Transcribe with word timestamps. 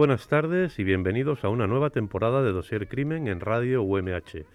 Buenas 0.00 0.28
tardes 0.28 0.78
y 0.78 0.82
bienvenidos 0.82 1.44
a 1.44 1.50
una 1.50 1.66
nueva 1.66 1.90
temporada 1.90 2.42
de 2.42 2.52
Dosier 2.52 2.88
Crimen 2.88 3.28
en 3.28 3.38
Radio 3.38 3.82
UMH, 3.82 4.46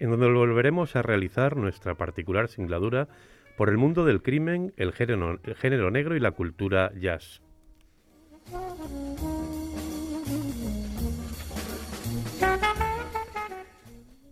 en 0.00 0.10
donde 0.10 0.28
volveremos 0.28 0.96
a 0.96 1.02
realizar 1.02 1.56
nuestra 1.56 1.94
particular 1.94 2.48
singladura 2.48 3.06
por 3.56 3.68
el 3.68 3.76
mundo 3.76 4.04
del 4.04 4.22
crimen, 4.22 4.72
el 4.76 4.92
género, 4.92 5.38
el 5.44 5.54
género 5.54 5.92
negro 5.92 6.16
y 6.16 6.18
la 6.18 6.32
cultura 6.32 6.90
jazz. 6.98 7.40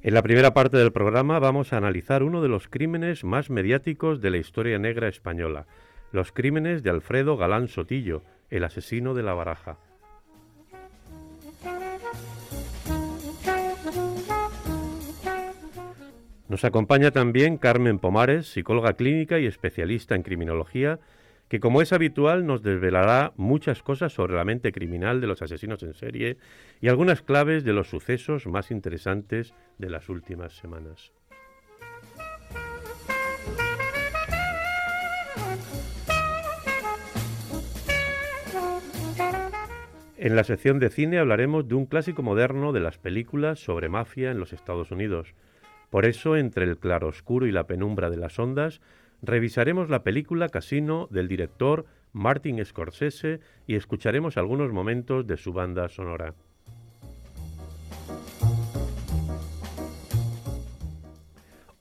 En 0.03 0.15
la 0.15 0.23
primera 0.23 0.53
parte 0.53 0.79
del 0.79 0.91
programa 0.91 1.39
vamos 1.39 1.73
a 1.73 1.77
analizar 1.77 2.25
uno 2.25 2.43
de 2.43 2.49
los 2.49 2.67
crímenes 2.67 3.23
más 3.23 3.51
mediáticos 3.51 4.21
de 4.21 4.31
la 4.31 4.39
historia 4.39 4.81
negra 4.81 5.07
española, 5.07 5.69
los 6.11 6.33
crímenes 6.33 6.83
de 6.83 6.91
Alfredo 6.91 7.37
Galán 7.37 7.69
Sotillo, 7.69 8.25
el 8.51 8.65
asesino 8.65 9.15
de 9.15 9.23
la 9.23 9.35
baraja. 9.35 9.79
Nos 16.49 16.65
acompaña 16.65 17.11
también 17.11 17.59
Carmen 17.59 17.99
Pomares, 17.99 18.47
psicóloga 18.47 18.93
clínica 18.93 19.41
y 19.41 19.47
especialista 19.47 20.15
en 20.15 20.23
criminología, 20.23 21.01
que 21.49 21.59
como 21.59 21.83
es 21.83 21.93
habitual 21.93 22.47
nos 22.47 22.63
desvelará 22.63 23.33
muchas 23.37 23.83
cosas 23.83 24.13
sobre 24.13 24.35
la 24.35 24.45
mente 24.45 24.71
criminal 24.71 25.21
de 25.21 25.27
los 25.27 25.43
asesinos 25.43 25.83
en 25.83 25.95
serie 25.95 26.37
y 26.81 26.89
algunas 26.89 27.23
claves 27.23 27.65
de 27.65 27.73
los 27.73 27.89
sucesos 27.89 28.47
más 28.47 28.71
interesantes 28.71 29.55
de 29.79 29.91
las 29.91 30.09
últimas 30.09 30.53
semanas. 30.57 31.13
En 40.17 40.35
la 40.35 40.45
sección 40.45 40.79
de 40.79 40.91
cine 40.91 41.19
hablaremos 41.19 41.69
de 41.69 41.75
un 41.75 41.87
clásico 41.87 42.23
moderno 42.23 42.73
de 42.73 42.81
las 42.81 42.99
películas 42.99 43.59
sobre 43.59 43.89
mafia 43.89 44.31
en 44.31 44.39
los 44.39 44.53
Estados 44.53 44.91
Unidos. 44.91 45.35
Por 45.91 46.05
eso, 46.05 46.37
entre 46.37 46.65
el 46.65 46.79
claroscuro 46.79 47.47
y 47.47 47.53
la 47.53 47.67
penumbra 47.67 48.11
de 48.11 48.17
las 48.17 48.39
ondas, 48.39 48.81
revisaremos 49.23 49.89
la 49.89 50.03
película 50.03 50.49
Casino 50.49 51.09
del 51.11 51.29
director 51.29 51.87
Martin 52.13 52.65
Scorsese 52.65 53.41
y 53.67 53.77
escucharemos 53.77 54.37
algunos 54.37 54.73
momentos 54.73 55.27
de 55.27 55.37
su 55.37 55.53
banda 55.53 55.89
sonora. 55.89 56.35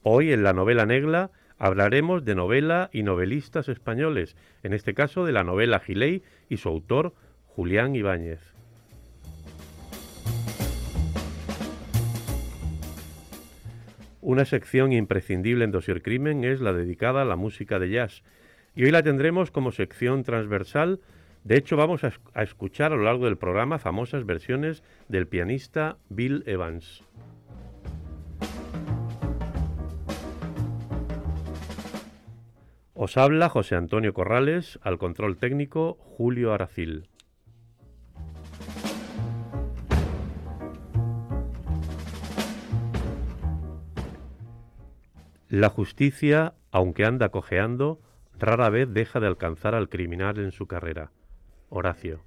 Hoy 0.02 0.32
en 0.32 0.44
la 0.44 0.52
novela 0.52 0.86
negra 0.86 1.30
hablaremos 1.58 2.24
de 2.24 2.34
novela 2.34 2.90
y 2.92 3.02
novelistas 3.02 3.68
españoles, 3.68 4.36
en 4.62 4.72
este 4.72 4.94
caso 4.94 5.24
de 5.24 5.32
la 5.32 5.42
novela 5.42 5.80
Gilei 5.80 6.22
y 6.48 6.58
su 6.58 6.68
autor 6.68 7.14
Julián 7.46 7.96
Ibáñez. 7.96 8.55
Una 14.26 14.44
sección 14.44 14.92
imprescindible 14.92 15.62
en 15.62 15.70
Dosier 15.70 16.02
Crimen 16.02 16.42
es 16.42 16.60
la 16.60 16.72
dedicada 16.72 17.22
a 17.22 17.24
la 17.24 17.36
música 17.36 17.78
de 17.78 17.90
jazz. 17.90 18.24
Y 18.74 18.82
hoy 18.82 18.90
la 18.90 19.04
tendremos 19.04 19.52
como 19.52 19.70
sección 19.70 20.24
transversal. 20.24 20.98
De 21.44 21.56
hecho, 21.56 21.76
vamos 21.76 22.02
a, 22.02 22.12
a 22.34 22.42
escuchar 22.42 22.92
a 22.92 22.96
lo 22.96 23.04
largo 23.04 23.26
del 23.26 23.38
programa 23.38 23.78
famosas 23.78 24.26
versiones 24.26 24.82
del 25.06 25.28
pianista 25.28 25.98
Bill 26.08 26.42
Evans. 26.46 27.04
Os 32.94 33.16
habla 33.16 33.48
José 33.48 33.76
Antonio 33.76 34.12
Corrales, 34.12 34.80
al 34.82 34.98
control 34.98 35.36
técnico 35.36 35.98
Julio 36.00 36.52
Aracil. 36.52 37.06
La 45.48 45.70
justicia, 45.70 46.54
aunque 46.72 47.04
anda 47.04 47.28
cojeando, 47.28 48.00
rara 48.36 48.68
vez 48.68 48.92
deja 48.92 49.20
de 49.20 49.28
alcanzar 49.28 49.76
al 49.76 49.88
criminal 49.88 50.38
en 50.38 50.50
su 50.50 50.66
carrera. 50.66 51.12
Horacio. 51.68 52.24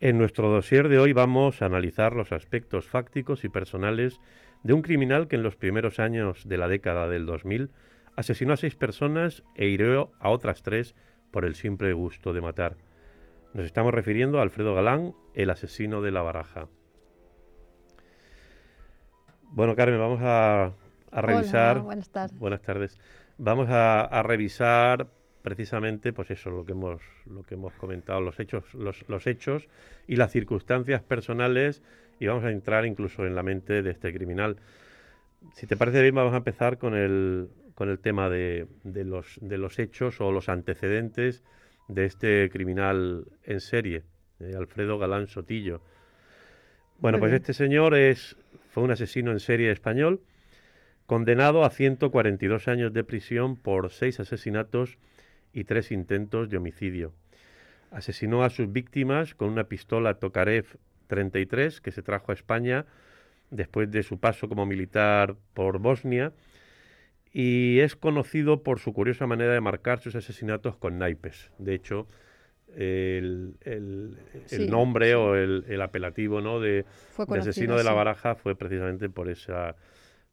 En 0.00 0.18
nuestro 0.18 0.50
dossier 0.50 0.90
de 0.90 0.98
hoy 0.98 1.14
vamos 1.14 1.62
a 1.62 1.66
analizar 1.66 2.14
los 2.14 2.30
aspectos 2.30 2.88
fácticos 2.88 3.44
y 3.44 3.48
personales 3.48 4.20
de 4.64 4.74
un 4.74 4.82
criminal 4.82 5.28
que 5.28 5.36
en 5.36 5.42
los 5.42 5.56
primeros 5.56 5.98
años 5.98 6.46
de 6.46 6.58
la 6.58 6.68
década 6.68 7.08
del 7.08 7.24
2000 7.24 7.70
asesinó 8.16 8.52
a 8.52 8.58
seis 8.58 8.74
personas 8.74 9.44
e 9.54 9.68
hirió 9.68 10.12
a 10.20 10.28
otras 10.28 10.62
tres 10.62 10.94
por 11.32 11.44
el 11.44 11.56
simple 11.56 11.92
gusto 11.94 12.32
de 12.32 12.40
matar. 12.40 12.76
Nos 13.54 13.66
estamos 13.66 13.92
refiriendo 13.92 14.38
a 14.38 14.42
Alfredo 14.42 14.74
Galán, 14.74 15.14
el 15.34 15.50
asesino 15.50 16.00
de 16.00 16.12
la 16.12 16.22
baraja. 16.22 16.68
Bueno, 19.42 19.74
Carmen, 19.74 19.98
vamos 19.98 20.20
a, 20.22 20.72
a 21.10 21.20
revisar. 21.20 21.76
Hola, 21.76 21.84
buenas 21.84 22.10
tardes. 22.10 22.38
Buenas 22.38 22.62
tardes. 22.62 22.98
Vamos 23.38 23.68
a, 23.70 24.02
a, 24.02 24.22
revisar 24.22 25.08
precisamente, 25.42 26.12
pues 26.12 26.30
eso, 26.30 26.50
lo 26.50 26.64
que 26.64 26.72
hemos, 26.72 27.02
lo 27.26 27.42
que 27.42 27.54
hemos 27.54 27.72
comentado, 27.74 28.20
los 28.20 28.38
hechos, 28.38 28.72
los, 28.74 29.06
los 29.08 29.26
hechos 29.26 29.68
y 30.06 30.16
las 30.16 30.30
circunstancias 30.30 31.02
personales, 31.02 31.82
y 32.20 32.26
vamos 32.26 32.44
a 32.44 32.50
entrar 32.50 32.86
incluso 32.86 33.26
en 33.26 33.34
la 33.34 33.42
mente 33.42 33.82
de 33.82 33.90
este 33.90 34.12
criminal. 34.14 34.56
Si 35.54 35.66
te 35.66 35.76
parece 35.76 36.00
bien, 36.00 36.14
vamos 36.14 36.34
a 36.34 36.38
empezar 36.38 36.78
con 36.78 36.94
el, 36.94 37.50
con 37.74 37.88
el 37.88 37.98
tema 37.98 38.28
de, 38.28 38.66
de, 38.84 39.04
los, 39.04 39.38
de 39.40 39.58
los 39.58 39.78
hechos 39.78 40.20
o 40.20 40.32
los 40.32 40.48
antecedentes 40.48 41.42
de 41.88 42.04
este 42.06 42.50
criminal 42.50 43.26
en 43.44 43.60
serie, 43.60 44.02
de 44.38 44.56
Alfredo 44.56 44.98
Galán 44.98 45.26
Sotillo. 45.26 45.82
Bueno, 46.98 47.18
pues 47.18 47.32
este 47.32 47.52
señor 47.52 47.94
es, 47.94 48.36
fue 48.70 48.82
un 48.82 48.90
asesino 48.90 49.32
en 49.32 49.40
serie 49.40 49.70
español, 49.72 50.20
condenado 51.06 51.64
a 51.64 51.70
142 51.70 52.68
años 52.68 52.92
de 52.92 53.04
prisión 53.04 53.56
por 53.56 53.90
seis 53.90 54.20
asesinatos 54.20 54.98
y 55.52 55.64
tres 55.64 55.90
intentos 55.90 56.48
de 56.48 56.58
homicidio. 56.58 57.12
Asesinó 57.90 58.44
a 58.44 58.50
sus 58.50 58.72
víctimas 58.72 59.34
con 59.34 59.50
una 59.50 59.64
pistola 59.64 60.14
Tokarev 60.14 60.78
33 61.08 61.80
que 61.80 61.90
se 61.90 62.02
trajo 62.02 62.32
a 62.32 62.34
España 62.34 62.86
después 63.50 63.90
de 63.90 64.02
su 64.02 64.18
paso 64.18 64.48
como 64.48 64.64
militar 64.64 65.36
por 65.52 65.78
Bosnia 65.78 66.32
y 67.32 67.80
es 67.80 67.96
conocido 67.96 68.62
por 68.62 68.78
su 68.78 68.92
curiosa 68.92 69.26
manera 69.26 69.52
de 69.52 69.60
marcar 69.60 70.00
sus 70.00 70.14
asesinatos 70.14 70.76
con 70.76 70.98
naipes. 70.98 71.50
De 71.58 71.74
hecho, 71.74 72.06
el, 72.76 73.54
el, 73.62 74.16
el 74.32 74.42
Sí, 74.46 74.66
nombre 74.68 75.08
sí. 75.08 75.12
o 75.14 75.34
el, 75.34 75.64
el 75.68 75.82
apelativo 75.82 76.40
¿no? 76.40 76.60
de, 76.60 76.84
asesino 77.38 77.76
de 77.76 77.84
la 77.84 77.92
baraja 77.92 78.34
fue 78.34 78.54
precisamente 78.56 79.08
por 79.08 79.28
esa 79.28 79.76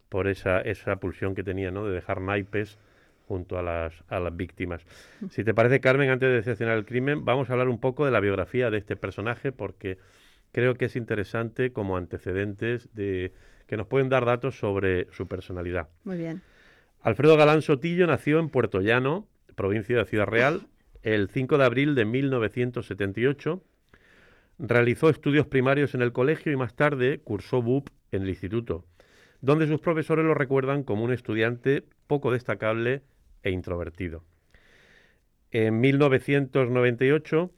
por 0.10 0.28
esa, 0.28 0.62
esa 0.62 0.96
pulsión 0.96 1.36
que 1.36 1.44
tenía 1.44 1.69
¿no? 1.69 1.86
de 1.86 1.94
dejar 1.94 2.19
naipes 2.19 2.80
junto 3.28 3.60
a 3.60 3.62
las, 3.62 3.94
a 4.07 4.19
las 4.19 4.36
víctimas. 4.36 4.84
Si 5.30 5.44
te 5.44 5.54
parece, 5.54 5.80
Carmen, 5.80 6.10
antes 6.10 6.30
de 6.30 6.36
decepcionar 6.38 6.78
el 6.80 6.86
crimen, 6.86 7.25
vamos 7.25 7.48
a 7.50 7.54
hablar 7.54 7.69
un 7.69 7.80
poco 7.80 8.06
de 8.06 8.12
la 8.12 8.19
biografía 8.19 8.72
de 8.72 8.80
este 8.80 8.96
personaje 8.96 9.51
porque 9.51 10.00
creo 10.51 10.74
que 10.74 10.86
es 10.86 10.96
interesante 10.96 11.72
como 11.72 11.96
antecedentes 11.96 12.90
de 12.96 13.31
que 13.68 13.78
nos 13.78 13.86
pueden 13.86 14.10
dar 14.10 14.25
datos 14.25 14.57
sobre 14.57 15.06
su 15.12 15.28
personalidad. 15.28 15.90
Muy 16.06 16.18
bien. 16.18 16.42
Alfredo 17.01 17.38
Galán 17.38 17.62
Sotillo 17.62 18.07
nació 18.07 18.40
en 18.40 18.50
Puerto 18.50 18.81
Llano, 18.81 19.25
provincia 19.56 19.98
de 19.98 20.06
Ciudad 20.06 20.25
Real, 20.25 20.68
el 21.01 21.30
5 21.30 21.57
de 21.57 21.63
abril 21.63 21.96
de 21.96 22.04
1978. 22.04 23.63
Realizó 24.57 25.10
estudios 25.10 25.48
primarios 25.48 25.96
en 25.96 26.01
el 26.01 26.12
colegio 26.12 26.51
y 26.51 26.57
más 26.57 26.75
tarde 26.75 27.22
cursó 27.24 27.62
BUP 27.62 27.88
en 28.12 28.24
el 28.24 28.30
instituto. 28.30 28.86
donde 29.42 29.68
sus 29.68 29.80
profesores 29.80 30.25
lo 30.25 30.34
recuerdan 30.34 30.84
como 30.84 31.06
un 31.06 31.13
estudiante 31.13 31.86
poco 32.07 32.34
destacable 32.34 33.04
e 33.42 33.51
introvertido. 33.51 34.25
En 35.51 35.80
1998 35.80 37.50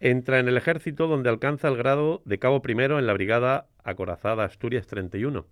entra 0.00 0.40
en 0.40 0.48
el 0.48 0.56
ejército 0.56 1.06
donde 1.06 1.28
alcanza 1.30 1.68
el 1.68 1.76
grado 1.76 2.22
de 2.24 2.40
cabo 2.40 2.60
primero 2.60 2.98
en 2.98 3.06
la 3.06 3.12
Brigada 3.12 3.68
Acorazada 3.84 4.42
Asturias 4.42 4.88
31 4.88 5.46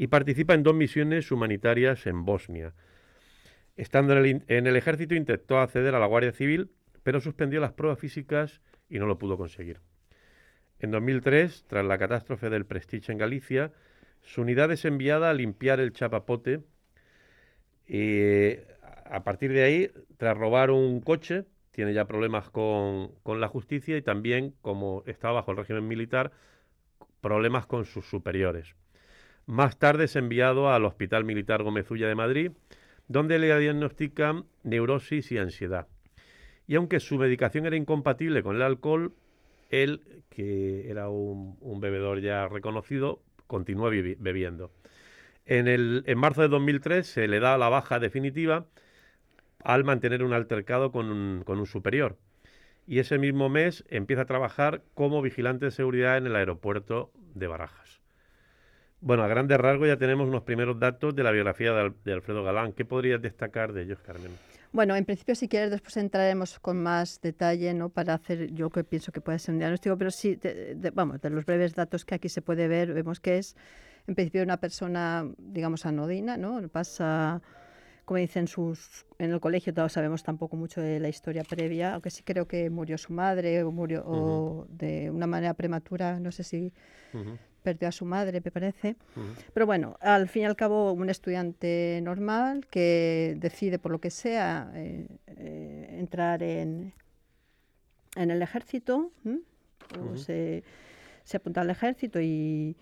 y 0.00 0.06
participa 0.06 0.54
en 0.54 0.62
dos 0.62 0.74
misiones 0.74 1.30
humanitarias 1.30 2.06
en 2.06 2.24
Bosnia. 2.24 2.72
Estando 3.76 4.16
en 4.16 4.66
el, 4.66 4.76
ejército 4.76 5.14
intentó 5.14 5.58
acceder 5.58 5.94
a 5.94 5.98
la 5.98 6.06
Guardia 6.06 6.32
Civil, 6.32 6.70
pero 7.02 7.20
suspendió 7.20 7.60
las 7.60 7.74
pruebas 7.74 7.98
físicas 7.98 8.62
y 8.88 8.98
no 8.98 9.04
lo 9.04 9.18
pudo 9.18 9.36
conseguir. 9.36 9.80
En 10.78 10.90
2003, 10.90 11.66
tras 11.66 11.84
la 11.84 11.98
catástrofe 11.98 12.48
del 12.48 12.64
Prestige 12.64 13.12
en 13.12 13.18
Galicia, 13.18 13.72
su 14.22 14.40
unidad 14.40 14.72
es 14.72 14.86
enviada 14.86 15.28
a 15.28 15.34
limpiar 15.34 15.80
el 15.80 15.92
chapapote 15.92 16.62
y 17.86 18.54
a 19.04 19.22
partir 19.22 19.52
de 19.52 19.64
ahí, 19.64 19.90
tras 20.16 20.34
robar 20.34 20.70
un 20.70 21.02
coche, 21.02 21.44
tiene 21.72 21.92
ya 21.92 22.06
problemas 22.06 22.48
con, 22.48 23.12
con 23.22 23.38
la 23.38 23.48
justicia 23.48 23.98
y 23.98 24.02
también, 24.02 24.54
como 24.62 25.02
estaba 25.04 25.34
bajo 25.34 25.50
el 25.50 25.58
régimen 25.58 25.86
militar, 25.86 26.32
problemas 27.20 27.66
con 27.66 27.84
sus 27.84 28.06
superiores. 28.08 28.74
Más 29.46 29.78
tarde 29.78 30.04
es 30.04 30.16
enviado 30.16 30.70
al 30.70 30.84
Hospital 30.84 31.24
Militar 31.24 31.62
Gómezulla 31.62 32.08
de 32.08 32.14
Madrid, 32.14 32.52
donde 33.08 33.38
le 33.38 33.58
diagnostican 33.58 34.44
neurosis 34.62 35.32
y 35.32 35.38
ansiedad. 35.38 35.88
Y 36.66 36.76
aunque 36.76 37.00
su 37.00 37.18
medicación 37.18 37.66
era 37.66 37.74
incompatible 37.74 38.44
con 38.44 38.54
el 38.54 38.62
alcohol, 38.62 39.12
él, 39.70 40.22
que 40.28 40.88
era 40.88 41.08
un, 41.08 41.80
bebedor 41.80 42.20
ya 42.20 42.46
reconocido, 42.46 43.22
continuó 43.46 43.90
bebiendo. 43.90 44.70
En, 45.46 45.66
el, 45.66 46.04
en 46.06 46.18
marzo 46.18 46.42
de 46.42 46.48
2003 46.48 47.06
se 47.06 47.26
le 47.26 47.40
da 47.40 47.58
la 47.58 47.68
baja 47.68 47.98
definitiva 47.98 48.66
al 49.64 49.82
mantener 49.84 50.22
un 50.22 50.32
altercado 50.32 50.92
con 50.92 51.10
un, 51.10 51.42
con 51.44 51.58
un 51.58 51.66
superior. 51.66 52.16
Y 52.86 52.98
ese 52.98 53.18
mismo 53.18 53.48
mes 53.48 53.84
empieza 53.88 54.22
a 54.22 54.26
trabajar 54.26 54.82
como 54.94 55.22
vigilante 55.22 55.66
de 55.66 55.70
seguridad 55.70 56.16
en 56.18 56.26
el 56.26 56.36
aeropuerto 56.36 57.12
de 57.34 57.46
Barajas. 57.46 57.99
Bueno, 59.02 59.22
a 59.22 59.28
grandes 59.28 59.56
rasgos 59.58 59.88
ya 59.88 59.96
tenemos 59.96 60.28
unos 60.28 60.42
primeros 60.42 60.78
datos 60.78 61.14
de 61.16 61.22
la 61.22 61.30
biografía 61.30 61.72
de, 61.72 62.12
Alfredo 62.12 62.44
Galán. 62.44 62.72
¿Qué 62.74 62.84
podrías 62.84 63.20
destacar 63.22 63.72
de 63.72 63.82
ellos, 63.82 63.98
Carmen? 64.00 64.32
Bueno, 64.72 64.94
en 64.94 65.06
principio, 65.06 65.34
si 65.34 65.48
quieres, 65.48 65.70
después 65.70 65.96
entraremos 65.96 66.58
con 66.60 66.82
más 66.82 67.20
detalle, 67.22 67.72
¿no? 67.72 67.88
Para 67.88 68.14
hacer, 68.14 68.52
yo 68.52 68.68
que 68.70 68.84
pienso 68.84 69.10
que 69.10 69.20
puede 69.20 69.38
ser 69.38 69.54
un 69.54 69.58
diagnóstico, 69.58 69.96
pero 69.96 70.10
sí, 70.10 70.38
vamos, 70.92 71.20
de 71.20 71.30
los 71.30 71.46
breves 71.46 71.74
datos 71.74 72.04
que 72.04 72.14
aquí 72.14 72.28
se 72.28 72.42
puede 72.42 72.68
ver, 72.68 72.92
vemos 72.92 73.20
que 73.20 73.38
es, 73.38 73.56
en 74.06 74.14
principio, 74.14 74.42
una 74.42 74.58
persona, 74.58 75.26
digamos, 75.38 75.86
anodina, 75.86 76.36
¿no? 76.36 76.68
Pasa, 76.68 77.40
como 78.04 78.18
dicen 78.18 78.46
sus, 78.46 79.06
en 79.18 79.32
el 79.32 79.40
colegio 79.40 79.72
todos 79.72 79.92
sabemos 79.92 80.22
tampoco 80.22 80.56
mucho 80.56 80.80
de 80.80 81.00
la 81.00 81.08
historia 81.08 81.42
previa, 81.42 81.94
aunque 81.94 82.10
sí 82.10 82.22
creo 82.22 82.46
que 82.46 82.68
murió 82.68 82.98
su 82.98 83.12
madre 83.12 83.64
o 83.64 83.72
murió 83.72 84.04
o 84.06 84.66
de 84.68 85.10
una 85.10 85.26
manera 85.26 85.54
prematura, 85.54 86.20
no 86.20 86.30
sé 86.30 86.44
si 86.44 86.72
perdió 87.60 87.88
a 87.88 87.92
su 87.92 88.04
madre, 88.04 88.40
me 88.44 88.50
parece. 88.50 88.96
Pero 89.52 89.66
bueno, 89.66 89.96
al 90.00 90.28
fin 90.28 90.42
y 90.42 90.44
al 90.46 90.56
cabo, 90.56 90.92
un 90.92 91.10
estudiante 91.10 92.00
normal 92.02 92.66
que 92.70 93.36
decide, 93.38 93.78
por 93.78 93.92
lo 93.92 94.00
que 94.00 94.10
sea, 94.10 94.70
eh, 94.74 95.06
eh, 95.26 95.96
entrar 95.98 96.42
en, 96.42 96.92
en 98.16 98.30
el 98.30 98.42
ejército, 98.42 99.12
se, 100.16 100.62
apunta 101.34 101.60
al 101.60 101.70
ejército 101.70 102.20
y, 102.20 102.76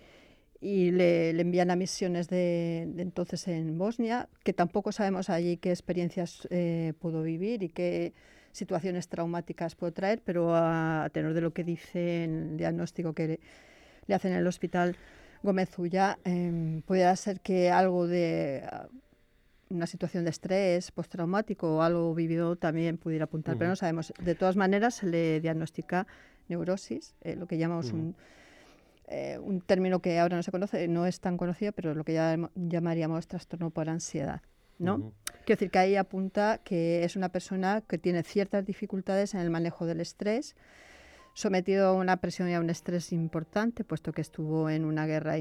le, 0.60 1.30
envían 1.30 1.70
a 1.70 1.76
misiones 1.76 2.28
de, 2.28 2.82
entonces 2.98 3.46
en 3.48 3.78
Bosnia, 3.78 4.28
que 4.44 4.52
tampoco 4.52 4.92
sabemos 4.92 5.30
allí 5.30 5.56
qué 5.56 5.70
experiencias 5.70 6.48
eh, 6.50 6.94
pudo 6.98 7.22
vivir 7.22 7.62
y 7.62 7.68
qué 7.68 8.12
situaciones 8.52 9.08
traumáticas 9.08 9.74
pudo 9.74 9.92
traer, 9.92 10.20
pero 10.24 10.54
a, 10.54 11.04
a 11.04 11.10
tenor 11.10 11.34
de 11.34 11.42
lo 11.42 11.52
que 11.52 11.64
dice 11.64 12.24
el 12.24 12.56
diagnóstico 12.56 13.12
que 13.12 13.38
le 14.08 14.14
hacen 14.16 14.32
en 14.32 14.38
el 14.38 14.46
hospital 14.48 14.96
Gómez 15.42 15.78
Ulla, 15.78 16.18
eh, 16.24 16.82
pudiera 16.84 17.14
ser 17.14 17.40
que 17.40 17.70
algo 17.70 18.08
de 18.08 18.64
ah, 18.68 18.88
una 19.70 19.86
situación 19.86 20.24
de 20.24 20.30
estrés 20.30 20.90
postraumático 20.90 21.76
o 21.76 21.82
algo 21.82 22.14
vivido 22.14 22.56
también 22.56 22.98
pudiera 22.98 23.26
apuntar, 23.26 23.56
pero 23.56 23.70
no 23.70 23.76
sabemos. 23.76 24.12
De 24.20 24.34
todas 24.34 24.56
maneras, 24.56 24.96
se 24.96 25.06
le 25.06 25.40
diagnostica 25.40 26.06
neurosis, 26.48 27.14
eh, 27.20 27.36
lo 27.36 27.46
que 27.46 27.58
llamamos 27.58 27.92
un, 27.92 28.16
eh, 29.06 29.38
un 29.38 29.60
término 29.60 30.00
que 30.00 30.18
ahora 30.18 30.36
no 30.36 30.42
se 30.42 30.50
conoce, 30.50 30.88
no 30.88 31.06
es 31.06 31.20
tan 31.20 31.36
conocido, 31.36 31.72
pero 31.72 31.94
lo 31.94 32.02
que 32.04 32.14
ya 32.14 32.36
llamaríamos 32.54 33.28
trastorno 33.28 33.70
por 33.70 33.88
ansiedad. 33.88 34.40
¿no? 34.78 35.12
Quiero 35.44 35.58
decir 35.58 35.70
que 35.70 35.78
ahí 35.78 35.96
apunta 35.96 36.60
que 36.62 37.04
es 37.04 37.16
una 37.16 37.30
persona 37.30 37.82
que 37.86 37.98
tiene 37.98 38.22
ciertas 38.22 38.64
dificultades 38.64 39.34
en 39.34 39.40
el 39.40 39.50
manejo 39.50 39.86
del 39.86 40.00
estrés, 40.00 40.54
sometido 41.38 41.88
a 41.88 41.92
una 41.92 42.16
presión 42.16 42.48
y 42.48 42.54
a 42.54 42.60
un 42.60 42.68
estrés 42.68 43.12
importante, 43.12 43.84
puesto 43.84 44.12
que 44.12 44.20
estuvo 44.20 44.68
en 44.68 44.84
una 44.84 45.06
guerra 45.06 45.36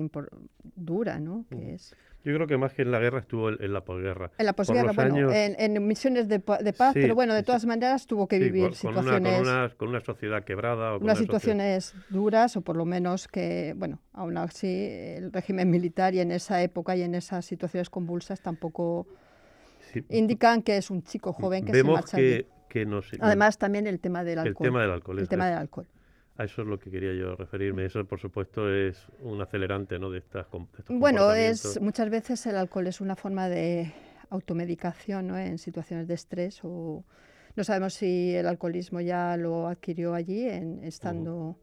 dura, 0.75 1.19
¿no? 1.19 1.45
Que 1.49 1.73
es... 1.73 1.95
Yo 2.23 2.35
creo 2.35 2.45
que 2.45 2.57
más 2.57 2.73
que 2.73 2.81
en 2.81 2.91
la 2.91 2.99
guerra 2.99 3.19
estuvo 3.19 3.49
en, 3.49 3.73
la 3.73 3.85
posguerra. 3.85 4.31
En 4.37 4.45
la 4.45 4.53
posguerra, 4.53 4.91
bueno, 4.91 5.31
en, 5.31 5.87
misiones 5.87 6.27
de, 6.27 6.39
paz, 6.39 6.93
pero 6.93 7.15
bueno, 7.15 7.33
de 7.33 7.41
todas 7.41 7.65
maneras 7.65 8.05
tuvo 8.05 8.27
que 8.27 8.37
vivir 8.37 8.75
situaciones... 8.75 9.73
Con 9.75 9.87
una, 9.89 10.01
sociedad 10.01 10.43
quebrada. 10.43 10.95
O 10.95 10.99
unas 10.99 11.17
situaciones 11.17 11.95
duras, 12.09 12.57
o 12.57 12.61
por 12.61 12.75
lo 12.75 12.85
menos 12.85 13.27
que, 13.27 13.73
bueno, 13.77 13.99
aún 14.13 14.37
así 14.37 14.67
el 14.67 15.31
régimen 15.31 15.69
militar 15.71 16.13
y 16.13 16.19
en 16.19 16.31
esa 16.31 16.61
época 16.61 16.95
y 16.95 17.01
en 17.01 17.15
esas 17.15 17.45
situaciones 17.45 17.89
convulsas 17.89 18.41
tampoco 18.41 19.07
indican 20.09 20.61
que 20.61 20.77
es 20.77 20.91
un 20.91 21.03
chico 21.03 21.33
joven 21.33 21.65
que 21.65 21.73
se 21.73 21.83
marcha 21.83 22.17
que, 22.17 22.45
Además, 23.19 23.57
también 23.57 23.87
el 23.87 23.99
tema 23.99 24.23
del 24.23 24.39
alcohol. 24.39 24.65
El 24.65 24.71
tema 24.71 24.81
del 24.81 24.91
alcohol. 24.91 25.19
El 25.19 25.27
tema 25.27 25.47
del 25.47 25.57
alcohol. 25.57 25.87
A 26.37 26.43
eso 26.43 26.61
es 26.61 26.67
lo 26.67 26.77
que 26.77 26.91
quería 26.91 27.13
yo 27.13 27.35
referirme. 27.35 27.85
Eso, 27.85 28.05
por 28.05 28.19
supuesto, 28.19 28.71
es 28.71 29.07
un 29.21 29.41
acelerante 29.41 29.97
¿no? 29.97 30.11
de, 30.11 30.19
estas, 30.19 30.45
Bueno, 30.87 31.33
es, 31.33 31.81
muchas 31.81 32.09
veces 32.11 32.45
el 32.45 32.57
alcohol 32.57 32.85
es 32.87 33.01
una 33.01 33.15
forma 33.15 33.49
de 33.49 33.91
automedicación 34.29 35.27
¿no? 35.27 35.37
en 35.37 35.57
situaciones 35.57 36.07
de 36.07 36.13
estrés 36.13 36.59
o 36.63 37.03
no 37.55 37.63
sabemos 37.63 37.95
si 37.95 38.35
el 38.35 38.45
alcoholismo 38.45 39.01
ya 39.01 39.35
lo 39.35 39.67
adquirió 39.67 40.13
allí 40.13 40.47
en, 40.47 40.83
estando 40.83 41.57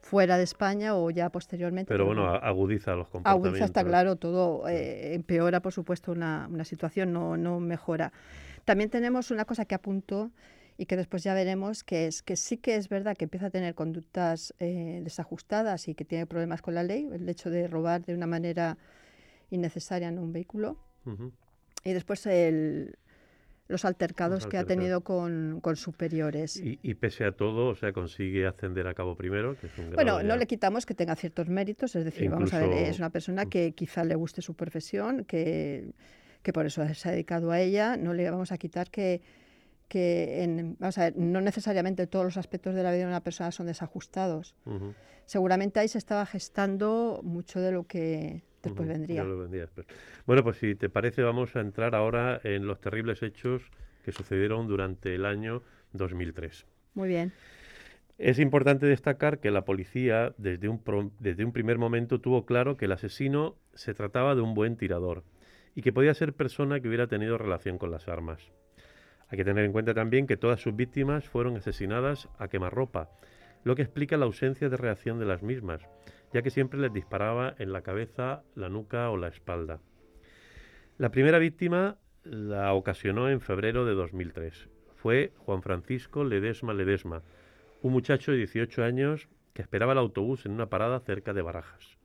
fuera 0.00 0.38
de 0.38 0.44
España 0.44 0.96
o 0.96 1.10
ya 1.10 1.28
posteriormente. 1.28 1.88
Pero 1.88 2.06
bueno, 2.06 2.26
agudiza 2.28 2.94
los 2.94 3.08
comportamientos. 3.08 3.48
Agudiza, 3.48 3.64
está 3.66 3.84
claro, 3.84 4.16
todo 4.16 4.66
eh, 4.68 5.14
empeora, 5.14 5.60
por 5.60 5.72
supuesto, 5.72 6.12
una, 6.12 6.48
una 6.50 6.64
situación, 6.64 7.12
no, 7.12 7.36
no 7.36 7.60
mejora. 7.60 8.10
También 8.64 8.90
tenemos 8.90 9.30
una 9.30 9.44
cosa 9.44 9.64
que 9.64 9.74
apunto 9.74 10.30
y 10.78 10.86
que 10.86 10.96
después 10.96 11.22
ya 11.22 11.34
veremos, 11.34 11.84
que 11.84 12.06
es 12.06 12.22
que 12.22 12.36
sí 12.36 12.56
que 12.56 12.76
es 12.76 12.88
verdad 12.88 13.16
que 13.16 13.24
empieza 13.24 13.46
a 13.46 13.50
tener 13.50 13.74
conductas 13.74 14.54
eh, 14.58 15.00
desajustadas 15.02 15.88
y 15.88 15.94
que 15.94 16.04
tiene 16.04 16.26
problemas 16.26 16.62
con 16.62 16.74
la 16.74 16.82
ley, 16.82 17.08
el 17.12 17.28
hecho 17.28 17.50
de 17.50 17.68
robar 17.68 18.04
de 18.04 18.14
una 18.14 18.26
manera 18.26 18.78
innecesaria 19.50 20.08
en 20.08 20.18
un 20.18 20.32
vehículo. 20.32 20.78
Y 21.84 21.92
después 21.92 22.26
el, 22.26 22.96
los 23.68 23.84
altercados 23.84 24.46
que 24.46 24.58
ha 24.58 24.64
tenido 24.64 25.00
con, 25.02 25.60
con 25.60 25.76
superiores. 25.76 26.60
Y, 26.62 26.94
pese 26.94 27.24
a 27.24 27.32
todo, 27.32 27.68
o 27.68 27.74
sea, 27.74 27.92
consigue 27.92 28.46
ascender 28.46 28.86
a 28.86 28.94
cabo 28.94 29.16
primero. 29.16 29.56
bueno, 29.94 30.22
no 30.22 30.36
le 30.36 30.46
quitamos 30.46 30.86
que 30.86 30.94
tenga 30.94 31.16
ciertos 31.16 31.48
méritos, 31.48 31.96
es 31.96 32.04
decir, 32.04 32.30
vamos 32.30 32.52
a 32.54 32.60
ver, 32.60 32.72
es 32.72 32.98
una 32.98 33.10
persona 33.10 33.46
que 33.46 33.72
quizá 33.72 34.04
le 34.04 34.14
guste 34.14 34.42
su 34.42 34.54
profesión, 34.54 35.24
que 35.24 35.92
que 36.42 36.52
por 36.52 36.66
eso 36.66 36.86
se 36.94 37.08
ha 37.08 37.12
dedicado 37.12 37.50
a 37.50 37.60
ella, 37.60 37.96
no 37.96 38.14
le 38.14 38.28
vamos 38.30 38.52
a 38.52 38.58
quitar 38.58 38.90
que, 38.90 39.22
que 39.88 40.74
vamos 40.78 40.98
a 40.98 41.04
ver, 41.04 41.16
no 41.16 41.40
necesariamente 41.40 42.06
todos 42.06 42.24
los 42.24 42.36
aspectos 42.36 42.74
de 42.74 42.82
la 42.82 42.90
vida 42.90 43.02
de 43.02 43.08
una 43.08 43.22
persona 43.22 43.50
son 43.52 43.66
desajustados. 43.66 44.54
Seguramente 45.26 45.80
ahí 45.80 45.88
se 45.88 45.98
estaba 45.98 46.26
gestando 46.26 47.20
mucho 47.22 47.60
de 47.60 47.72
lo 47.72 47.86
que 47.86 48.42
después 48.62 48.88
vendría. 48.88 49.24
Bueno, 50.26 50.42
pues 50.42 50.56
si 50.56 50.74
te 50.74 50.88
parece, 50.88 51.22
vamos 51.22 51.54
a 51.56 51.60
entrar 51.60 51.94
ahora 51.94 52.40
en 52.44 52.66
los 52.66 52.80
terribles 52.80 53.22
hechos 53.22 53.62
que 54.04 54.12
sucedieron 54.12 54.66
durante 54.66 55.14
el 55.14 55.24
año 55.24 55.62
2003. 55.92 56.66
Muy 56.94 57.08
bien. 57.08 57.32
Es 58.18 58.38
importante 58.38 58.86
destacar 58.86 59.40
que 59.40 59.50
la 59.50 59.64
policía 59.64 60.34
desde 60.38 60.68
un, 60.68 61.12
desde 61.18 61.44
un 61.44 61.52
primer 61.52 61.78
momento 61.78 62.20
tuvo 62.20 62.46
claro 62.46 62.76
que 62.76 62.84
el 62.84 62.92
asesino 62.92 63.56
se 63.74 63.94
trataba 63.94 64.34
de 64.34 64.42
un 64.42 64.54
buen 64.54 64.76
tirador 64.76 65.24
y 65.74 65.82
que 65.82 65.92
podía 65.92 66.14
ser 66.14 66.32
persona 66.32 66.80
que 66.80 66.88
hubiera 66.88 67.06
tenido 67.06 67.38
relación 67.38 67.78
con 67.78 67.90
las 67.90 68.08
armas. 68.08 68.52
Hay 69.28 69.38
que 69.38 69.44
tener 69.44 69.64
en 69.64 69.72
cuenta 69.72 69.94
también 69.94 70.26
que 70.26 70.36
todas 70.36 70.60
sus 70.60 70.76
víctimas 70.76 71.28
fueron 71.28 71.56
asesinadas 71.56 72.28
a 72.38 72.48
quemarropa, 72.48 73.10
lo 73.64 73.74
que 73.74 73.82
explica 73.82 74.16
la 74.16 74.26
ausencia 74.26 74.68
de 74.68 74.76
reacción 74.76 75.18
de 75.18 75.26
las 75.26 75.42
mismas, 75.42 75.82
ya 76.32 76.42
que 76.42 76.50
siempre 76.50 76.80
les 76.80 76.92
disparaba 76.92 77.54
en 77.58 77.72
la 77.72 77.82
cabeza, 77.82 78.42
la 78.54 78.68
nuca 78.68 79.08
o 79.10 79.16
la 79.16 79.28
espalda. 79.28 79.80
La 80.98 81.10
primera 81.10 81.38
víctima 81.38 81.96
la 82.24 82.72
ocasionó 82.74 83.30
en 83.30 83.40
febrero 83.40 83.84
de 83.84 83.94
2003. 83.94 84.68
Fue 84.96 85.32
Juan 85.38 85.62
Francisco 85.62 86.24
Ledesma 86.24 86.74
Ledesma, 86.74 87.22
un 87.80 87.92
muchacho 87.92 88.32
de 88.32 88.38
18 88.38 88.84
años 88.84 89.28
que 89.54 89.62
esperaba 89.62 89.92
el 89.92 89.98
autobús 89.98 90.46
en 90.46 90.52
una 90.52 90.68
parada 90.68 91.00
cerca 91.00 91.32
de 91.32 91.42
Barajas. 91.42 91.98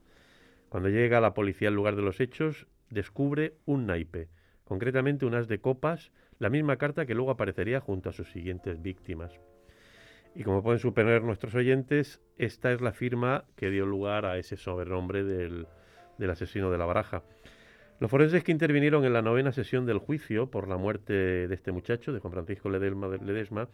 Cuando 0.69 0.89
llega 0.89 1.21
la 1.21 1.33
policía 1.33 1.69
al 1.69 1.75
lugar 1.75 1.95
de 1.95 2.01
los 2.01 2.19
hechos, 2.19 2.67
descubre 2.89 3.55
un 3.65 3.85
naipe, 3.87 4.29
concretamente 4.63 5.25
un 5.25 5.35
as 5.35 5.47
de 5.47 5.59
copas, 5.59 6.11
la 6.39 6.49
misma 6.49 6.77
carta 6.77 7.05
que 7.05 7.15
luego 7.15 7.31
aparecería 7.31 7.79
junto 7.79 8.09
a 8.09 8.13
sus 8.13 8.31
siguientes 8.31 8.81
víctimas. 8.81 9.39
Y 10.35 10.43
como 10.43 10.61
pueden 10.61 10.79
suponer 10.79 11.23
nuestros 11.23 11.55
oyentes, 11.55 12.21
esta 12.37 12.71
es 12.71 12.81
la 12.81 12.91
firma 12.91 13.45
que 13.55 13.71
dio 13.71 13.85
lugar 13.85 14.25
a 14.25 14.37
ese 14.37 14.55
sobrenombre 14.55 15.23
del, 15.23 15.67
del 16.17 16.29
asesino 16.29 16.69
de 16.69 16.77
la 16.77 16.85
baraja. 16.85 17.23
Los 17.99 18.11
forenses 18.11 18.43
que 18.43 18.51
intervinieron 18.51 19.05
en 19.05 19.13
la 19.13 19.23
novena 19.23 19.51
sesión 19.51 19.87
del 19.87 19.97
juicio 19.97 20.51
por 20.51 20.67
la 20.67 20.77
muerte 20.77 21.47
de 21.47 21.55
este 21.55 21.71
muchacho, 21.71 22.13
de 22.13 22.19
Juan 22.19 22.33
Francisco 22.33 22.69
Ledesma, 22.69 23.67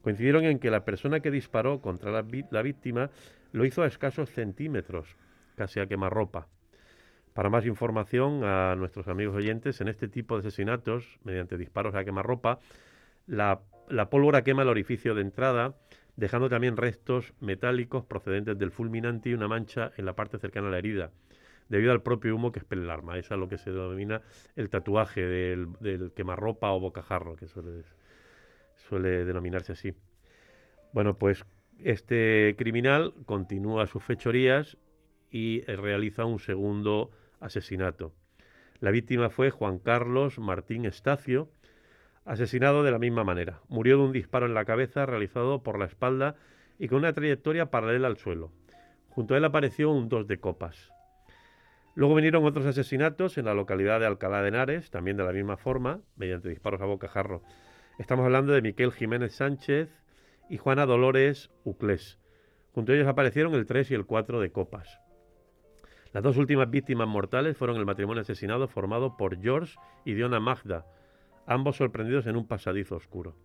coincidieron 0.00 0.44
en 0.44 0.58
que 0.58 0.70
la 0.70 0.84
persona 0.84 1.20
que 1.20 1.30
disparó 1.30 1.82
contra 1.82 2.10
la, 2.10 2.24
la 2.50 2.62
víctima 2.62 3.10
lo 3.52 3.66
hizo 3.66 3.82
a 3.82 3.86
escasos 3.86 4.30
centímetros, 4.30 5.16
casi 5.56 5.80
a 5.80 5.86
quemarropa. 5.86 6.48
Para 7.38 7.50
más 7.50 7.64
información 7.66 8.42
a 8.42 8.74
nuestros 8.74 9.06
amigos 9.06 9.36
oyentes, 9.36 9.80
en 9.80 9.86
este 9.86 10.08
tipo 10.08 10.34
de 10.34 10.40
asesinatos, 10.40 11.20
mediante 11.22 11.56
disparos 11.56 11.94
a 11.94 12.04
quemarropa, 12.04 12.58
la, 13.28 13.60
pólvora 14.10 14.42
quema 14.42 14.62
el 14.62 14.68
orificio 14.68 15.14
de 15.14 15.20
entrada, 15.20 15.76
dejando 16.16 16.48
también 16.48 16.76
restos 16.76 17.34
metálicos 17.38 18.04
procedentes 18.04 18.58
del 18.58 18.72
fulminante 18.72 19.28
y 19.28 19.34
una 19.34 19.46
mancha 19.46 19.92
en 19.96 20.06
la 20.06 20.16
parte 20.16 20.38
cercana 20.40 20.66
a 20.66 20.72
la 20.72 20.78
herida 20.78 21.12
debido 21.68 21.92
al 21.92 22.02
propio 22.02 22.34
humo 22.34 22.50
que 22.50 22.58
expele 22.58 22.82
el 22.82 22.90
arma. 22.90 23.16
Esa 23.16 23.34
es 23.34 23.40
lo 23.40 23.48
que 23.48 23.56
se 23.56 23.70
denomina 23.70 24.20
el 24.56 24.68
tatuaje 24.68 25.24
del, 25.24 26.10
quemarropa 26.16 26.72
o 26.72 26.80
bocajarro, 26.80 27.36
que 27.36 27.46
suele, 27.46 27.84
suele 28.88 29.24
denominarse 29.24 29.74
así. 29.74 29.94
Bueno, 30.92 31.16
pues 31.16 31.44
este 31.78 32.56
criminal 32.58 33.14
continúa 33.26 33.86
sus 33.86 34.02
fechorías 34.02 34.76
y 35.30 35.60
realiza 35.60 36.24
un 36.24 36.40
segundo 36.40 37.12
asesinato. 37.40 38.14
La 38.80 38.90
víctima 38.90 39.30
fue 39.30 39.50
Juan 39.50 39.78
Carlos 39.78 40.38
Martín 40.38 40.84
Estacio, 40.84 41.50
asesinado 42.24 42.82
de 42.82 42.90
la 42.90 42.98
misma 42.98 43.24
manera. 43.24 43.60
Murió 43.68 43.98
de 43.98 44.04
un 44.04 44.12
disparo 44.12 44.46
en 44.46 44.54
la 44.54 44.64
cabeza 44.64 45.06
realizado 45.06 45.62
por 45.62 45.78
la 45.78 45.86
espalda 45.86 46.36
y 46.78 46.88
con 46.88 46.98
una 46.98 47.12
trayectoria 47.12 47.70
paralela 47.70 48.06
al 48.06 48.18
suelo. 48.18 48.52
Junto 49.08 49.34
a 49.34 49.38
él 49.38 49.44
apareció 49.44 49.90
un 49.90 50.08
dos 50.08 50.28
de 50.28 50.38
copas. 50.38 50.92
Luego 51.94 52.14
vinieron 52.14 52.44
otros 52.44 52.66
asesinatos 52.66 53.38
en 53.38 53.46
la 53.46 53.54
localidad 53.54 53.98
de 53.98 54.06
Alcalá 54.06 54.42
de 54.42 54.48
Henares, 54.48 54.90
también 54.90 55.16
de 55.16 55.24
la 55.24 55.32
misma 55.32 55.56
forma, 55.56 56.00
mediante 56.16 56.48
disparos 56.48 56.80
a 56.80 56.84
bocajarro. 56.84 57.42
Estamos 57.98 58.24
hablando 58.24 58.52
de 58.52 58.62
Miquel 58.62 58.92
Jiménez 58.92 59.34
Sánchez 59.34 59.88
y 60.48 60.58
Juana 60.58 60.86
Dolores 60.86 61.50
Uclés. 61.64 62.20
Junto 62.72 62.92
a 62.92 62.94
ellos 62.94 63.08
aparecieron 63.08 63.54
el 63.54 63.66
3 63.66 63.90
y 63.90 63.94
el 63.94 64.06
4 64.06 64.40
de 64.40 64.52
copas. 64.52 65.00
Las 66.12 66.22
dos 66.22 66.38
últimas 66.38 66.70
víctimas 66.70 67.06
mortales 67.06 67.56
fueron 67.56 67.76
el 67.76 67.84
matrimonio 67.84 68.22
asesinado 68.22 68.66
formado 68.66 69.16
por 69.16 69.40
George 69.40 69.78
y 70.06 70.14
Diona 70.14 70.40
Magda, 70.40 70.86
ambos 71.46 71.76
sorprendidos 71.76 72.26
en 72.26 72.36
un 72.36 72.46
pasadizo 72.46 72.96
oscuro. 72.96 73.36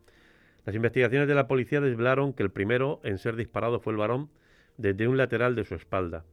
Las 0.66 0.76
investigaciones 0.76 1.28
de 1.28 1.36
la 1.36 1.48
policía 1.48 1.82
desvelaron 1.82 2.32
que 2.32 2.44
el 2.44 2.52
primero 2.52 3.02
en 3.04 3.18
ser 3.18 3.36
disparado 3.36 3.82
fue 3.82 3.92
el 3.92 3.98
varón 3.98 4.30
desde 4.78 5.10
un 5.10 5.18
lateral 5.18 5.56
de 5.56 5.66
su 5.66 5.76
espalda. 5.76 6.24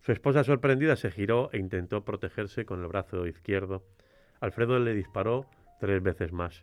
Su 0.00 0.12
esposa 0.12 0.44
sorprendida 0.44 0.96
se 0.96 1.10
giró 1.10 1.48
e 1.52 1.58
intentó 1.58 2.04
protegerse 2.04 2.66
con 2.66 2.82
el 2.82 2.88
brazo 2.88 3.26
izquierdo. 3.26 3.82
Alfredo 4.40 4.78
le 4.78 4.94
disparó 4.94 5.46
tres 5.80 6.02
veces 6.02 6.30
más. 6.30 6.62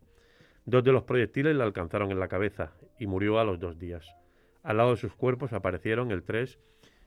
Dos 0.66 0.84
de 0.84 0.92
los 0.92 1.04
proyectiles 1.04 1.56
le 1.56 1.64
alcanzaron 1.64 2.12
en 2.12 2.20
la 2.20 2.28
cabeza 2.28 2.74
y 3.00 3.08
murió 3.08 3.40
a 3.40 3.46
los 3.46 3.60
dos 3.60 3.80
días. 3.80 4.08
Al 4.62 4.78
lado 4.78 4.92
de 4.92 4.98
sus 4.98 5.16
cuerpos 5.16 5.54
aparecieron 5.54 6.12
el 6.12 6.24
3 6.24 6.60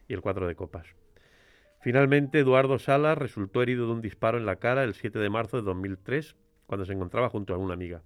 y 0.08 0.14
el 0.14 0.22
4 0.22 0.48
de 0.48 0.54
copas. 0.56 0.96
Finalmente, 1.80 2.40
Eduardo 2.40 2.78
Salas 2.78 3.16
resultó 3.16 3.62
herido 3.62 3.86
de 3.86 3.92
un 3.92 4.02
disparo 4.02 4.36
en 4.36 4.44
la 4.44 4.56
cara 4.56 4.84
el 4.84 4.92
7 4.92 5.18
de 5.18 5.30
marzo 5.30 5.56
de 5.56 5.62
2003, 5.62 6.36
cuando 6.66 6.84
se 6.84 6.92
encontraba 6.92 7.30
junto 7.30 7.54
a 7.54 7.56
una 7.56 7.72
amiga. 7.72 8.02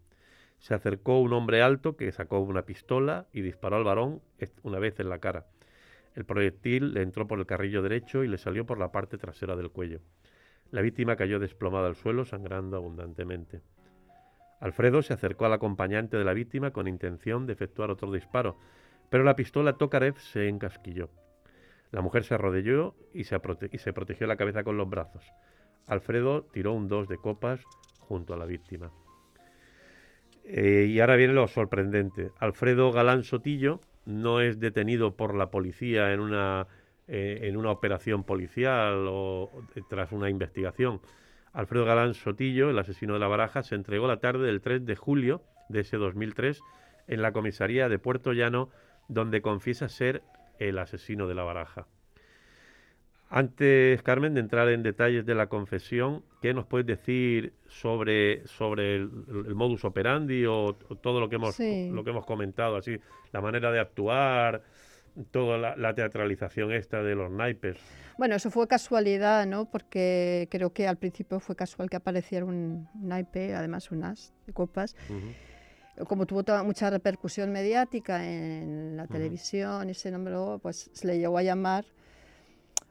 Se 0.59 0.75
acercó 0.75 1.21
un 1.21 1.33
hombre 1.33 1.61
alto 1.61 1.97
que 1.97 2.12
sacó 2.12 2.38
una 2.38 2.62
pistola 2.62 3.26
y 3.33 3.40
disparó 3.40 3.76
al 3.76 3.83
varón 3.83 4.23
una 4.62 4.78
vez 4.78 5.00
en 5.00 5.09
la 5.09 5.19
cara. 5.19 5.47
El 6.14 6.25
proyectil 6.25 6.95
le 6.95 7.02
entró 7.02 7.26
por 7.26 7.40
el 7.40 7.47
carrillo 7.47 7.83
derecho 7.83 8.23
y 8.23 8.28
le 8.28 8.38
salió 8.38 8.64
por 8.64 8.78
la 8.78 8.93
parte 8.93 9.19
trasera 9.19 9.57
del 9.57 9.71
cuello. 9.71 9.99
La 10.71 10.81
víctima 10.81 11.16
cayó 11.16 11.40
desplomada 11.40 11.88
al 11.88 11.97
suelo, 11.97 12.25
sangrando 12.25 12.76
abundantemente. 12.76 13.61
Alfredo 14.61 15.02
se 15.02 15.14
acercó 15.14 15.47
al 15.47 15.52
acompañante 15.52 16.16
de 16.16 16.25
la 16.25 16.33
víctima 16.33 16.71
con 16.71 16.87
intención 16.87 17.45
de 17.47 17.54
efectuar 17.54 17.90
otro 17.90 18.12
disparo, 18.12 18.57
pero 19.11 19.25
la 19.25 19.35
pistola 19.35 19.76
Tokarev 19.76 20.16
se 20.19 20.49
encasquilló. 20.49 21.11
La 21.94 22.02
mujer 22.02 22.24
se 22.24 22.34
arrodilló 22.34 22.96
y 23.12 23.22
se, 23.22 23.38
protegió 23.38 24.26
la 24.26 24.34
cabeza 24.36 24.64
con 24.64 24.76
los 24.76 24.90
brazos. 24.90 25.22
Alfredo 25.86 26.42
tiró 26.42 26.72
un 26.72 26.88
dos 26.88 27.06
de 27.06 27.18
copas 27.18 27.60
junto 28.00 28.34
a 28.34 28.36
la 28.36 28.46
víctima. 28.46 28.90
Eh, 30.42 30.86
y 30.88 30.98
ahora 30.98 31.14
viene 31.14 31.34
lo 31.34 31.46
sorprendente. 31.46 32.32
Alfredo 32.40 32.90
Galán 32.90 33.22
Sotillo 33.22 33.80
no 34.06 34.40
es 34.40 34.58
detenido 34.58 35.14
por 35.14 35.36
la 35.36 35.52
policía 35.52 36.12
en 36.12 36.18
una, 36.18 36.66
eh, 37.06 37.42
en 37.42 37.56
una 37.56 37.70
operación 37.70 38.24
policial 38.24 39.06
o 39.08 39.52
tras 39.88 40.10
una 40.10 40.28
investigación. 40.28 41.00
Alfredo 41.52 41.84
Galán 41.84 42.14
Sotillo, 42.14 42.70
el 42.70 42.78
asesino 42.80 43.12
de 43.14 43.20
la 43.20 43.28
baraja, 43.28 43.62
se 43.62 43.76
entregó 43.76 44.08
la 44.08 44.18
tarde 44.18 44.48
del 44.48 44.62
3 44.62 44.84
de 44.84 44.96
julio 44.96 45.42
de 45.68 45.82
ese 45.82 45.96
2003 45.96 46.60
en 47.06 47.22
la 47.22 47.30
comisaría 47.30 47.88
de 47.88 48.00
Puerto 48.00 48.32
Llano, 48.32 48.70
donde 49.06 49.42
confiesa 49.42 49.88
ser 49.88 50.24
el 50.58 50.78
asesino 50.78 51.26
de 51.26 51.34
la 51.34 51.44
baraja. 51.44 51.87
Antes, 53.30 54.00
Carmen, 54.02 54.34
de 54.34 54.40
entrar 54.40 54.68
en 54.68 54.82
detalles 54.82 55.26
de 55.26 55.34
la 55.34 55.49
confesión, 55.49 56.23
¿qué 56.40 56.54
nos 56.54 56.66
puedes 56.66 56.87
decir 56.87 57.52
sobre, 57.66 58.46
sobre 58.46 58.96
el, 58.96 59.11
modus 59.54 59.84
operandi 59.84 60.44
o, 60.46 60.75
todo 61.02 61.18
lo 61.18 61.28
que, 61.28 61.37
hemos, 61.37 61.58
lo 61.58 62.04
que 62.04 62.11
hemos 62.11 62.26
comentado, 62.26 62.76
así, 62.76 62.96
la 63.32 63.40
manera 63.40 63.73
de 63.73 63.80
actuar, 63.80 64.62
toda 65.30 65.75
la, 65.76 65.94
teatralización 65.94 66.73
esta 66.73 67.02
de 67.02 67.14
los 67.14 67.30
naipes? 67.30 67.78
Bueno, 68.18 68.37
eso 68.37 68.50
fue 68.50 68.68
casualidad, 68.68 69.46
¿no? 69.46 69.68
Porque 69.70 70.46
creo 70.50 70.73
que 70.73 70.87
al 70.87 70.99
principio 70.99 71.40
fue 71.40 71.56
casual 71.56 71.90
que 71.90 71.96
apareciera 71.96 72.44
un 72.44 72.88
naipe, 72.94 73.54
además 73.54 73.90
un 73.90 74.04
as 74.04 74.32
de 74.46 74.52
copas. 74.52 74.94
Como 76.08 76.26
tuvo 76.26 76.42
toda, 76.42 76.62
mucha 76.62 76.90
repercusión 76.90 77.52
mediática 77.52 78.24
en 78.24 78.96
la 78.96 79.06
televisión 79.06 79.88
y 79.90 79.94
se 79.94 80.10
nombró, 80.10 80.58
pues 80.62 80.90
se 80.92 81.06
le 81.06 81.18
llegó 81.18 81.38
a 81.38 81.42
llamar 81.42 81.84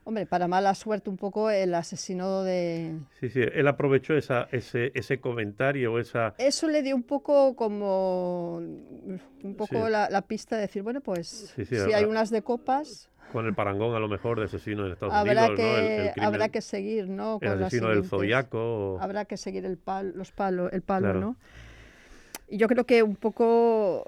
Hombre, 0.05 0.25
para 0.25 0.49
mala 0.49 0.75
suerte 0.75 1.09
un 1.09 1.15
poco 1.15 1.49
el 1.49 1.73
asesino 1.73 2.43
de... 2.43 2.93
Sí, 3.21 3.29
sí, 3.29 3.39
él 3.41 3.67
aprovechó 3.69 4.15
esa, 4.15 4.49
ese, 4.51 4.91
ese 4.95 5.19
comentario, 5.21 5.97
esa... 5.97 6.35
Eso 6.37 6.67
le 6.67 6.81
dio 6.81 6.93
un 6.93 7.03
poco 7.03 7.55
como... 7.55 8.57
un 8.57 9.55
poco 9.57 9.87
la, 9.87 10.21
pista 10.23 10.57
de 10.57 10.63
decir, 10.63 10.83
bueno, 10.83 10.99
pues 10.99 11.53
si 11.55 11.75
hay 11.93 12.03
unas 12.03 12.29
de 12.31 12.41
copas... 12.41 13.09
Con 13.31 13.45
el 13.45 13.55
parangón 13.55 13.95
a 13.95 13.99
lo 13.99 14.09
mejor 14.09 14.39
de 14.39 14.45
asesino 14.45 14.85
en 14.85 14.91
Estados 14.91 15.13
habrá 15.13 15.45
Unidos, 15.45 15.57
que, 15.57 16.13
¿no? 16.17 16.23
habrá 16.23 16.49
que 16.49 16.61
seguir, 16.61 17.07
¿no? 17.07 17.39
el 17.41 17.63
asesino 17.63 17.89
del 17.89 18.03
zodiaco. 18.03 18.97
Habrá 18.99 19.25
que 19.25 19.37
seguir 19.37 19.65
el 19.65 19.79
los 20.13 20.31
palos, 20.33 20.71
el 20.71 20.81
palo, 20.81 21.13
¿no? 21.13 21.37
Yo 22.49 22.67
creo 22.67 22.85
que 22.85 23.03
un 23.03 23.15
poco 23.15 24.03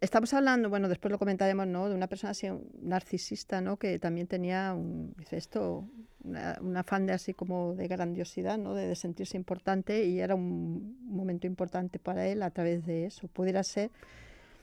estamos 0.00 0.32
hablando, 0.34 0.68
bueno, 0.68 0.88
después 0.88 1.12
lo 1.12 1.18
comentaremos, 1.18 1.66
¿no? 1.66 1.88
De 1.88 1.94
una 1.94 2.06
persona 2.06 2.30
así 2.30 2.48
narcisista, 2.82 3.60
¿no? 3.60 3.76
Que 3.76 3.98
también 3.98 4.26
tenía 4.26 4.74
un, 4.74 5.14
esto, 5.30 5.88
un 6.24 6.76
afán 6.76 7.06
de 7.06 7.12
así 7.12 7.34
como 7.34 7.74
de 7.74 7.86
grandiosidad, 7.86 8.58
¿no? 8.58 8.74
De, 8.74 8.94
sentirse 8.94 9.36
importante 9.36 10.04
y 10.04 10.20
era 10.20 10.34
un 10.34 10.98
momento 11.06 11.46
importante 11.46 11.98
para 11.98 12.26
él 12.26 12.42
a 12.42 12.50
través 12.50 12.86
de 12.86 13.06
eso. 13.06 13.28
Pudiera 13.28 13.62
ser. 13.62 13.90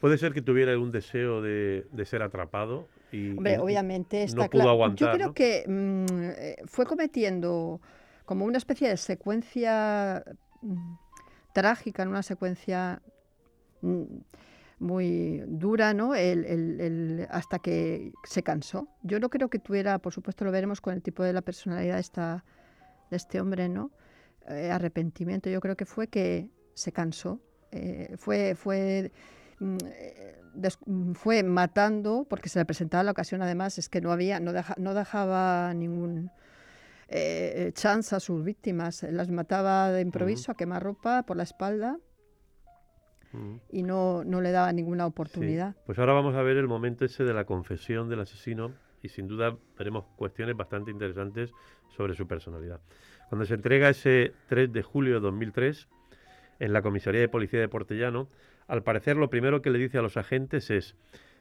Puede 0.02 0.18
ser 0.18 0.34
que 0.34 0.42
tuviera 0.42 0.78
un 0.78 0.92
deseo 0.92 1.42
de, 1.42 1.88
de 1.92 2.06
ser 2.06 2.22
atrapado 2.22 2.88
y, 3.12 3.32
Hombre, 3.32 3.58
obviamente 3.58 4.24
está 4.24 4.44
no 4.44 4.50
pudo 4.50 4.70
aguantar. 4.70 5.08
Yo 5.08 5.14
creo 5.14 5.34
que 5.34 5.64
mm, 5.68 6.06
eh, 6.38 6.56
fue 6.66 6.86
cometiendo 6.86 7.82
como 8.26 8.46
una 8.46 8.58
especie 8.58 8.90
de 8.90 8.98
secuencia 8.98 10.24
mm, 10.62 10.96
trágica, 11.58 12.04
en 12.04 12.10
una 12.10 12.22
secuencia 12.22 13.02
mm, 13.82 14.04
muy 14.78 15.42
dura, 15.48 15.96
¿no? 15.96 16.14
El, 16.14 17.26
hasta 17.32 17.58
que 17.58 18.12
se 18.26 18.44
cansó. 18.44 18.88
Yo 19.02 19.20
no 19.20 19.32
creo 19.32 19.50
que 19.50 19.58
tuviera, 19.58 19.98
por 19.98 20.14
supuesto 20.14 20.46
lo 20.46 20.52
veremos 20.52 20.82
con 20.82 20.94
el 20.94 21.02
tipo 21.02 21.24
de 21.24 21.34
la 21.34 21.42
personalidad 21.42 21.98
esta, 21.98 22.46
de 23.10 23.18
este 23.18 23.42
hombre, 23.42 23.70
¿no? 23.70 23.90
Eh, 24.50 24.70
arrepentimiento. 24.70 25.50
Yo 25.50 25.60
creo 25.60 25.76
que 25.76 25.86
fue 25.86 26.10
que 26.10 26.48
se 26.76 26.92
cansó. 26.92 27.42
Eh, 27.72 28.14
fue, 28.18 28.54
fue, 28.54 29.12
mm, 29.60 29.78
eh, 29.84 30.40
fue 31.16 31.42
matando, 31.42 32.28
porque 32.30 32.50
se 32.50 32.60
le 32.60 32.66
presentaba 32.66 33.04
la 33.04 33.12
ocasión 33.12 33.42
además, 33.42 33.80
es 33.80 33.90
que 33.90 34.00
no 34.00 34.12
había, 34.12 34.40
no 34.40 34.94
dejaba 34.94 35.74
ningún 35.74 36.30
chance 37.74 38.16
a 38.16 38.20
sus 38.20 38.44
víctimas. 38.44 39.04
Las 39.04 39.30
mataba 39.30 39.92
de 39.92 40.02
improviso, 40.02 40.52
a 40.52 40.56
quemar 40.56 40.84
ropa 40.84 41.24
por 41.24 41.38
la 41.38 41.44
espalda 41.44 42.00
y 43.70 43.84
no, 43.84 44.24
no 44.24 44.42
le 44.42 44.52
daba 44.52 44.72
ninguna 44.74 45.06
oportunidad. 45.06 45.76
Pues 45.86 46.00
ahora 46.00 46.14
vamos 46.14 46.36
a 46.36 46.42
ver 46.42 46.58
el 46.58 46.68
momento 46.68 47.06
ese 47.06 47.24
de 47.24 47.34
la 47.34 47.46
confesión 47.46 48.10
del 48.10 48.22
asesino 48.22 48.74
y 49.02 49.10
sin 49.10 49.28
duda 49.28 49.58
veremos 49.78 50.06
cuestiones 50.16 50.56
bastante 50.56 50.92
interesantes 50.92 51.52
sobre 51.96 52.16
su 52.16 52.28
personalidad. 52.28 52.82
Cuando 53.30 53.46
se 53.46 53.54
entrega 53.54 53.90
ese 53.90 54.34
3 54.48 54.72
de 54.72 54.82
julio 54.82 55.16
de 55.16 55.20
2003 55.20 55.88
en 56.60 56.74
la 56.74 56.82
comisaría 56.82 57.22
de 57.22 57.30
policía 57.30 57.60
de 57.60 57.70
Portellano, 57.70 58.30
al 58.68 58.84
parecer 58.84 59.18
lo 59.18 59.30
primero 59.30 59.62
que 59.62 59.70
le 59.70 59.80
dice 59.80 59.98
a 59.98 60.02
los 60.02 60.18
agentes 60.18 60.70
es 60.70 60.96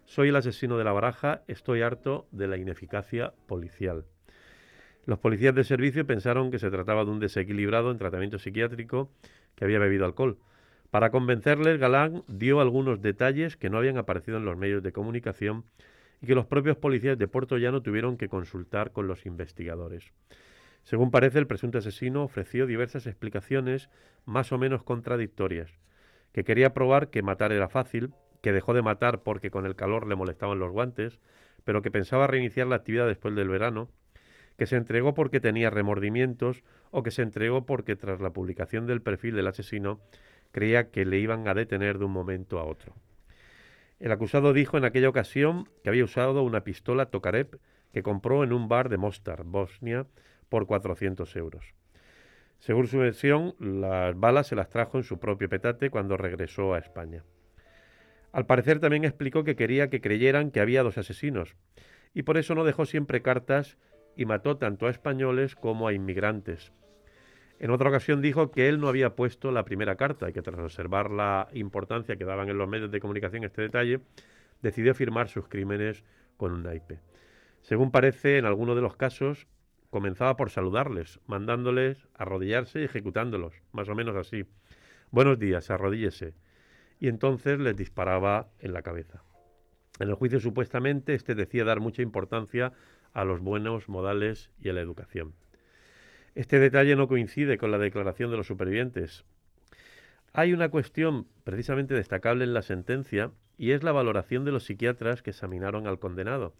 soy 0.05 0.29
el 0.29 0.37
asesino 0.37 0.79
de 0.79 0.85
la 0.85 0.93
baraja, 0.93 1.43
estoy 1.49 1.83
harto 1.83 2.29
de 2.31 2.47
la 2.47 2.57
ineficacia 2.57 3.33
policial. 3.47 4.05
Los 5.07 5.21
policías 5.21 5.55
de 5.55 5.63
servicio 5.63 6.05
pensaron 6.05 6.51
que 6.51 6.59
se 6.59 6.69
trataba 6.69 7.05
de 7.05 7.13
un 7.13 7.21
desequilibrado 7.21 7.93
en 7.93 7.99
tratamiento 7.99 8.41
psiquiátrico 8.41 9.09
que 9.55 9.65
había 9.65 9.79
bebido 9.79 10.05
alcohol. 10.05 10.37
Para 10.91 11.11
convencerles, 11.11 11.79
Galán 11.79 12.25
dio 12.27 12.61
algunos 12.61 13.01
detalles 13.01 13.57
que 13.57 13.71
no 13.71 13.79
habían 13.79 13.99
aparecido 13.99 14.39
en 14.39 14.45
los 14.45 14.57
medios 14.57 14.83
de 14.83 14.91
comunicación 14.91 15.65
y 16.21 16.27
que 16.27 16.35
los 16.35 16.47
propios 16.47 16.77
policías 16.77 17.17
de 17.19 17.29
Puerto 17.29 17.57
Llano 17.57 17.83
tuvieron 17.83 18.17
que 18.17 18.29
consultar 18.29 18.91
con 18.91 19.07
los 19.07 19.27
investigadores. 19.27 20.13
Según 20.83 21.13
parece, 21.13 21.39
el 21.39 21.47
presunto 21.47 21.79
asesino 21.79 22.25
ofreció 22.25 22.67
diversas 22.67 23.07
explicaciones 23.07 23.89
más 24.25 24.51
o 24.51 24.59
menos 24.59 24.83
contradictorias, 24.83 25.71
que 26.33 26.43
quería 26.43 26.75
probar 26.75 27.11
que 27.11 27.23
matar 27.23 27.53
era 27.53 27.69
fácil, 27.69 28.13
que 28.43 28.53
dejó 28.53 28.75
de 28.75 28.83
matar 28.83 29.23
porque 29.23 29.53
con 29.53 29.67
el 29.67 29.77
calor 29.77 30.07
le 30.09 30.17
molestaban 30.17 30.59
los 30.59 30.73
guantes, 30.73 31.21
pero 31.65 31.83
que 31.83 31.93
pensaba 31.93 32.27
reiniciar 32.27 32.67
la 32.67 32.77
actividad 32.77 33.07
después 33.07 33.35
del 33.35 33.49
verano, 33.49 33.89
que 34.57 34.67
se 34.67 34.77
entregó 34.77 35.15
porque 35.15 35.41
tenía 35.41 35.71
remordimientos 35.71 36.63
o 36.91 37.03
que 37.03 37.11
se 37.11 37.23
entregó 37.23 37.67
porque 37.67 37.97
tras 37.97 38.21
la 38.21 38.31
publicación 38.31 38.87
del 38.87 39.03
perfil 39.03 39.37
del 39.37 39.47
asesino 39.47 40.01
creía 40.53 40.91
que 40.91 41.05
le 41.05 41.19
iban 41.19 41.47
a 41.49 41.55
detener 41.55 41.99
de 41.99 42.07
un 42.07 42.13
momento 42.13 42.59
a 42.59 42.65
otro. 42.65 42.95
El 43.99 44.13
acusado 44.13 44.53
dijo 44.53 44.77
en 44.77 44.85
aquella 44.85 45.09
ocasión 45.09 45.69
que 45.83 45.89
había 45.89 46.05
usado 46.05 46.43
una 46.43 46.65
pistola 46.65 47.07
Tokarev 47.07 47.59
que 47.93 48.03
compró 48.03 48.45
en 48.45 48.53
un 48.53 48.69
bar 48.69 48.89
de 48.89 48.99
Mostar, 48.99 49.45
Bosnia, 49.45 50.07
por 50.49 50.67
400 50.67 51.35
euros. 51.37 51.75
Según 52.59 52.87
su 52.87 52.99
versión, 52.99 53.55
las 53.59 54.19
balas 54.19 54.49
se 54.49 54.57
las 54.57 54.69
trajo 54.69 54.99
en 54.99 55.05
su 55.05 55.19
propio 55.19 55.49
petate 55.49 55.91
cuando 55.91 56.17
regresó 56.17 56.75
a 56.75 56.79
España. 56.79 57.25
Al 58.33 58.47
parecer 58.47 58.81
también 58.81 59.05
explicó 59.05 59.45
que 59.45 59.57
quería 59.57 59.89
que 59.89 60.01
creyeran 60.01 60.51
que 60.51 60.61
había 60.61 60.83
dos 60.83 60.99
asesinos, 60.99 61.57
y 62.13 62.23
por 62.23 62.37
eso 62.37 62.55
no 62.55 62.65
dejó 62.65 62.85
siempre 62.87 63.23
cartas 63.23 63.79
y 64.17 64.25
mató 64.25 64.57
tanto 64.57 64.87
a 64.87 64.91
españoles 64.91 65.55
como 65.55 65.89
a 65.89 65.93
inmigrantes. 65.93 66.73
En 67.59 67.71
otra 67.71 67.89
ocasión 67.89 68.21
dijo 68.21 68.51
que 68.51 68.69
él 68.69 68.81
no 68.81 68.89
había 68.89 69.15
puesto 69.15 69.51
la 69.51 69.65
primera 69.65 69.97
carta 69.97 70.29
y 70.29 70.33
que 70.33 70.43
tras 70.43 70.59
observar 70.59 71.11
la 71.11 71.49
importancia 71.53 72.17
que 72.17 72.25
daban 72.25 72.49
en 72.49 72.59
los 72.59 72.69
medios 72.69 72.91
de 72.91 73.01
comunicación 73.01 73.45
este 73.45 73.63
detalle, 73.63 74.01
decidió 74.63 74.95
firmar 74.95 75.29
sus 75.29 75.49
crímenes 75.49 76.05
con 76.37 76.53
un 76.53 76.63
naipe. 76.65 77.01
Según 77.63 77.91
parece, 77.91 78.39
en 78.39 78.45
alguno 78.45 78.75
de 78.75 78.83
los 78.83 78.97
casos, 78.97 79.47
comenzaba 79.91 80.37
por 80.37 80.51
saludarles, 80.51 81.21
mandándoles 81.27 82.09
arrodillarse 82.15 82.81
y 82.81 82.85
ejecutándolos, 82.85 83.55
más 83.73 83.89
o 83.89 83.95
menos 83.95 84.17
así. 84.17 84.45
Buenos 85.11 85.39
días, 85.39 85.71
arrodíllese 85.71 86.35
y 86.99 87.09
entonces 87.09 87.59
les 87.59 87.77
disparaba 87.77 88.49
en 88.59 88.73
la 88.73 88.83
cabeza. 88.83 89.23
En 89.99 90.09
el 90.09 90.15
juicio 90.15 90.41
supuestamente 90.41 91.15
este 91.15 91.35
decía 91.35 91.65
dar 91.65 91.81
mucha 91.81 92.03
importancia 92.03 92.73
a 93.17 93.25
los 93.25 93.41
buenos 93.41 93.89
modales 93.89 94.51
y 94.61 94.69
a 94.69 94.75
la 94.75 94.83
educación. 94.83 95.33
Este 96.35 96.59
detalle 96.59 96.97
no 96.97 97.09
coincide 97.09 97.57
con 97.57 97.71
la 97.71 97.79
declaración 97.79 98.31
de 98.31 98.37
los 98.37 98.47
supervivientes. 98.47 99.25
Hay 100.35 100.53
una 100.53 100.69
cuestión 100.69 101.27
precisamente 101.43 101.95
destacable 101.95 102.45
en 102.45 102.53
la 102.53 102.61
sentencia 102.61 103.31
y 103.57 103.71
es 103.71 103.83
la 103.83 103.93
valoración 103.93 104.45
de 104.45 104.53
los 104.53 104.65
psiquiatras 104.65 105.23
que 105.23 105.31
examinaron 105.31 105.87
al 105.87 105.99
condenado 105.99 106.53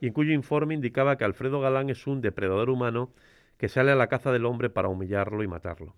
y 0.00 0.06
en 0.06 0.12
cuyo 0.12 0.32
informe 0.32 0.74
indicaba 0.74 1.16
que 1.16 1.24
Alfredo 1.24 1.60
Galán 1.60 1.90
es 1.90 2.06
un 2.06 2.20
depredador 2.20 2.70
humano 2.70 3.12
que 3.56 3.68
sale 3.68 3.90
a 3.90 3.96
la 3.96 4.06
caza 4.06 4.30
del 4.30 4.46
hombre 4.46 4.70
para 4.70 4.86
humillarlo 4.86 5.42
y 5.42 5.48
matarlo. 5.48 5.96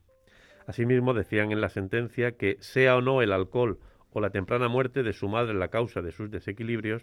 Asimismo, 0.67 1.13
decían 1.13 1.53
en 1.53 1.61
la 1.61 1.69
sentencia 1.69 2.33
que, 2.33 2.57
sea 2.61 2.97
o 2.97 3.03
no 3.03 3.21
el 3.21 3.33
alcohol 3.33 3.79
o 4.13 4.23
la 4.23 4.31
temprana 4.31 4.69
muerte 4.69 5.03
de 5.03 5.13
su 5.13 5.29
madre 5.29 5.53
la 5.53 5.69
causa 5.69 6.01
de 6.01 6.13
sus 6.13 6.31
desequilibrios, 6.31 7.03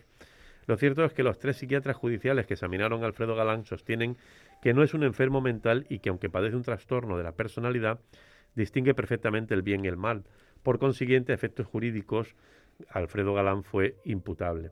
lo 0.67 0.75
cierto 0.75 1.05
es 1.05 1.13
que 1.13 1.23
los 1.23 1.39
tres 1.39 1.55
psiquiatras 1.55 1.95
judiciales 1.95 2.45
que 2.45 2.55
examinaron 2.55 3.01
a 3.01 3.07
Alfredo 3.07 3.35
Galán 3.35 3.63
sostienen 3.63 4.17
que 4.61 4.73
no 4.73 4.83
es 4.83 4.93
un 4.93 5.03
enfermo 5.03 5.39
mental 5.39 5.85
y 5.89 5.99
que, 5.99 6.09
aunque 6.09 6.29
padece 6.29 6.57
un 6.57 6.63
trastorno 6.63 7.17
de 7.17 7.23
la 7.23 7.31
personalidad, 7.31 8.01
distingue 8.53 8.93
perfectamente 8.93 9.53
el 9.53 9.61
bien 9.61 9.85
y 9.85 9.87
el 9.87 9.95
mal. 9.95 10.25
Por 10.63 10.77
consiguiente, 10.77 11.31
efectos 11.31 11.67
jurídicos, 11.67 12.35
Alfredo 12.89 13.33
Galán 13.33 13.63
fue 13.63 13.95
imputable. 14.03 14.71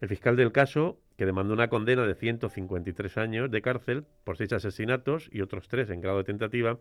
El 0.00 0.08
fiscal 0.08 0.36
del 0.36 0.52
caso, 0.52 1.00
que 1.16 1.26
demandó 1.26 1.52
una 1.52 1.68
condena 1.68 2.06
de 2.06 2.14
153 2.14 3.18
años 3.18 3.50
de 3.50 3.60
cárcel 3.60 4.04
por 4.22 4.36
seis 4.36 4.52
asesinatos 4.52 5.28
y 5.32 5.40
otros 5.40 5.66
tres 5.66 5.90
en 5.90 6.00
grado 6.00 6.18
de 6.18 6.24
tentativa, 6.24 6.78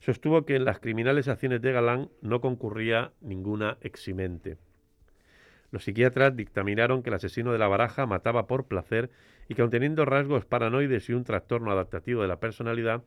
sostuvo 0.00 0.44
que 0.44 0.56
en 0.56 0.66
las 0.66 0.80
criminales 0.80 1.28
acciones 1.28 1.62
de 1.62 1.72
Galán 1.72 2.10
no 2.20 2.42
concurría 2.42 3.12
ninguna 3.22 3.78
eximente. 3.80 4.58
Los 5.70 5.84
psiquiatras 5.84 6.34
dictaminaron 6.34 7.02
que 7.02 7.10
el 7.10 7.14
asesino 7.14 7.52
de 7.52 7.58
la 7.58 7.68
baraja 7.68 8.06
mataba 8.06 8.46
por 8.46 8.66
placer 8.66 9.10
y 9.48 9.54
que 9.54 9.62
aun 9.62 9.70
teniendo 9.70 10.04
rasgos 10.04 10.44
paranoides 10.44 11.08
y 11.08 11.12
un 11.12 11.24
trastorno 11.24 11.70
adaptativo 11.70 12.22
de 12.22 12.28
la 12.28 12.40
personalidad, 12.40 13.02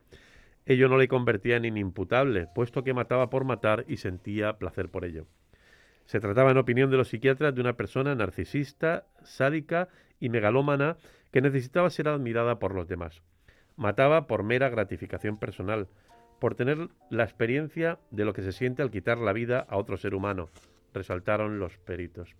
ello 0.65 0.87
no 0.87 0.97
le 0.97 1.09
convertía 1.09 1.57
en 1.57 1.65
inimputable, 1.65 2.47
puesto 2.55 2.83
que 2.83 2.93
mataba 2.93 3.29
por 3.29 3.43
matar 3.43 3.83
y 3.87 3.97
sentía 3.97 4.57
placer 4.57 4.89
por 4.89 5.03
ello. 5.03 5.25
Se 6.05 6.19
trataba, 6.19 6.51
en 6.51 6.57
opinión 6.57 6.89
de 6.89 6.97
los 6.97 7.09
psiquiatras, 7.09 7.53
de 7.53 7.61
una 7.61 7.73
persona 7.73 8.15
narcisista, 8.15 9.05
sádica 9.23 9.89
y 10.19 10.29
megalómana 10.29 10.97
que 11.31 11.41
necesitaba 11.41 11.89
ser 11.89 12.07
admirada 12.07 12.59
por 12.59 12.75
los 12.75 12.87
demás. 12.87 13.21
Mataba 13.75 14.27
por 14.27 14.43
mera 14.43 14.69
gratificación 14.69 15.37
personal, 15.37 15.87
por 16.39 16.55
tener 16.55 16.89
la 17.09 17.23
experiencia 17.23 17.99
de 18.11 18.25
lo 18.25 18.33
que 18.33 18.41
se 18.41 18.51
siente 18.51 18.81
al 18.81 18.91
quitar 18.91 19.17
la 19.17 19.33
vida 19.33 19.65
a 19.67 19.77
otro 19.77 19.97
ser 19.97 20.13
humano, 20.13 20.49
resaltaron 20.93 21.59
los 21.59 21.77
peritos. 21.77 22.35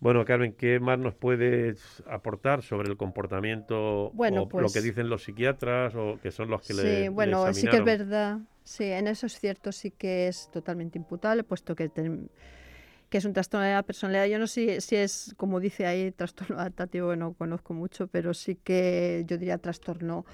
Bueno, 0.00 0.24
Carmen, 0.24 0.52
¿qué 0.54 0.80
más 0.80 0.98
nos 0.98 1.14
puedes 1.14 2.02
aportar 2.08 2.62
sobre 2.62 2.90
el 2.90 2.96
comportamiento 2.96 4.10
bueno, 4.14 4.42
o 4.42 4.48
pues, 4.48 4.62
lo 4.62 4.72
que 4.72 4.80
dicen 4.80 5.08
los 5.08 5.22
psiquiatras 5.22 5.94
o 5.94 6.18
que 6.20 6.32
son 6.32 6.50
los 6.50 6.62
que 6.62 6.74
sí, 6.74 6.82
le 6.82 7.08
bueno, 7.08 7.54
sí 7.54 7.68
que 7.68 7.76
es 7.76 7.84
verdad. 7.84 8.40
Sí, 8.64 8.82
en 8.84 9.06
eso 9.06 9.26
es 9.26 9.38
cierto, 9.38 9.70
sí 9.70 9.92
que 9.92 10.26
es 10.26 10.50
totalmente 10.50 10.98
imputable, 10.98 11.44
puesto 11.44 11.76
que, 11.76 11.88
que 11.88 13.18
es 13.18 13.24
un 13.24 13.32
trastorno 13.32 13.64
de 13.64 13.74
la 13.74 13.84
personalidad. 13.84 14.26
Yo 14.26 14.40
no 14.40 14.48
sé 14.48 14.80
si 14.80 14.96
es, 14.96 15.34
como 15.36 15.60
dice 15.60 15.86
ahí, 15.86 16.10
trastorno 16.10 16.58
adaptativo, 16.58 17.14
no 17.14 17.34
conozco 17.34 17.72
mucho, 17.72 18.08
pero 18.08 18.34
sí 18.34 18.56
que 18.56 19.24
yo 19.28 19.38
diría 19.38 19.58
trastorno 19.58 20.24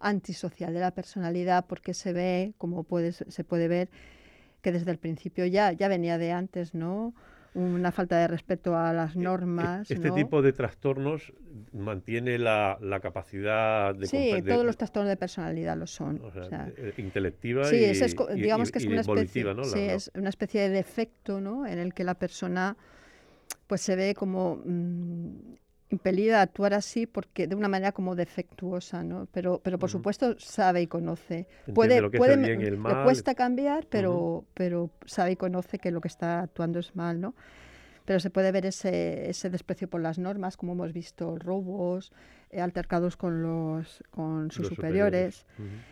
antisocial 0.00 0.72
de 0.72 0.80
la 0.80 0.90
personalidad 0.90 1.66
porque 1.66 1.92
se 1.92 2.14
ve, 2.14 2.54
como 2.56 2.82
puede, 2.84 3.12
se 3.12 3.44
puede 3.44 3.68
ver, 3.68 3.90
que 4.62 4.72
desde 4.72 4.90
el 4.90 4.98
principio 4.98 5.44
ya, 5.46 5.72
ya 5.72 5.88
venía 5.88 6.16
de 6.16 6.32
antes, 6.32 6.74
¿no? 6.74 7.14
Una 7.54 7.92
falta 7.92 8.18
de 8.18 8.28
respeto 8.28 8.74
a 8.76 8.94
las 8.94 9.14
e, 9.14 9.18
e, 9.18 9.22
normas. 9.22 9.90
Este 9.90 10.10
tipo 10.12 10.40
de 10.40 10.54
trastornos 10.54 11.34
mantiene 11.74 12.38
la, 12.38 12.78
la 12.80 13.00
capacidad 13.00 13.94
de... 13.94 14.06
Sí, 14.06 14.42
todos 14.46 14.64
los 14.64 14.78
trastornos 14.78 15.10
de 15.10 15.18
personalidad 15.18 15.76
lo 15.76 15.86
son. 15.86 16.22
O 16.24 16.30
sea, 16.30 16.72
eh, 16.74 16.94
intelectiva 16.96 17.64
sí, 17.64 17.76
y, 17.76 17.84
es, 17.84 18.16
digamos 18.34 18.70
y, 18.70 18.72
que 18.72 18.78
es 18.78 18.86
una 18.86 19.00
especie, 19.02 19.44
¿no? 19.52 19.64
sí, 19.64 19.80
es 19.80 20.10
una 20.14 20.30
especie 20.30 20.62
de 20.62 20.70
defecto 20.70 21.42
¿no? 21.42 21.66
en 21.66 21.78
el 21.78 21.92
que 21.92 22.04
la 22.04 22.14
persona 22.14 22.76
pues 23.66 23.82
se 23.82 23.96
ve 23.96 24.14
como 24.14 24.62
mmm, 24.64 25.56
impelida 25.92 26.40
a 26.40 26.42
actuar 26.42 26.74
así 26.74 27.06
porque 27.06 27.46
de 27.46 27.54
una 27.54 27.68
manera 27.68 27.92
como 27.92 28.14
defectuosa, 28.16 29.04
¿no? 29.04 29.28
Pero, 29.32 29.60
pero 29.62 29.78
por 29.78 29.90
supuesto 29.90 30.34
sabe 30.38 30.82
y 30.82 30.86
conoce. 30.86 31.46
Entiende 31.66 31.74
Puede, 31.74 32.00
lo 32.00 32.10
que 32.10 32.16
es 32.16 32.20
puede 32.20 32.34
el 32.34 32.40
me- 32.40 32.48
bien 32.48 32.60
y 32.60 32.64
el 32.64 32.72
le 32.72 32.78
mal. 32.78 33.04
cuesta 33.04 33.34
cambiar, 33.34 33.86
pero, 33.88 34.44
pero 34.54 34.90
sabe 35.06 35.32
y 35.32 35.36
conoce 35.36 35.78
que 35.78 35.90
lo 35.90 36.00
que 36.00 36.08
está 36.08 36.40
actuando 36.40 36.78
es 36.80 36.96
mal, 36.96 37.20
¿no? 37.20 37.34
Pero 38.04 38.18
se 38.18 38.30
puede 38.30 38.50
ver 38.50 38.66
ese, 38.66 39.30
ese 39.30 39.48
desprecio 39.48 39.88
por 39.88 40.00
las 40.00 40.18
normas, 40.18 40.56
como 40.56 40.72
hemos 40.72 40.92
visto 40.92 41.36
robos, 41.38 42.12
eh, 42.50 42.60
altercados 42.60 43.16
con 43.16 43.42
los 43.42 44.02
con 44.10 44.50
sus 44.50 44.64
los 44.64 44.68
superiores. 44.74 45.46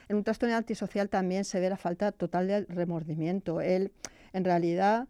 En 0.09 0.17
un 0.17 0.25
trastorno 0.25 0.57
antisocial 0.57 1.09
también 1.09 1.45
se 1.45 1.61
ve 1.61 1.71
la 1.71 1.77
falta 1.77 2.11
total 2.11 2.49
de 2.49 2.65
remordimiento. 2.69 3.61
Él, 3.61 3.93
en 4.33 4.45
realidad, 4.45 5.07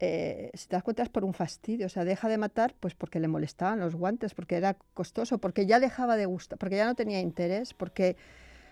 eh, 0.00 0.50
si 0.54 0.68
te 0.68 0.76
das 0.76 0.82
cuenta, 0.82 1.02
es 1.02 1.08
por 1.08 1.24
un 1.24 1.34
fastidio. 1.34 1.86
O 1.86 1.88
sea, 1.88 2.04
deja 2.04 2.28
de 2.28 2.38
matar 2.38 2.74
pues 2.78 2.94
porque 2.94 3.20
le 3.20 3.28
molestaban 3.28 3.80
los 3.80 3.94
guantes, 3.94 4.34
porque 4.34 4.56
era 4.56 4.74
costoso, 4.94 5.38
porque 5.38 5.66
ya 5.66 5.80
dejaba 5.80 6.16
de 6.16 6.26
gustar, 6.26 6.58
porque 6.58 6.76
ya 6.76 6.86
no 6.86 6.94
tenía 6.94 7.20
interés, 7.20 7.74
porque 7.74 8.16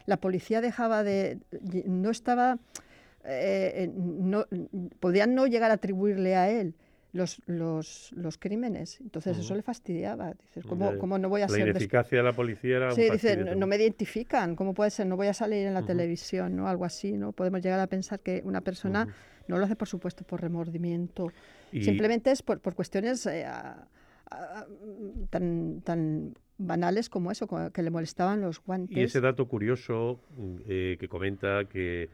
la 0.06 0.18
policía 0.18 0.60
dejaba 0.60 1.02
de. 1.02 1.38
no 1.86 2.10
estaba. 2.10 2.58
eh, 3.24 3.90
no, 3.94 4.44
podían 5.00 5.34
no 5.34 5.46
llegar 5.46 5.70
a 5.70 5.74
atribuirle 5.74 6.36
a 6.36 6.50
él. 6.50 6.74
Los, 7.12 7.40
los, 7.46 8.12
los 8.14 8.36
crímenes. 8.36 9.00
Entonces 9.00 9.38
eso 9.38 9.54
le 9.54 9.62
fastidiaba. 9.62 10.34
Dices, 10.34 10.66
¿cómo, 10.66 10.92
ya. 10.92 10.98
cómo 10.98 11.16
no 11.18 11.30
voy 11.30 11.40
a 11.40 11.44
La 11.46 11.48
ser 11.48 11.64
des- 11.64 11.70
ineficacia 11.76 12.18
de 12.18 12.24
la 12.24 12.34
policía 12.34 12.76
era 12.76 12.88
un 12.88 12.94
Sí, 12.94 13.08
dice, 13.10 13.36
fastidio 13.36 13.54
no, 13.56 13.66
me 13.66 13.76
identifican, 13.76 14.54
¿cómo 14.54 14.74
puede 14.74 14.90
ser? 14.90 15.06
No 15.06 15.16
voy 15.16 15.28
a 15.28 15.32
salir 15.32 15.66
en 15.66 15.72
la 15.72 15.80
televisión, 15.86 16.54
¿no? 16.54 16.68
Algo 16.68 16.84
así, 16.84 17.12
¿no? 17.12 17.32
Podemos 17.32 17.62
llegar 17.62 17.80
a 17.80 17.86
pensar 17.86 18.20
que 18.20 18.42
una 18.44 18.60
persona. 18.60 19.08
No 19.48 19.58
lo 19.58 19.64
hace, 19.64 19.76
por 19.76 19.88
supuesto, 19.88 20.24
por 20.24 20.40
remordimiento. 20.40 21.30
Y- 21.72 21.82
Simplemente 21.84 22.30
es 22.30 22.42
por, 22.42 22.60
por 22.60 22.74
cuestiones 22.74 23.24
eh, 23.26 23.44
a- 23.44 23.86
a- 24.30 24.66
tan, 25.30 25.80
tan 25.82 26.34
banales 26.58 27.08
como 27.08 27.30
eso, 27.30 27.46
que 27.72 27.82
le 27.82 27.90
molestaban 27.90 28.40
los 28.40 28.62
guantes. 28.64 28.96
Y 28.96 29.02
ese 29.02 29.20
dato 29.20 29.46
curioso 29.46 30.20
mm, 30.36 30.54
eh, 30.66 30.96
que 30.98 31.08
comenta 31.08 31.64
que, 31.66 32.08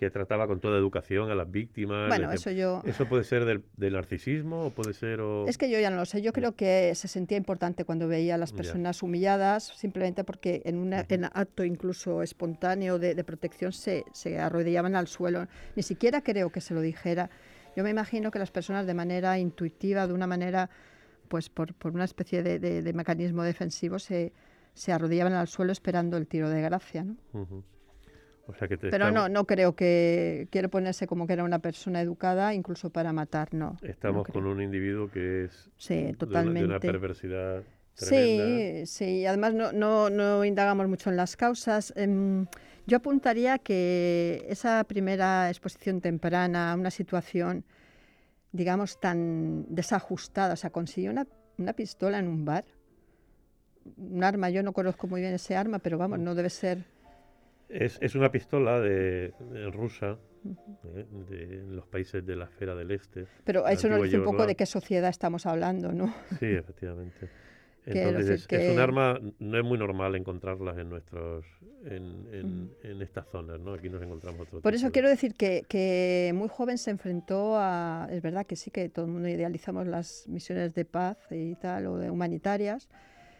que, 0.00 0.10
trataba 0.10 0.46
con 0.46 0.60
toda 0.60 0.78
educación 0.78 1.30
a 1.30 1.34
las 1.34 1.50
víctimas. 1.50 2.08
Bueno, 2.08 2.32
eso 2.32 2.50
yo... 2.50 2.82
¿Eso 2.84 3.06
puede 3.06 3.24
ser 3.24 3.44
del, 3.44 3.92
narcisismo 3.92 4.66
o 4.66 4.70
puede 4.70 4.94
ser...? 4.94 5.20
Es 5.46 5.58
que 5.58 5.70
yo 5.70 5.78
ya 5.78 5.90
no 5.90 5.96
lo 5.96 6.04
sé. 6.06 6.22
Yo 6.22 6.32
creo 6.32 6.56
que 6.56 6.94
se 6.94 7.08
sentía 7.08 7.36
importante 7.36 7.84
cuando 7.84 8.08
veía 8.08 8.34
a 8.34 8.38
las 8.38 8.52
personas 8.52 9.02
humilladas, 9.02 9.64
simplemente 9.76 10.24
porque 10.24 10.62
en 10.64 10.78
un 10.78 10.94
acto 10.94 11.64
incluso 11.64 12.22
espontáneo 12.22 12.98
de, 12.98 13.14
de 13.14 13.24
protección 13.24 13.72
se, 13.72 14.04
se 14.12 14.38
arrodillaban 14.38 14.96
al 14.96 15.06
suelo. 15.06 15.46
Ni 15.76 15.82
siquiera 15.82 16.22
creo 16.22 16.50
que 16.50 16.60
se 16.60 16.74
lo 16.74 16.80
dijera. 16.80 17.30
Yo 17.76 17.84
me 17.84 17.90
imagino 17.90 18.30
que 18.30 18.38
las 18.38 18.50
personas 18.50 18.86
de 18.86 18.94
manera 18.94 19.38
intuitiva, 19.38 20.06
de 20.06 20.14
una 20.14 20.26
manera 20.26 20.70
pues 21.30 21.48
por, 21.48 21.74
por 21.74 21.92
una 21.92 22.04
especie 22.04 22.42
de, 22.42 22.58
de, 22.58 22.92
mecanismo 22.92 23.44
defensivo 23.44 24.00
se, 24.00 24.32
se, 24.74 24.92
arrodillaban 24.92 25.32
al 25.32 25.46
suelo 25.46 25.70
esperando 25.70 26.16
el 26.16 26.26
tiro 26.26 26.50
de 26.50 26.60
gracia. 26.60 27.04
¿no? 27.04 27.14
O 28.50 28.54
sea 28.54 28.68
que 28.68 28.76
Pero 28.76 29.10
no, 29.10 29.28
no 29.28 29.44
creo 29.46 29.74
que 29.74 30.48
quiere 30.50 30.68
ponerse 30.68 31.06
como 31.06 31.26
que 31.26 31.32
era 31.32 31.44
una 31.44 31.58
persona 31.58 32.00
educada, 32.00 32.54
incluso 32.54 32.90
para 32.90 33.12
matar, 33.12 33.52
no. 33.54 33.76
Estamos 33.82 34.26
con 34.28 34.46
un 34.46 34.62
individuo 34.62 35.10
que 35.10 35.44
es 35.44 35.70
sí, 35.76 36.12
totalmente. 36.18 36.60
De, 36.60 36.66
una, 36.66 36.80
perversidad. 36.80 37.62
Tremenda. 37.94 38.84
Sí, 38.84 38.86
sí, 38.86 39.26
además 39.26 39.54
no, 39.54 39.72
no, 39.72 40.10
no, 40.10 40.44
indagamos 40.44 40.88
mucho 40.88 41.10
en 41.10 41.16
las 41.16 41.36
causas. 41.36 41.92
Em, 41.96 42.46
yo 42.86 42.98
apuntaría 42.98 43.58
que 43.58 44.46
esa 44.48 44.84
primera 44.84 45.48
exposición 45.48 46.00
temprana 46.00 46.72
a 46.72 46.76
una 46.76 46.90
situación 46.90 47.64
digamos, 48.52 49.00
tan 49.00 49.66
desajustada. 49.68 50.54
O 50.54 50.56
sea, 50.56 50.70
consiguió 50.70 51.10
una, 51.10 51.26
una 51.58 51.72
pistola 51.72 52.18
en 52.18 52.28
un 52.28 52.44
bar. 52.44 52.64
Un 53.96 54.22
arma, 54.24 54.50
yo 54.50 54.62
no 54.62 54.72
conozco 54.72 55.06
muy 55.06 55.20
bien 55.20 55.34
ese 55.34 55.56
arma, 55.56 55.78
pero 55.78 55.98
vamos, 55.98 56.18
no 56.18 56.34
debe 56.34 56.50
ser... 56.50 56.84
Es, 57.70 57.98
es 58.00 58.14
una 58.14 58.32
pistola 58.32 58.80
de, 58.80 59.32
rusa, 59.72 60.18
eh, 60.94 61.06
de, 61.28 61.62
los 61.68 61.86
países 61.86 62.24
de 62.26 62.36
la 62.36 62.46
esfera 62.46 62.74
del 62.74 62.90
este. 62.90 63.26
Pero 63.44 63.66
eso 63.66 63.88
nos 63.88 64.02
dice 64.02 64.18
un 64.18 64.24
poco 64.24 64.46
de 64.46 64.56
qué 64.56 64.66
sociedad 64.66 65.08
estamos 65.08 65.46
hablando, 65.46 65.92
¿no? 65.92 66.12
Sí, 66.38 66.46
efectivamente. 66.46 67.28
Entonces, 67.86 68.46
es, 68.50 68.72
un 68.72 68.78
arma, 68.78 69.18
no 69.38 69.58
es 69.58 69.64
muy 69.64 69.78
normal 69.78 70.14
encontrarlas 70.14 70.76
en 70.78 70.90
nuestros 70.90 71.46
en, 71.86 72.70
en, 72.82 73.02
estas 73.02 73.26
zonas, 73.28 73.58
¿no? 73.58 73.72
Aquí 73.72 73.88
nos 73.88 74.02
encontramos 74.02 74.46
Por 74.48 74.74
eso 74.74 74.92
quiero 74.92 75.08
decir 75.08 75.34
que, 75.34 75.64
que, 75.66 76.32
muy 76.34 76.48
joven 76.48 76.76
se 76.76 76.90
enfrentó 76.90 77.56
a... 77.56 78.06
Es 78.10 78.20
verdad 78.22 78.44
que 78.46 78.56
sí 78.56 78.70
que 78.70 78.88
todo 78.90 79.06
el 79.06 79.10
mundo 79.10 79.28
idealizamos 79.28 79.86
las 79.86 80.28
misiones 80.28 80.74
de 80.74 80.84
paz 80.84 81.16
y 81.30 81.54
tal, 81.54 81.86
o 81.86 81.96
de 81.96 82.10
humanitarias, 82.10 82.88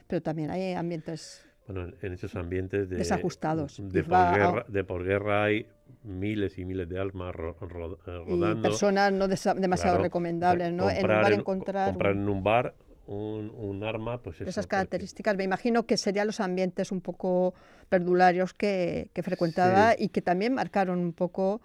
pero 0.06 0.22
también 0.22 0.50
hay 0.50 0.72
ambientes... 0.72 1.46
Bueno, 1.66 1.92
en 2.03 2.12
esos 2.12 2.35
ambientes 2.35 2.88
de, 2.88 2.96
desajustados. 2.96 3.81
De 3.81 4.03
posguerra, 4.03 4.64
de 4.66 4.85
posguerra 4.85 5.44
hay 5.44 5.66
miles 6.03 6.59
y 6.59 6.64
miles 6.64 6.88
de 6.88 6.99
almas 6.99 7.35
ro, 7.35 7.57
eh, 7.61 8.25
rodando. 8.27 8.59
Y 8.59 8.62
personas 8.62 9.12
no 9.12 9.29
demasiado 9.29 9.99
recomendables, 9.99 10.73
¿no? 10.73 10.90
en 10.90 11.05
un 11.05 11.09
bar 11.09 11.33
encontrar... 11.33 11.90
Comprar 11.90 12.12
en 12.12 12.29
un 12.29 12.42
bar 12.42 12.75
un, 13.11 13.83
arma, 13.83 14.23
pues 14.23 14.40
Esas 14.40 14.66
características, 14.66 15.37
me 15.37 15.44
imagino 15.44 15.85
que 15.85 15.96
serían 15.96 16.27
los 16.27 16.40
ambientes 16.40 16.92
un 16.92 17.01
poco 17.01 17.55
perdularios 17.88 18.55
que, 18.55 19.11
frecuentaba 19.23 19.94
y 19.99 20.11
que 20.11 20.23
también 20.23 20.55
marcaron 20.55 21.01
un 21.01 21.12
poco 21.12 21.61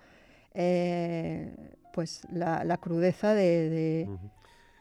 eh, 0.54 1.54
pues 1.94 2.24
la, 2.32 2.78
crudeza 2.78 3.34
de, 3.34 4.10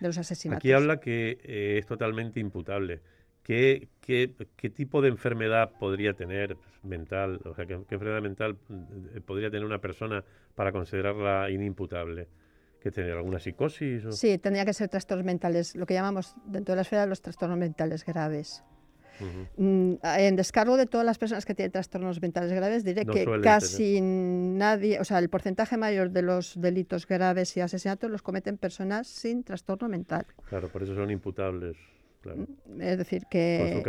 los 0.01 0.17
asesinatos. 0.17 0.61
Aquí 0.61 0.73
habla 0.73 1.01
que 1.01 1.39
eh, 1.45 1.79
es 1.79 1.87
totalmente 1.87 2.41
imputable. 2.41 3.01
¿Qué, 3.45 3.89
¿Qué, 4.01 4.71
tipo 4.71 5.01
de 5.03 5.09
enfermedad 5.09 5.71
podría 5.79 6.15
tener 6.15 6.57
mental? 6.83 7.41
O 7.45 7.55
sea, 7.55 7.67
¿qué, 7.67 7.79
¿qué, 7.89 7.95
enfermedad 7.95 8.23
mental 8.23 8.57
eh, 9.15 9.21
podría 9.21 9.51
tener 9.51 9.65
una 9.65 9.81
persona 9.81 10.25
para 10.57 10.73
considerarla 10.73 11.51
inimputable? 11.51 12.27
que 12.85 12.91
tener 12.91 13.17
alguna 13.17 13.39
psicosis. 13.39 14.03
Sí, 14.11 14.37
tendría 14.37 14.67
que 14.67 14.75
ser 14.75 14.91
trastornos 14.91 15.25
mentales, 15.25 15.75
lo 15.75 15.87
que 15.87 15.95
llamamos 15.95 16.35
dentro 16.45 16.73
de 16.73 16.77
la 16.77 16.83
esfera 16.83 17.07
los 17.07 17.23
trastornos 17.23 17.57
mentales 17.57 18.05
graves. 18.05 18.63
Mm, 19.57 19.95
en 20.03 20.37
descargo 20.37 20.77
de 20.77 20.85
todas 20.85 21.07
las 21.07 21.17
personas 21.17 21.47
que 21.47 21.55
tienen 21.55 21.73
trastornos 21.73 22.21
mentales 22.21 22.53
graves, 22.53 22.85
diré 22.85 23.07
que 23.07 23.25
casi 23.43 24.01
nadie, 24.03 25.01
o 25.01 25.05
sea, 25.05 25.19
el 25.19 25.31
porcentaje 25.31 25.79
mayor 25.79 26.11
de 26.11 26.21
los 26.21 26.61
delitos 26.61 27.07
graves 27.07 27.57
y 27.57 27.61
asesinatos 27.61 28.11
los 28.11 28.21
cometen 28.21 28.59
personas 28.59 29.07
sin 29.07 29.45
trastorno 29.45 29.89
mental. 29.89 30.27
Claro, 30.51 30.69
por 30.69 30.83
eso 30.83 30.95
son 30.95 31.11
imputables. 31.11 31.79
Claro. 32.25 32.47
Es 32.81 32.99
decir, 32.99 33.23
que, 33.31 33.83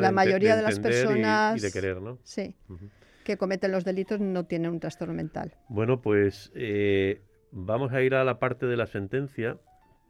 la 0.00 0.10
mayoría 0.12 0.56
de, 0.56 0.62
las 0.62 0.78
personas. 0.78 1.58
Y, 1.58 1.66
de 1.66 1.72
querer, 1.72 2.00
¿no? 2.00 2.18
Sí. 2.22 2.54
Que 3.24 3.36
cometen 3.36 3.72
los 3.72 3.84
delitos 3.84 4.20
no 4.20 4.46
tienen 4.46 4.70
un 4.70 4.80
trastorno 4.80 5.14
mental. 5.14 5.54
Bueno, 5.68 6.00
pues 6.00 6.50
eh, 6.54 7.20
Vamos 7.54 7.92
a 7.92 8.00
ir 8.00 8.14
a 8.14 8.24
la 8.24 8.38
parte 8.38 8.64
de 8.64 8.78
la 8.78 8.86
sentencia 8.86 9.58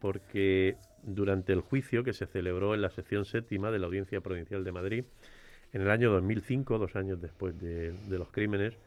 porque 0.00 0.76
durante 1.02 1.52
el 1.52 1.60
juicio 1.60 2.04
que 2.04 2.12
se 2.12 2.26
celebró 2.26 2.72
en 2.72 2.82
la 2.82 2.90
sección 2.90 3.24
séptima 3.24 3.72
de 3.72 3.80
la 3.80 3.86
Audiencia 3.86 4.20
Provincial 4.20 4.62
de 4.62 4.70
Madrid 4.70 5.04
en 5.72 5.82
el 5.82 5.90
año 5.90 6.12
2005, 6.12 6.78
dos 6.78 6.94
años 6.94 7.20
después 7.20 7.58
de, 7.58 7.92
los 8.08 8.30
crímenes, 8.30 8.78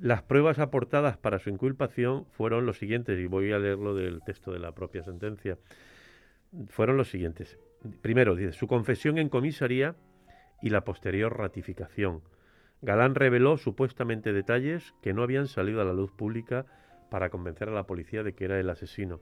las 0.00 0.22
pruebas 0.22 0.58
aportadas 0.58 1.16
para 1.16 1.38
su 1.38 1.50
inculpación 1.50 2.24
fueron 2.32 2.66
los 2.66 2.78
siguientes, 2.78 3.16
y 3.20 3.26
voy 3.26 3.52
a 3.52 3.58
leerlo 3.60 3.94
del 3.94 4.22
texto 4.24 4.52
de 4.52 4.58
la 4.58 4.72
propia 4.72 5.04
sentencia. 5.04 5.56
Fueron 6.68 6.96
los 6.96 7.10
siguientes. 7.10 7.58
Primero, 8.00 8.34
dice, 8.34 8.52
su 8.52 8.66
confesión 8.66 9.18
en 9.18 9.28
comisaría 9.28 9.94
y 10.62 10.70
la 10.70 10.84
posterior 10.84 11.36
ratificación. 11.36 12.22
Galán 12.82 13.14
reveló 13.14 13.56
supuestamente 13.56 14.32
detalles 14.32 14.94
que 15.02 15.12
no 15.12 15.22
habían 15.22 15.48
salido 15.48 15.80
a 15.80 15.84
la 15.84 15.92
luz 15.92 16.12
pública 16.12 16.66
para 17.10 17.30
convencer 17.30 17.68
a 17.68 17.72
la 17.72 17.86
policía 17.86 18.22
de 18.22 18.34
que 18.34 18.44
era 18.44 18.58
el 18.60 18.70
asesino. 18.70 19.20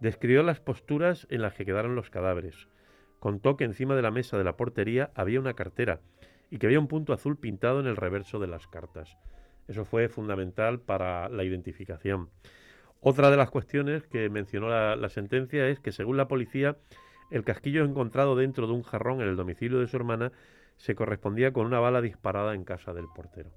Describió 0.00 0.42
las 0.42 0.60
posturas 0.60 1.26
en 1.30 1.42
las 1.42 1.54
que 1.54 1.64
quedaron 1.64 1.94
los 1.94 2.10
cadáveres. 2.10 2.68
Contó 3.18 3.56
que 3.56 3.64
encima 3.64 3.96
de 3.96 4.02
la 4.02 4.10
mesa 4.10 4.38
de 4.38 4.44
la 4.44 4.56
portería 4.56 5.10
había 5.14 5.40
una 5.40 5.54
cartera 5.54 6.00
y 6.50 6.58
que 6.58 6.66
había 6.66 6.80
un 6.80 6.88
punto 6.88 7.12
azul 7.12 7.36
pintado 7.36 7.80
en 7.80 7.86
el 7.86 7.96
reverso 7.96 8.38
de 8.38 8.46
las 8.46 8.66
cartas. 8.68 9.16
Eso 9.66 9.84
fue 9.84 10.08
fundamental 10.08 10.80
para 10.80 11.28
la 11.28 11.44
identificación. 11.44 12.30
Otra 13.00 13.30
de 13.30 13.36
las 13.36 13.50
cuestiones 13.50 14.06
que 14.06 14.28
mencionó 14.30 14.68
la, 14.68 14.96
la, 14.96 15.08
sentencia 15.08 15.68
es 15.68 15.78
que, 15.78 15.92
según 15.92 16.16
la 16.16 16.26
policía, 16.26 16.76
el 17.30 17.44
casquillo 17.44 17.84
encontrado 17.84 18.36
dentro 18.36 18.66
de 18.66 18.72
un 18.72 18.82
jarrón 18.82 19.20
en 19.20 19.28
el 19.28 19.36
domicilio 19.36 19.78
de 19.78 19.86
su 19.86 19.96
hermana 19.96 20.32
se 20.76 20.94
correspondía 20.94 21.52
con 21.52 21.66
una 21.66 21.80
bala 21.80 22.00
disparada 22.00 22.54
en 22.54 22.64
casa 22.64 22.94
del 22.94 23.06
portero. 23.14 23.50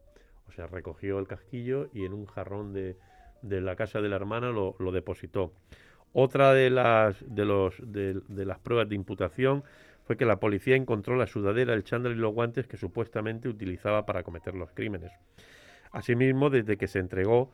O 0.47 0.51
sea, 0.51 0.67
recogió 0.67 1.19
el 1.19 1.27
casquillo 1.27 1.89
y 1.93 2.05
en 2.05 2.13
un 2.13 2.25
jarrón 2.25 2.73
de, 2.73 2.97
la 3.41 3.75
casa 3.75 4.01
de 4.01 4.09
la 4.09 4.17
hermana 4.17 4.49
lo, 4.49 4.91
depositó. 4.91 5.53
Otra 6.13 6.53
de 6.53 6.69
las, 6.69 7.23
de, 7.25 8.21
las 8.27 8.59
pruebas 8.59 8.89
de 8.89 8.95
imputación 8.95 9.63
fue 10.03 10.17
que 10.17 10.25
la 10.25 10.39
policía 10.39 10.75
encontró 10.75 11.15
la 11.15 11.27
sudadera, 11.27 11.73
el 11.73 11.85
chándal 11.85 12.13
y 12.13 12.15
los 12.15 12.33
guantes 12.33 12.67
que 12.67 12.75
supuestamente 12.75 13.47
utilizaba 13.47 14.05
para 14.05 14.23
cometer 14.23 14.55
los 14.55 14.71
crímenes. 14.71 15.11
Asimismo, 15.91 16.49
desde 16.49 16.77
que 16.77 16.87
se 16.87 16.99
entregó, 16.99 17.51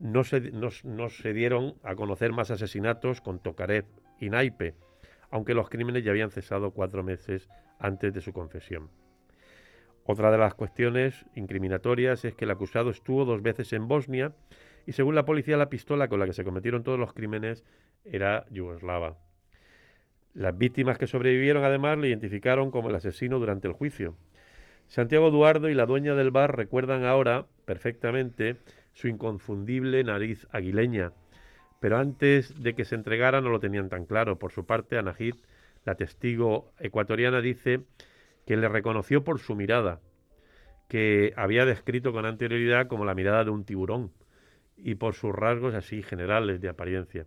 no 0.00 0.24
se, 0.24 0.50
no, 0.50 1.08
se 1.08 1.32
dieron 1.32 1.74
a 1.84 1.94
conocer 1.94 2.32
más 2.32 2.50
asesinatos 2.50 3.20
con 3.20 3.38
Tokarev 3.38 3.84
y 4.18 4.30
Naipe, 4.30 4.74
aunque 5.30 5.54
los 5.54 5.68
crímenes 5.68 6.04
ya 6.04 6.10
habían 6.10 6.30
cesado 6.30 6.72
cuatro 6.72 7.02
meses 7.02 7.48
antes 7.78 8.12
de 8.12 8.20
su 8.20 8.32
confesión. 8.32 8.90
Otra 10.04 10.30
de 10.30 10.38
las 10.38 10.54
cuestiones 10.54 11.24
incriminatorias 11.34 12.24
es 12.24 12.34
que 12.34 12.44
el 12.44 12.50
acusado 12.50 12.90
estuvo 12.90 13.24
dos 13.24 13.42
veces 13.42 13.72
en 13.72 13.86
Bosnia 13.86 14.32
y 14.86 14.92
según 14.92 15.14
la 15.14 15.24
policía 15.24 15.56
la 15.56 15.70
pistola 15.70 16.08
con 16.08 16.20
la 16.20 16.26
que 16.26 16.32
se 16.32 16.44
cometieron 16.44 16.82
todos 16.82 16.98
los 16.98 17.12
crímenes 17.12 17.64
era 18.04 18.46
yugoslava. 18.50 19.18
Las 20.34 20.56
víctimas 20.56 20.98
que 20.98 21.06
sobrevivieron 21.06 21.64
además 21.64 21.98
le 21.98 22.08
identificaron 22.08 22.70
como 22.70 22.88
el 22.88 22.94
asesino 22.94 23.38
durante 23.38 23.68
el 23.68 23.74
juicio. 23.74 24.16
Santiago 24.86 25.28
Eduardo 25.28 25.68
y 25.68 25.74
la 25.74 25.86
dueña 25.86 26.14
del 26.14 26.30
bar 26.30 26.56
recuerdan 26.56 27.04
ahora 27.04 27.46
perfectamente 27.64 28.56
su 28.92 29.08
inconfundible 29.08 30.02
nariz 30.02 30.46
aguileña, 30.50 31.12
pero 31.80 31.98
antes 31.98 32.62
de 32.62 32.74
que 32.74 32.84
se 32.84 32.94
entregara 32.94 33.40
no 33.40 33.50
lo 33.50 33.58
tenían 33.58 33.88
tan 33.88 34.04
claro. 34.04 34.38
Por 34.38 34.52
su 34.52 34.66
parte, 34.66 34.98
Anahit, 34.98 35.36
la 35.84 35.94
testigo 35.96 36.72
ecuatoriana, 36.78 37.40
dice 37.40 37.80
que 38.46 38.56
le 38.56 38.68
reconoció 38.68 39.24
por 39.24 39.40
su 39.40 39.54
mirada, 39.54 40.00
que 40.88 41.32
había 41.36 41.64
descrito 41.64 42.12
con 42.12 42.26
anterioridad 42.26 42.86
como 42.86 43.04
la 43.04 43.14
mirada 43.14 43.44
de 43.44 43.50
un 43.50 43.64
tiburón 43.64 44.12
y 44.76 44.94
por 44.96 45.14
sus 45.14 45.34
rasgos 45.34 45.74
así 45.74 46.02
generales 46.02 46.60
de 46.60 46.68
apariencia. 46.68 47.26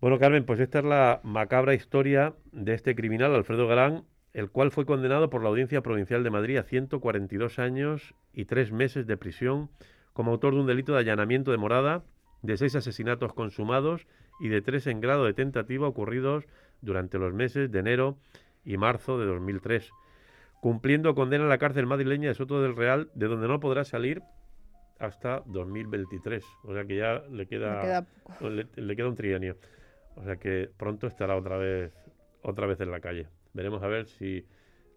Bueno, 0.00 0.18
Carmen, 0.18 0.44
pues 0.44 0.60
esta 0.60 0.78
es 0.78 0.84
la 0.84 1.20
macabra 1.24 1.74
historia 1.74 2.34
de 2.52 2.74
este 2.74 2.94
criminal, 2.94 3.34
Alfredo 3.34 3.66
Galán, 3.66 4.04
el 4.32 4.50
cual 4.50 4.70
fue 4.70 4.86
condenado 4.86 5.28
por 5.28 5.42
la 5.42 5.48
Audiencia 5.48 5.82
Provincial 5.82 6.22
de 6.22 6.30
Madrid 6.30 6.56
a 6.56 6.62
142 6.62 7.58
años 7.58 8.14
y 8.32 8.44
tres 8.44 8.72
meses 8.72 9.06
de 9.06 9.16
prisión 9.16 9.70
como 10.12 10.32
autor 10.32 10.54
de 10.54 10.60
un 10.60 10.66
delito 10.66 10.92
de 10.92 11.00
allanamiento 11.00 11.50
de 11.50 11.58
morada, 11.58 12.02
de 12.42 12.56
seis 12.56 12.74
asesinatos 12.76 13.32
consumados 13.32 14.06
y 14.40 14.48
de 14.48 14.62
tres 14.62 14.86
en 14.86 15.00
grado 15.00 15.24
de 15.24 15.34
tentativa 15.34 15.86
ocurridos 15.86 16.46
durante 16.80 17.18
los 17.18 17.34
meses 17.34 17.70
de 17.70 17.78
enero 17.78 18.16
y 18.64 18.76
marzo 18.76 19.18
de 19.18 19.26
2003, 19.26 19.90
cumpliendo 20.60 21.14
condena 21.14 21.44
en 21.44 21.50
la 21.50 21.58
cárcel 21.58 21.86
madrileña 21.86 22.28
de 22.28 22.34
Soto 22.34 22.62
del 22.62 22.76
Real, 22.76 23.10
de 23.14 23.26
donde 23.26 23.48
no 23.48 23.60
podrá 23.60 23.84
salir 23.84 24.22
hasta 24.98 25.42
2023. 25.46 26.44
O 26.64 26.74
sea 26.74 26.84
que 26.84 26.96
ya 26.96 27.22
le 27.30 27.46
queda, 27.46 28.06
le 28.76 28.96
queda, 28.96 29.08
un 29.08 29.16
trienio. 29.16 29.56
O 30.16 30.24
sea 30.24 30.36
que 30.36 30.70
pronto 30.76 31.06
estará 31.06 31.36
otra 31.36 31.56
vez, 31.56 31.92
otra 32.42 32.66
vez 32.66 32.80
en 32.80 32.90
la 32.90 33.00
calle. 33.00 33.28
Veremos 33.52 33.82
a 33.82 33.88
ver 33.88 34.06
si 34.06 34.44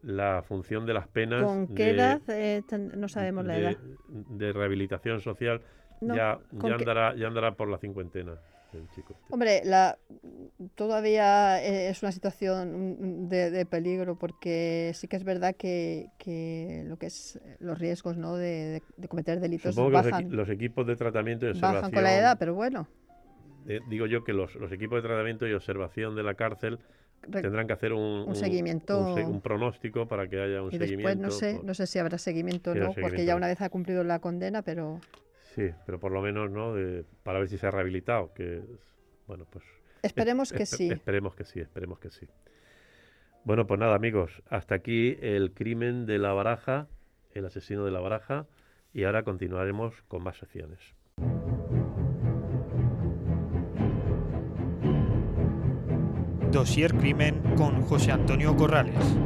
la 0.02 0.44
función 0.46 0.86
de 0.86 0.94
las 0.94 1.08
penas. 1.08 1.44
¿Con 1.44 1.74
qué 1.74 1.92
edad? 1.92 2.22
Eh, 2.28 2.62
no 2.96 3.08
sabemos 3.08 3.46
la 3.46 3.58
edad. 3.58 3.78
De 4.08 4.52
rehabilitación 4.52 5.22
social 5.22 5.62
ya, 6.08 6.40
ya, 6.52 6.76
andará, 6.76 7.16
ya 7.16 7.28
andará 7.28 7.56
por 7.56 7.70
la 7.70 7.78
cincuentena. 7.78 8.34
El 8.74 8.90
chico 8.90 9.14
este. 9.14 9.34
Hombre, 9.34 9.62
la, 9.66 9.98
todavía 10.74 11.64
eh, 11.64 11.90
es 11.90 12.02
una 12.02 12.12
situación 12.12 13.30
de, 13.30 13.66
peligro 13.68 14.18
porque 14.18 14.92
sí 14.96 15.08
que 15.08 15.16
es 15.16 15.24
verdad 15.24 15.56
que, 15.56 16.08
que 16.18 16.84
lo 16.88 16.98
que 16.98 17.06
es 17.08 17.40
los 17.60 17.78
riesgos 17.78 18.18
¿no? 18.18 18.36
de, 18.36 18.82
cometer 19.10 19.40
delitos 19.40 19.76
bajan. 19.76 20.36
Los, 20.36 20.50
equipos 20.50 20.88
de 20.88 20.96
tratamiento 20.96 21.46
y 21.46 21.50
observación... 21.50 21.82
Bajan 21.82 21.92
con 21.92 22.04
la 22.04 22.18
edad, 22.18 22.38
pero 22.40 22.56
bueno. 22.56 22.88
Eh, 23.68 23.80
digo 23.90 24.08
yo 24.08 24.24
que 24.24 24.34
los, 24.34 24.56
los 24.56 24.72
equipos 24.72 25.02
de 25.02 25.08
tratamiento 25.08 25.48
y 25.48 25.54
observación 25.54 26.16
de 26.16 26.24
la 26.24 26.34
cárcel 26.34 26.80
tendrán 27.32 27.68
que 27.68 27.74
hacer 27.74 27.94
un, 27.94 28.36
seguimiento 28.36 29.16
un, 29.16 29.40
pronóstico 29.42 30.08
para 30.08 30.28
que 30.28 30.42
haya 30.42 30.62
un 30.62 30.74
y 30.74 30.78
después 30.78 31.18
no 31.18 31.32
sé 31.32 31.62
no 31.64 31.74
sé 31.74 31.88
si 31.88 32.00
habrá 32.00 32.18
seguimiento 32.18 32.72
o 32.72 32.76
no 32.76 32.94
porque 32.94 33.24
ya 33.24 33.38
una 33.38 33.48
vez 33.48 33.62
ha 33.62 33.70
cumplido 33.70 34.04
la 34.04 34.20
condena 34.20 34.62
pero 34.62 35.00
sí 35.56 35.70
pero 35.86 36.00
por 36.00 36.12
lo 36.12 36.22
menos 36.22 36.50
no 36.50 36.74
para 37.24 37.40
ver 37.40 37.50
si 37.50 37.58
se 37.58 37.68
ha 37.68 37.72
rehabilitado 37.72 38.34
que 38.34 38.62
bueno 39.28 39.46
pues 39.50 39.64
esperemos 40.02 40.52
que 40.52 40.66
sí. 40.66 40.92
esperemos 40.92 41.36
que 41.36 41.46
sí 41.46 41.60
esperemos 41.60 42.00
que 42.00 42.10
sí. 42.10 42.28
Bueno 43.46 43.68
pues 43.68 43.80
nada 43.80 43.96
amigos 43.96 44.42
hasta 44.50 44.76
aquí 44.76 45.18
el 45.22 45.54
crimen 45.54 46.06
de 46.06 46.18
la 46.18 46.34
baraja 46.34 46.88
el 47.34 47.46
asesino 47.46 47.86
de 47.86 47.92
la 47.92 48.00
baraja 48.00 48.46
y 48.94 49.04
ahora 49.04 49.24
continuaremos 49.24 49.96
con 50.08 50.24
más 50.24 50.38
secciones. 50.38 50.80
Dosier 56.52 56.94
Crimen 56.94 57.42
con 57.56 57.82
José 57.82 58.12
Antonio 58.12 58.56
Corrales. 58.56 59.18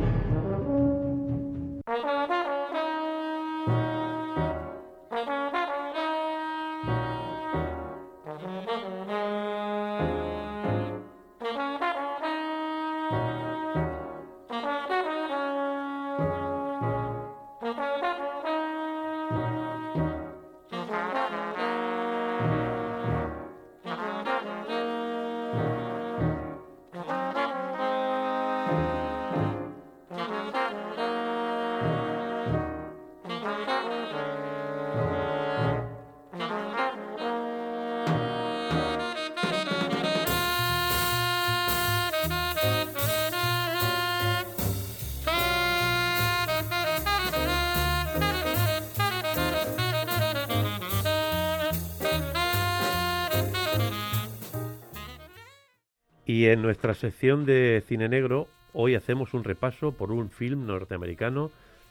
Y 56.38 56.46
en 56.50 56.62
nuestra 56.62 56.94
sección 56.94 57.48
de 57.48 57.84
cine 57.88 58.10
negro, 58.10 58.48
hoy 58.72 58.94
hacemos 58.94 59.34
un 59.34 59.44
repaso 59.44 59.94
por 59.94 60.12
un 60.12 60.30
film 60.30 60.68
norteamericano 60.68 61.50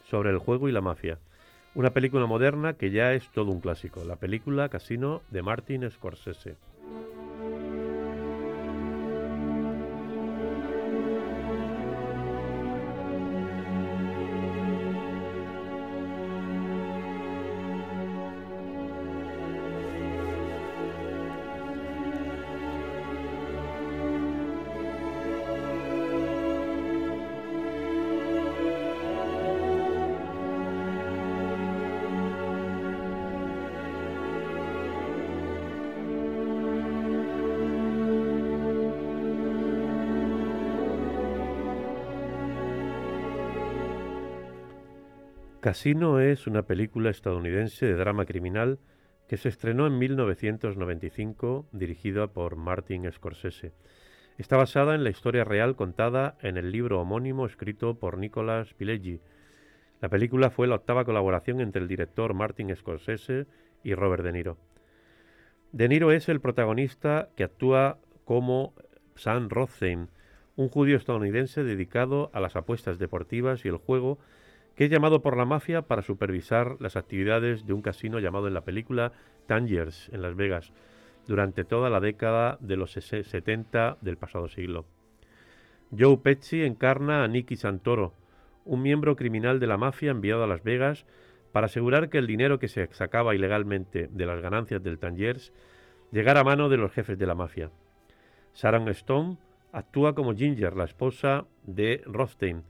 sobre 0.08 0.30
el 0.30 0.38
juego 0.38 0.68
y 0.68 0.72
la 0.72 0.80
mafia. 0.80 1.18
Una 1.74 1.90
película 1.90 2.26
moderna 2.26 2.74
que 2.74 2.92
ya 2.92 3.12
es 3.12 3.28
todo 3.32 3.50
un 3.50 3.60
clásico, 3.60 4.04
la 4.04 4.14
película 4.14 4.68
Casino 4.68 5.22
de 5.32 5.42
Martin 5.42 5.90
Scorsese. 5.90 6.54
Casino 45.76 46.20
es 46.20 46.46
una 46.46 46.62
película 46.62 47.10
estadounidense 47.10 47.84
de 47.84 47.96
drama 47.96 48.24
criminal 48.24 48.78
que 49.28 49.36
se 49.36 49.50
estrenó 49.50 49.86
en 49.86 49.98
1995 49.98 51.68
dirigida 51.70 52.28
por 52.28 52.56
Martin 52.56 53.12
Scorsese. 53.12 53.74
Está 54.38 54.56
basada 54.56 54.94
en 54.94 55.04
la 55.04 55.10
historia 55.10 55.44
real 55.44 55.76
contada 55.76 56.38
en 56.40 56.56
el 56.56 56.72
libro 56.72 56.98
homónimo 56.98 57.44
escrito 57.44 57.98
por 57.98 58.16
Nicolas 58.16 58.72
Pileggi. 58.72 59.20
La 60.00 60.08
película 60.08 60.48
fue 60.48 60.66
la 60.66 60.76
octava 60.76 61.04
colaboración 61.04 61.60
entre 61.60 61.82
el 61.82 61.88
director 61.88 62.32
Martin 62.32 62.74
Scorsese 62.74 63.46
y 63.84 63.92
Robert 63.92 64.24
De 64.24 64.32
Niro. 64.32 64.56
De 65.72 65.90
Niro 65.90 66.10
es 66.10 66.30
el 66.30 66.40
protagonista 66.40 67.28
que 67.36 67.44
actúa 67.44 67.98
como 68.24 68.72
Sam 69.14 69.50
Rothstein, 69.50 70.08
un 70.56 70.70
judío 70.70 70.96
estadounidense 70.96 71.64
dedicado 71.64 72.30
a 72.32 72.40
las 72.40 72.56
apuestas 72.56 72.98
deportivas 72.98 73.66
y 73.66 73.68
el 73.68 73.76
juego 73.76 74.18
que 74.76 74.84
es 74.84 74.90
llamado 74.90 75.22
por 75.22 75.36
la 75.36 75.46
mafia 75.46 75.82
para 75.82 76.02
supervisar 76.02 76.76
las 76.80 76.96
actividades 76.96 77.66
de 77.66 77.72
un 77.72 77.82
casino 77.82 78.20
llamado 78.20 78.46
en 78.46 78.54
la 78.54 78.60
película 78.64 79.12
Tangiers 79.46 80.10
en 80.12 80.22
Las 80.22 80.36
Vegas 80.36 80.72
durante 81.26 81.64
toda 81.64 81.90
la 81.90 81.98
década 81.98 82.58
de 82.60 82.76
los 82.76 82.92
70 82.92 83.98
del 84.00 84.16
pasado 84.16 84.48
siglo. 84.48 84.84
Joe 85.96 86.18
Pesci 86.18 86.62
encarna 86.62 87.24
a 87.24 87.28
Nicky 87.28 87.56
Santoro, 87.56 88.12
un 88.64 88.82
miembro 88.82 89.16
criminal 89.16 89.60
de 89.60 89.66
la 89.66 89.78
mafia 89.78 90.10
enviado 90.10 90.44
a 90.44 90.46
Las 90.46 90.62
Vegas 90.62 91.06
para 91.52 91.66
asegurar 91.66 92.10
que 92.10 92.18
el 92.18 92.26
dinero 92.26 92.58
que 92.58 92.68
se 92.68 92.86
sacaba 92.92 93.34
ilegalmente 93.34 94.08
de 94.12 94.26
las 94.26 94.42
ganancias 94.42 94.82
del 94.82 94.98
Tangiers 94.98 95.52
llegara 96.12 96.40
a 96.40 96.44
mano 96.44 96.68
de 96.68 96.76
los 96.76 96.92
jefes 96.92 97.18
de 97.18 97.26
la 97.26 97.34
mafia. 97.34 97.70
Sharon 98.54 98.88
Stone 98.90 99.38
actúa 99.72 100.14
como 100.14 100.34
Ginger, 100.34 100.76
la 100.76 100.84
esposa 100.84 101.46
de 101.64 102.02
Rothstein, 102.04 102.62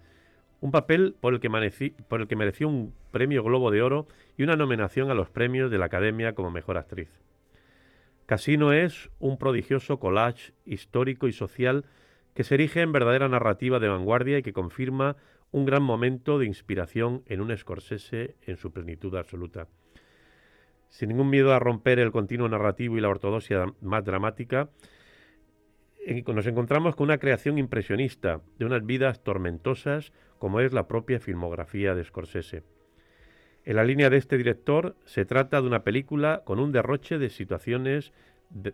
un 0.66 0.72
papel 0.72 1.14
por 1.20 1.32
el, 1.32 1.38
que 1.38 1.48
mereció 1.48 2.68
un 2.68 2.92
premio 3.12 3.44
Globo 3.44 3.70
de 3.70 3.82
Oro 3.82 4.08
y 4.36 4.42
una 4.42 4.56
nominación 4.56 5.12
a 5.12 5.14
los 5.14 5.30
premios 5.30 5.70
de 5.70 5.78
la 5.78 5.84
Academia 5.84 6.34
como 6.34 6.50
Mejor 6.50 6.76
Actriz. 6.76 7.08
Casino 8.26 8.72
es 8.72 9.08
un 9.20 9.38
prodigioso 9.38 10.00
collage 10.00 10.54
histórico 10.64 11.28
y 11.28 11.32
social 11.32 11.84
que 12.34 12.42
se 12.42 12.56
erige 12.56 12.80
en 12.80 12.90
verdadera 12.90 13.28
narrativa 13.28 13.78
de 13.78 13.86
vanguardia 13.86 14.38
y 14.38 14.42
que 14.42 14.52
confirma 14.52 15.14
un 15.52 15.66
gran 15.66 15.84
momento 15.84 16.36
de 16.36 16.46
inspiración 16.46 17.22
en 17.26 17.42
un 17.42 17.56
Scorsese 17.56 18.34
en 18.42 18.56
su 18.56 18.72
plenitud 18.72 19.14
absoluta. 19.14 19.68
Sin 20.88 21.10
ningún 21.10 21.30
miedo 21.30 21.54
a 21.54 21.60
romper 21.60 22.00
el 22.00 22.10
continuo 22.10 22.48
narrativo 22.48 22.98
y 22.98 23.00
la 23.00 23.08
ortodoxia 23.08 23.66
más 23.82 24.04
dramática, 24.04 24.68
nos 26.26 26.46
encontramos 26.48 26.96
con 26.96 27.04
una 27.04 27.18
creación 27.18 27.56
impresionista 27.56 28.40
de 28.58 28.64
unas 28.64 28.84
vidas 28.84 29.22
tormentosas 29.22 30.12
como 30.38 30.60
es 30.60 30.72
la 30.72 30.88
propia 30.88 31.20
filmografía 31.20 31.94
de 31.94 32.04
Scorsese. 32.04 32.62
En 33.64 33.76
la 33.76 33.84
línea 33.84 34.10
de 34.10 34.16
este 34.16 34.36
director 34.36 34.96
se 35.04 35.24
trata 35.24 35.60
de 35.60 35.66
una 35.66 35.82
película 35.82 36.42
con 36.44 36.60
un 36.60 36.72
derroche 36.72 37.18
de 37.18 37.30
situaciones 37.30 38.12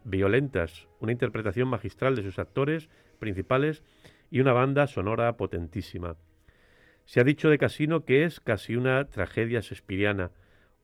violentas, 0.05 0.87
una 1.01 1.13
interpretación 1.13 1.69
magistral 1.69 2.15
de 2.15 2.23
sus 2.23 2.39
actores 2.39 2.91
principales 3.19 3.83
y 4.31 4.41
una 4.41 4.53
banda 4.53 4.87
sonora 4.87 5.37
potentísima. 5.37 6.17
Se 7.05 7.21
ha 7.21 7.25
dicho 7.25 7.49
de 7.49 7.59
Casino 7.59 8.05
que 8.05 8.25
es 8.25 8.41
casi 8.41 8.77
una 8.77 9.07
tragedia 9.07 9.61
shakespeariana, 9.61 10.31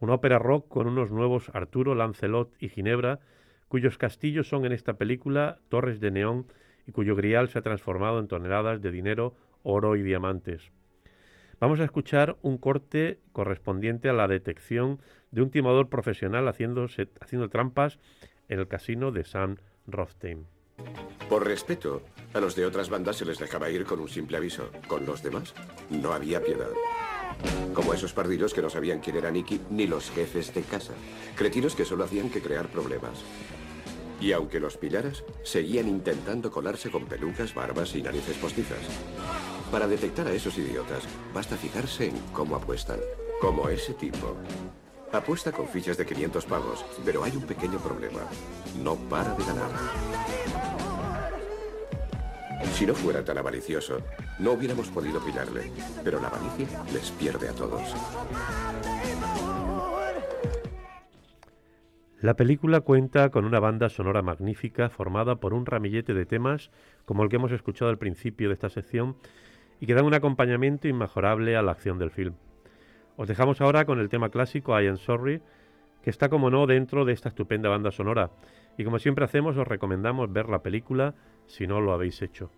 una 0.00 0.14
ópera 0.14 0.38
rock 0.38 0.68
con 0.68 0.86
unos 0.86 1.10
nuevos 1.10 1.50
Arturo, 1.54 1.94
Lancelot 1.94 2.50
y 2.60 2.68
Ginebra, 2.68 3.20
cuyos 3.68 3.98
castillos 3.98 4.48
son 4.48 4.64
en 4.64 4.72
esta 4.72 4.94
película 4.94 5.58
torres 5.68 6.00
de 6.00 6.10
neón 6.10 6.46
y 6.86 6.92
cuyo 6.92 7.14
grial 7.14 7.48
se 7.48 7.58
ha 7.58 7.62
transformado 7.62 8.18
en 8.18 8.28
toneladas 8.28 8.80
de 8.80 8.90
dinero 8.90 9.34
oro 9.62 9.96
y 9.96 10.02
diamantes. 10.02 10.70
Vamos 11.60 11.80
a 11.80 11.84
escuchar 11.84 12.36
un 12.42 12.56
corte 12.58 13.18
correspondiente 13.32 14.08
a 14.08 14.12
la 14.12 14.28
detección 14.28 15.00
de 15.32 15.42
un 15.42 15.50
timador 15.50 15.88
profesional 15.88 16.46
haciendo, 16.46 16.86
haciendo 17.20 17.48
trampas 17.48 17.98
en 18.48 18.60
el 18.60 18.68
casino 18.68 19.10
de 19.10 19.24
San 19.24 19.60
Rothstein. 19.86 20.46
Por 21.28 21.44
respeto, 21.44 22.02
a 22.32 22.40
los 22.40 22.54
de 22.54 22.64
otras 22.64 22.88
bandas 22.88 23.16
se 23.16 23.24
les 23.24 23.38
dejaba 23.38 23.70
ir 23.70 23.84
con 23.84 24.00
un 24.00 24.08
simple 24.08 24.36
aviso. 24.36 24.70
Con 24.86 25.04
los 25.04 25.22
demás, 25.22 25.54
no 25.90 26.12
había 26.12 26.42
piedad. 26.42 26.70
Como 27.74 27.92
esos 27.92 28.12
pardillos 28.12 28.54
que 28.54 28.62
no 28.62 28.70
sabían 28.70 29.00
quién 29.00 29.16
era 29.16 29.30
Nicky 29.30 29.60
ni 29.70 29.86
los 29.86 30.10
jefes 30.10 30.54
de 30.54 30.62
casa. 30.62 30.94
Cretinos 31.36 31.74
que 31.74 31.84
solo 31.84 32.04
hacían 32.04 32.30
que 32.30 32.40
crear 32.40 32.68
problemas. 32.68 33.24
Y 34.20 34.32
aunque 34.32 34.58
los 34.58 34.76
pillaras, 34.76 35.24
seguían 35.42 35.88
intentando 35.88 36.50
colarse 36.50 36.90
con 36.90 37.06
pelucas, 37.06 37.54
barbas 37.54 37.94
y 37.94 38.02
narices 38.02 38.36
postizas. 38.36 38.80
Para 39.70 39.86
detectar 39.86 40.26
a 40.26 40.32
esos 40.32 40.56
idiotas, 40.56 41.06
basta 41.34 41.54
fijarse 41.56 42.08
en 42.08 42.16
cómo 42.32 42.56
apuestan. 42.56 42.98
Como 43.38 43.68
ese 43.68 43.92
tipo. 43.92 44.34
Apuesta 45.12 45.52
con 45.52 45.68
fichas 45.68 45.98
de 45.98 46.06
500 46.06 46.46
pavos, 46.46 46.84
pero 47.04 47.22
hay 47.22 47.32
un 47.36 47.42
pequeño 47.42 47.78
problema. 47.78 48.20
No 48.82 48.96
para 48.96 49.34
de 49.34 49.44
ganar. 49.44 49.70
Si 52.72 52.86
no 52.86 52.94
fuera 52.94 53.22
tan 53.22 53.36
avaricioso, 53.36 54.00
no 54.38 54.52
hubiéramos 54.52 54.88
podido 54.88 55.20
pillarle. 55.20 55.70
Pero 56.02 56.18
la 56.20 56.28
avaricia 56.28 56.66
les 56.92 57.10
pierde 57.10 57.48
a 57.48 57.52
todos. 57.52 57.94
La 62.20 62.34
película 62.34 62.80
cuenta 62.80 63.30
con 63.30 63.44
una 63.44 63.60
banda 63.60 63.90
sonora 63.90 64.22
magnífica 64.22 64.88
formada 64.88 65.36
por 65.36 65.54
un 65.54 65.66
ramillete 65.66 66.14
de 66.14 66.26
temas 66.26 66.70
como 67.04 67.22
el 67.22 67.28
que 67.28 67.36
hemos 67.36 67.52
escuchado 67.52 67.90
al 67.90 67.98
principio 67.98 68.48
de 68.48 68.54
esta 68.54 68.70
sección 68.70 69.16
y 69.80 69.86
que 69.86 69.94
dan 69.94 70.04
un 70.04 70.14
acompañamiento 70.14 70.88
inmejorable 70.88 71.56
a 71.56 71.62
la 71.62 71.72
acción 71.72 71.98
del 71.98 72.10
film. 72.10 72.34
Os 73.16 73.28
dejamos 73.28 73.60
ahora 73.60 73.84
con 73.84 73.98
el 73.98 74.08
tema 74.08 74.30
clásico 74.30 74.80
I 74.80 74.86
Am 74.86 74.96
Sorry, 74.96 75.40
que 76.02 76.10
está 76.10 76.28
como 76.28 76.50
no 76.50 76.66
dentro 76.66 77.04
de 77.04 77.12
esta 77.12 77.28
estupenda 77.28 77.68
banda 77.68 77.90
sonora. 77.90 78.30
Y 78.76 78.84
como 78.84 78.98
siempre 78.98 79.24
hacemos, 79.24 79.56
os 79.56 79.66
recomendamos 79.66 80.32
ver 80.32 80.48
la 80.48 80.62
película 80.62 81.14
si 81.46 81.66
no 81.66 81.80
lo 81.80 81.92
habéis 81.92 82.22
hecho. 82.22 82.50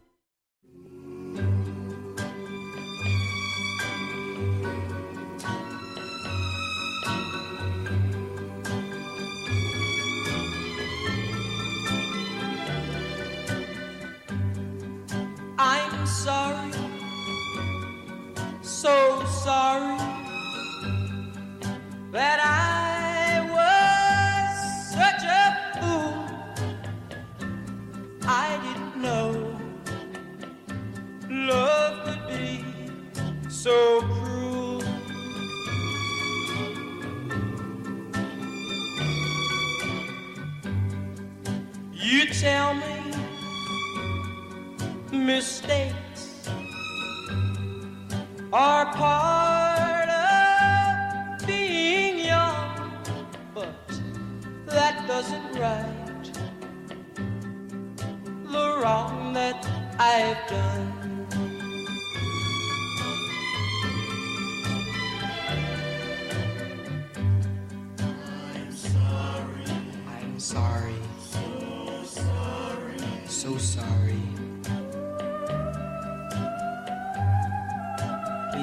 So 18.81 19.23
sorry 19.27 19.99
that 22.13 22.41
I 22.41 23.45
was 23.57 24.53
such 24.97 25.23
a 25.23 25.45
fool. 25.77 26.15
I 28.27 28.57
didn't 28.65 28.97
know 28.97 29.59
love 31.29 31.95
could 32.07 32.27
be 32.27 32.65
so 33.51 34.01
cruel. 34.01 34.83
You 41.93 42.25
tell 42.33 42.73
me 42.73 43.13
mistakes 45.13 46.10
are 48.53 48.87
part 48.95 50.09
of 50.09 51.47
being 51.47 52.19
young, 52.19 52.93
but 53.55 53.89
that 54.67 55.07
doesn't 55.07 55.59
right 55.61 56.01
the 58.51 58.81
wrong 58.83 59.33
that 59.35 59.65
I've 59.99 60.49
done. 60.49 61.00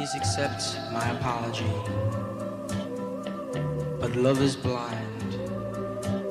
Please 0.08 0.22
accept 0.22 0.80
my 0.92 1.06
apology. 1.10 1.66
But 4.00 4.16
love 4.16 4.42
is 4.42 4.56
blind, 4.56 5.34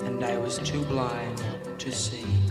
and 0.05 0.25
I 0.25 0.39
was 0.39 0.59
too 0.59 0.83
blind 0.85 1.43
to 1.79 1.93
see. 1.93 2.46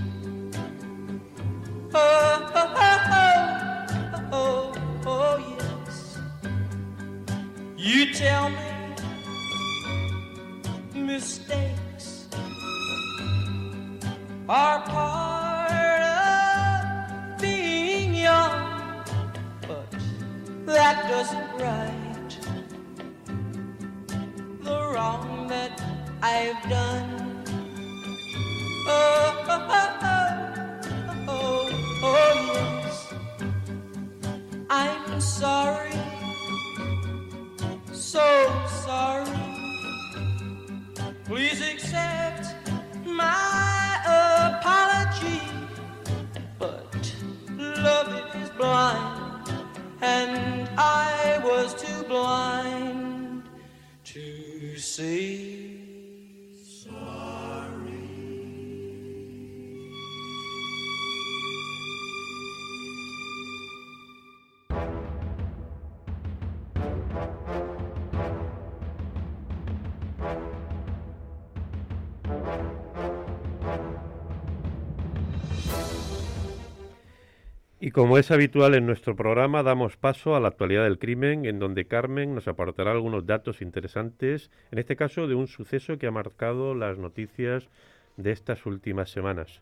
Como 77.95 78.17
es 78.17 78.29
habitual 78.29 78.75
en 78.75 78.85
nuestro 78.85 79.15
programa, 79.15 79.63
damos 79.63 79.95
paso 79.95 80.35
a 80.35 80.41
la 80.41 80.49
actualidad 80.49 80.83
del 80.83 80.99
crimen, 80.99 81.45
en 81.45 81.59
donde 81.59 81.85
Carmen 81.85 82.35
nos 82.35 82.45
aportará 82.49 82.91
algunos 82.91 83.25
datos 83.25 83.61
interesantes, 83.61 84.51
en 84.71 84.79
este 84.79 84.97
caso 84.97 85.29
de 85.29 85.35
un 85.35 85.47
suceso 85.47 85.97
que 85.97 86.05
ha 86.05 86.11
marcado 86.11 86.75
las 86.75 86.97
noticias 86.97 87.69
de 88.17 88.33
estas 88.33 88.65
últimas 88.65 89.11
semanas. 89.11 89.61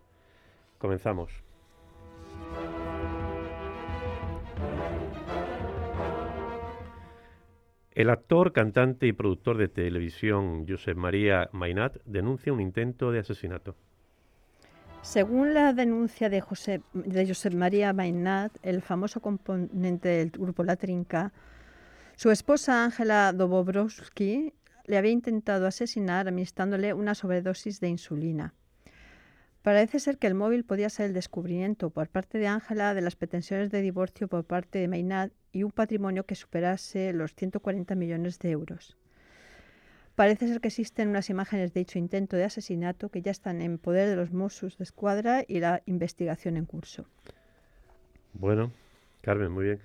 Comenzamos. 0.80 1.44
El 7.92 8.10
actor, 8.10 8.52
cantante 8.52 9.06
y 9.06 9.14
productor 9.14 9.58
de 9.58 9.68
televisión 9.68 10.66
Josep 10.68 10.98
María 10.98 11.50
Mainat 11.52 11.98
denuncia 12.06 12.52
un 12.52 12.62
intento 12.62 13.12
de 13.12 13.20
asesinato. 13.20 13.76
Según 15.04 15.54
la 15.54 15.74
denuncia 15.74 16.30
de, 16.30 16.40
José, 16.40 16.82
Josep 16.94 17.54
María 17.54 17.92
Mainat, 17.92 18.54
el 18.64 18.82
famoso 18.82 19.20
componente 19.20 20.08
del 20.08 20.32
grupo 20.32 20.64
La 20.64 20.78
Trinca, 20.78 21.34
su 22.16 22.32
esposa 22.32 22.86
Ángela 22.86 23.34
Dobobrowski 23.34 24.54
le 24.86 24.98
había 24.98 25.12
intentado 25.12 25.68
asesinar 25.68 26.30
administrándole 26.30 26.94
una 26.94 27.16
sobredosis 27.16 27.82
de 27.82 27.90
insulina. 27.90 28.54
Parece 29.62 30.00
ser 30.00 30.18
que 30.18 30.28
el 30.28 30.36
móvil 30.36 30.64
podía 30.64 30.90
ser 30.90 31.08
el 31.08 31.14
descubrimiento 31.14 31.90
por 31.90 32.08
parte 32.08 32.38
de 32.38 32.48
Ángela 32.48 32.94
de 32.94 33.02
las 33.02 33.18
pretensiones 33.18 33.72
de 33.72 33.82
divorcio 33.82 34.30
por 34.30 34.46
parte 34.46 34.80
de 34.80 34.88
Mainat 34.88 35.34
y 35.52 35.64
un 35.64 35.72
patrimonio 35.72 36.26
que 36.26 36.36
superase 36.36 37.12
los 37.12 37.36
140 37.36 37.94
millones 37.96 38.40
de 38.40 38.52
euros. 38.52 38.98
Parece 40.16 40.48
ser 40.48 40.62
que 40.62 40.68
existen 40.68 41.10
unas 41.10 41.30
imágenes 41.30 41.74
de 41.74 41.80
dicho 41.82 41.98
intento 41.98 42.36
de 42.38 42.44
asesinato 42.44 43.10
que 43.10 43.22
ya 43.24 43.32
están 43.32 43.62
en 43.62 43.80
poder 43.80 44.08
de 44.10 44.16
los 44.16 44.32
Mossos 44.32 44.78
de 44.78 44.84
Escuadra 44.84 45.44
y 45.48 45.60
la 45.60 45.82
investigación 45.88 46.56
en 46.58 46.66
curso. 46.66 47.06
Bueno, 48.34 48.72
Carmen, 49.22 49.52
muy 49.52 49.66
bien. 49.66 49.80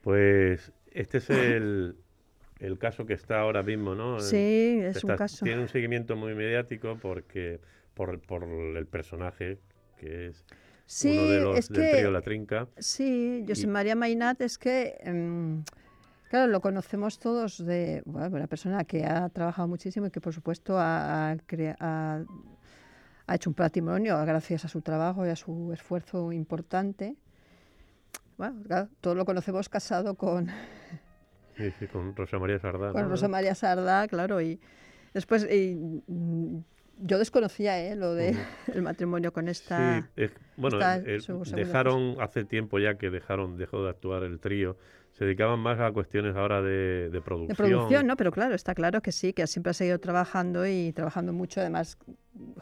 Pues 0.00 0.72
este 0.92 1.18
es 1.18 1.28
el, 1.30 1.96
el 2.60 2.78
caso 2.78 3.04
que 3.04 3.12
está 3.12 3.40
ahora 3.40 3.62
mismo, 3.62 3.94
¿no? 3.94 4.20
Sí, 4.20 4.78
es 4.82 4.96
Está- 4.96 5.12
un 5.12 5.18
caso. 5.18 5.44
Tiene 5.44 5.60
un 5.62 5.68
seguimiento 5.68 6.16
muy 6.16 6.34
mediático 6.34 6.98
porque 7.00 7.60
por, 7.92 8.20
por 8.20 8.44
el 8.44 8.86
personaje 8.86 9.58
que 9.98 10.28
es 10.28 10.44
Sí, 10.86 11.16
uno 11.16 11.28
de 11.28 11.40
los 11.40 11.58
es 11.58 11.68
del 11.68 11.90
trío 11.90 12.06
que 12.06 12.10
La 12.10 12.20
Trinca. 12.22 12.68
Sí, 12.78 13.44
José 13.48 13.62
Y- 13.62 13.66
María 13.66 13.94
Mainat 13.96 14.40
es 14.42 14.58
que, 14.58 14.96
em, 15.00 15.62
claro, 16.34 16.50
lo 16.50 16.60
conocemos 16.60 17.20
todos 17.20 17.64
de 17.64 18.02
bueno, 18.06 18.26
una 18.34 18.48
persona 18.48 18.82
que 18.82 19.04
ha 19.04 19.28
trabajado 19.28 19.68
muchísimo 19.68 20.06
y 20.06 20.10
que, 20.10 20.20
por 20.20 20.32
supuesto, 20.34 20.76
ha, 20.76 21.30
ha 21.30 21.36
ha- 21.78 22.24
ha 23.28 23.34
hecho 23.36 23.50
un 23.50 23.54
patrimonio 23.54 24.18
gracias 24.26 24.64
a 24.64 24.68
su 24.68 24.82
trabajo 24.82 25.24
y 25.24 25.28
a 25.28 25.36
su 25.36 25.72
esfuerzo 25.72 26.32
importante. 26.32 27.14
Bueno, 28.36 28.60
claro, 28.66 28.88
todos 29.00 29.16
lo 29.16 29.24
conocemos 29.24 29.68
casado 29.68 30.16
con, 30.16 30.48
Sí, 31.56 31.70
sí, 31.78 31.86
con 31.86 32.16
Rosa 32.16 32.40
María 32.40 32.58
Sardá. 32.58 32.90
con 32.90 33.02
¿no? 33.02 33.08
Rosa 33.10 33.28
María 33.28 33.54
Sardá, 33.54 34.08
claro, 34.08 34.40
y 34.40 34.58
después 35.12 35.46
y, 35.48 35.76
mm, 36.08 36.58
yo 36.98 37.18
desconocía 37.20 37.78
¿eh? 37.80 37.94
lo 37.94 38.12
de 38.12 38.36
el 38.74 38.82
matrimonio 38.82 39.32
con 39.32 39.46
esta... 39.46 40.00
Sí, 40.00 40.06
es- 40.16 40.32
bueno, 40.56 40.78
esta 40.80 40.96
el- 40.96 41.54
dejaron 41.54 42.16
hace 42.20 42.44
tiempo 42.44 42.80
ya 42.80 42.96
que 42.98 43.10
dejaron 43.10 43.56
dejó 43.56 43.84
de 43.84 43.90
actuar 43.90 44.24
el 44.24 44.40
trío. 44.40 44.76
Se 45.16 45.24
dedicaban 45.24 45.60
más 45.60 45.78
a 45.78 45.92
cuestiones 45.92 46.34
ahora 46.34 46.60
de, 46.60 47.08
de 47.08 47.20
producción. 47.20 47.48
De 47.48 47.54
producción, 47.54 48.06
¿no? 48.06 48.16
Pero 48.16 48.32
claro, 48.32 48.54
está 48.54 48.74
claro 48.74 49.00
que 49.00 49.12
sí, 49.12 49.32
que 49.32 49.46
siempre 49.46 49.70
ha 49.70 49.74
seguido 49.74 50.00
trabajando 50.00 50.66
y 50.66 50.92
trabajando 50.92 51.32
mucho, 51.32 51.60
además 51.60 51.96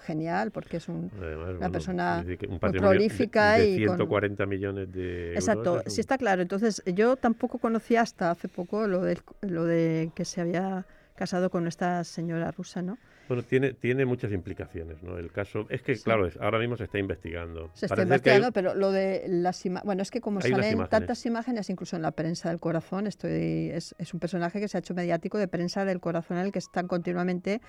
genial, 0.03 0.51
porque 0.51 0.77
es 0.77 0.89
un... 0.89 1.11
Además, 1.19 1.55
una 1.57 1.71
persona 1.71 2.19
un 2.21 2.27
muy 2.51 2.59
patrimonio 2.59 2.91
de- 2.91 2.97
prolífica 3.09 3.53
de, 3.55 3.69
y 3.71 3.87
con- 3.87 3.97
140 3.97 4.45
millones 4.47 4.93
de 4.93 5.29
euros. 5.29 5.43
Exacto, 5.49 5.83
sí 5.87 6.01
está 6.03 6.19
claro. 6.19 6.43
Entonces, 6.43 6.83
yo 6.85 7.17
tampoco 7.17 7.57
conocía 7.59 8.03
hasta 8.03 8.31
hace 8.31 8.49
poco 8.49 8.87
lo, 8.87 9.01
del, 9.01 9.21
lo 9.41 9.65
de 9.65 10.11
que 10.15 10.27
se 10.27 10.43
había 10.43 10.85
casado 11.17 11.49
con 11.49 11.67
esta 11.67 12.05
señora 12.05 12.51
rusa, 12.51 12.83
¿no? 12.83 12.99
Bueno, 13.35 13.49
tiene, 13.49 13.73
tiene 13.73 14.05
muchas 14.05 14.31
implicaciones, 14.33 15.03
¿no? 15.03 15.17
El 15.17 15.33
caso 15.33 15.67
es 15.71 15.81
que, 15.83 15.97
Sí. 15.97 16.03
claro, 16.05 16.27
es- 16.27 16.37
ahora 16.39 16.59
mismo 16.59 16.77
se 16.77 16.85
está 16.85 16.99
investigando. 16.99 17.71
Se 17.73 17.87
está 17.87 17.97
Parece 17.97 18.21
que 18.23 18.31
hay- 18.31 18.37
investigando, 18.37 18.53
pero 18.53 18.75
lo 18.75 18.91
de 18.91 19.25
las 19.29 19.65
imágenes... 19.65 19.87
Bueno, 19.87 20.03
es 20.03 20.11
que 20.11 20.21
como 20.21 20.41
salen 20.43 20.57
imágenes. 20.59 20.89
tantas 20.91 21.25
imágenes, 21.25 21.71
incluso 21.71 21.97
en 21.97 22.03
la 22.03 22.11
prensa 22.11 22.51
del 22.51 22.61
corazón, 22.61 23.07
estoy, 23.07 23.71
es, 23.73 23.95
es 23.99 24.13
un 24.13 24.21
personaje 24.21 24.61
que 24.61 24.69
se 24.69 24.77
ha 24.77 24.81
hecho 24.81 24.93
mediático 24.95 25.39
de 25.39 25.49
prensa 25.49 25.85
del 25.87 25.99
corazón 26.01 26.37
en 26.37 26.45
el 26.47 26.53
que 26.53 26.59
están 26.59 26.87
continuamente 26.89 27.61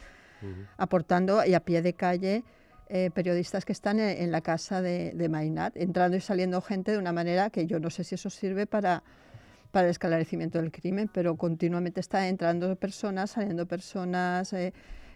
aportando 0.78 1.45
y 1.45 1.53
a 1.53 1.61
pie 1.61 1.82
de 1.82 1.93
calle 1.93 2.43
eh, 2.89 3.09
periodistas 3.14 3.64
que 3.66 3.72
están 3.72 3.99
en, 3.99 4.22
en 4.24 4.32
la 4.32 4.41
casa 4.41 4.82
de, 4.82 5.11
de 5.16 5.30
Mainat, 5.30 5.76
entrando 5.78 6.18
y 6.18 6.20
saliendo 6.20 6.61
gente 6.61 6.91
de 6.91 6.97
una 6.97 7.14
manera 7.14 7.49
que 7.49 7.66
yo 7.66 7.80
no 7.80 7.89
sé 7.89 8.03
si 8.03 8.16
eso 8.16 8.30
sirve 8.30 8.68
para, 8.68 9.03
para 9.72 9.86
el 9.88 9.91
esclarecimiento 9.91 10.59
del 10.59 10.72
crimen, 10.72 11.09
pero 11.11 11.36
continuamente 11.38 12.01
está 12.01 12.28
entrando 12.28 12.76
personas, 12.76 13.32
saliendo 13.32 13.66
personas, 13.66 14.51
eh, 14.53 14.74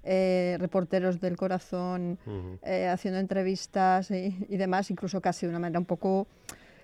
eh, 0.09 0.57
reporteros 0.59 1.19
del 1.19 1.35
corazón, 1.35 2.17
eh, 2.63 2.87
haciendo 2.87 3.19
entrevistas 3.19 4.09
y, 4.11 4.35
y 4.47 4.57
demás, 4.57 4.89
incluso 4.89 5.19
casi 5.21 5.45
de 5.45 5.49
una 5.51 5.59
manera 5.59 5.79
un 5.79 5.85
poco 5.85 6.27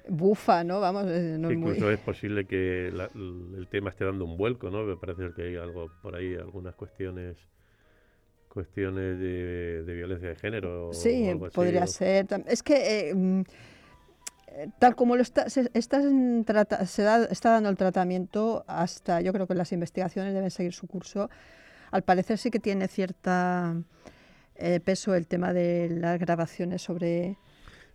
bufa, 0.10 0.64
¿no? 0.66 0.82
Vamos, 0.82 1.06
eh, 1.08 1.38
no 1.40 1.50
es 1.50 1.58
muy- 1.58 1.72
incluso 1.72 1.90
es 1.90 2.00
posible 2.00 2.46
que 2.46 2.92
la- 2.94 3.10
el 3.16 3.68
tema 3.72 3.90
esté 3.90 4.04
dando 4.04 4.26
un 4.26 4.36
vuelco, 4.36 4.70
¿no? 4.70 4.84
Me 4.84 4.98
parece 4.98 5.32
que 5.34 5.44
hay 5.44 5.56
algo 5.56 5.90
por 6.02 6.16
ahí, 6.16 6.36
algunas 6.36 6.76
cuestiones 6.76 7.38
cuestiones 8.50 9.18
de, 9.18 9.84
de 9.84 9.94
violencia 9.96 10.30
de 10.30 10.36
género. 10.36 10.90
o 10.90 10.94
Sí, 10.94 11.28
algo 11.30 11.48
así, 11.48 11.56
podría 11.56 11.88
ser. 11.88 12.28
Es 12.46 12.62
que 12.62 13.10
eh, 13.10 13.16
mm, 13.16 13.42
tal 14.78 14.96
como 14.96 15.16
lo 15.16 15.24
está, 15.24 15.50
se, 15.50 15.72
está, 15.74 16.02
se 16.86 17.02
da- 17.02 17.26
está 17.26 17.50
dando 17.52 17.70
el 17.70 17.78
tratamiento, 17.78 18.64
hasta 18.68 19.22
yo 19.22 19.34
creo 19.34 19.48
que 19.48 19.56
las 19.56 19.72
investigaciones 19.72 20.34
deben 20.36 20.52
seguir 20.52 20.74
su 20.74 20.86
curso. 20.88 21.30
Al 21.94 22.02
parecer 22.02 22.40
sí 22.40 22.50
que 22.50 22.58
tiene 22.60 22.88
cierta 22.88 23.76
eh, 24.56 24.80
peso 24.80 25.14
el 25.14 25.28
tema 25.28 25.54
de 25.54 25.90
las 25.92 26.20
grabaciones 26.20 26.82
sobre 26.82 27.38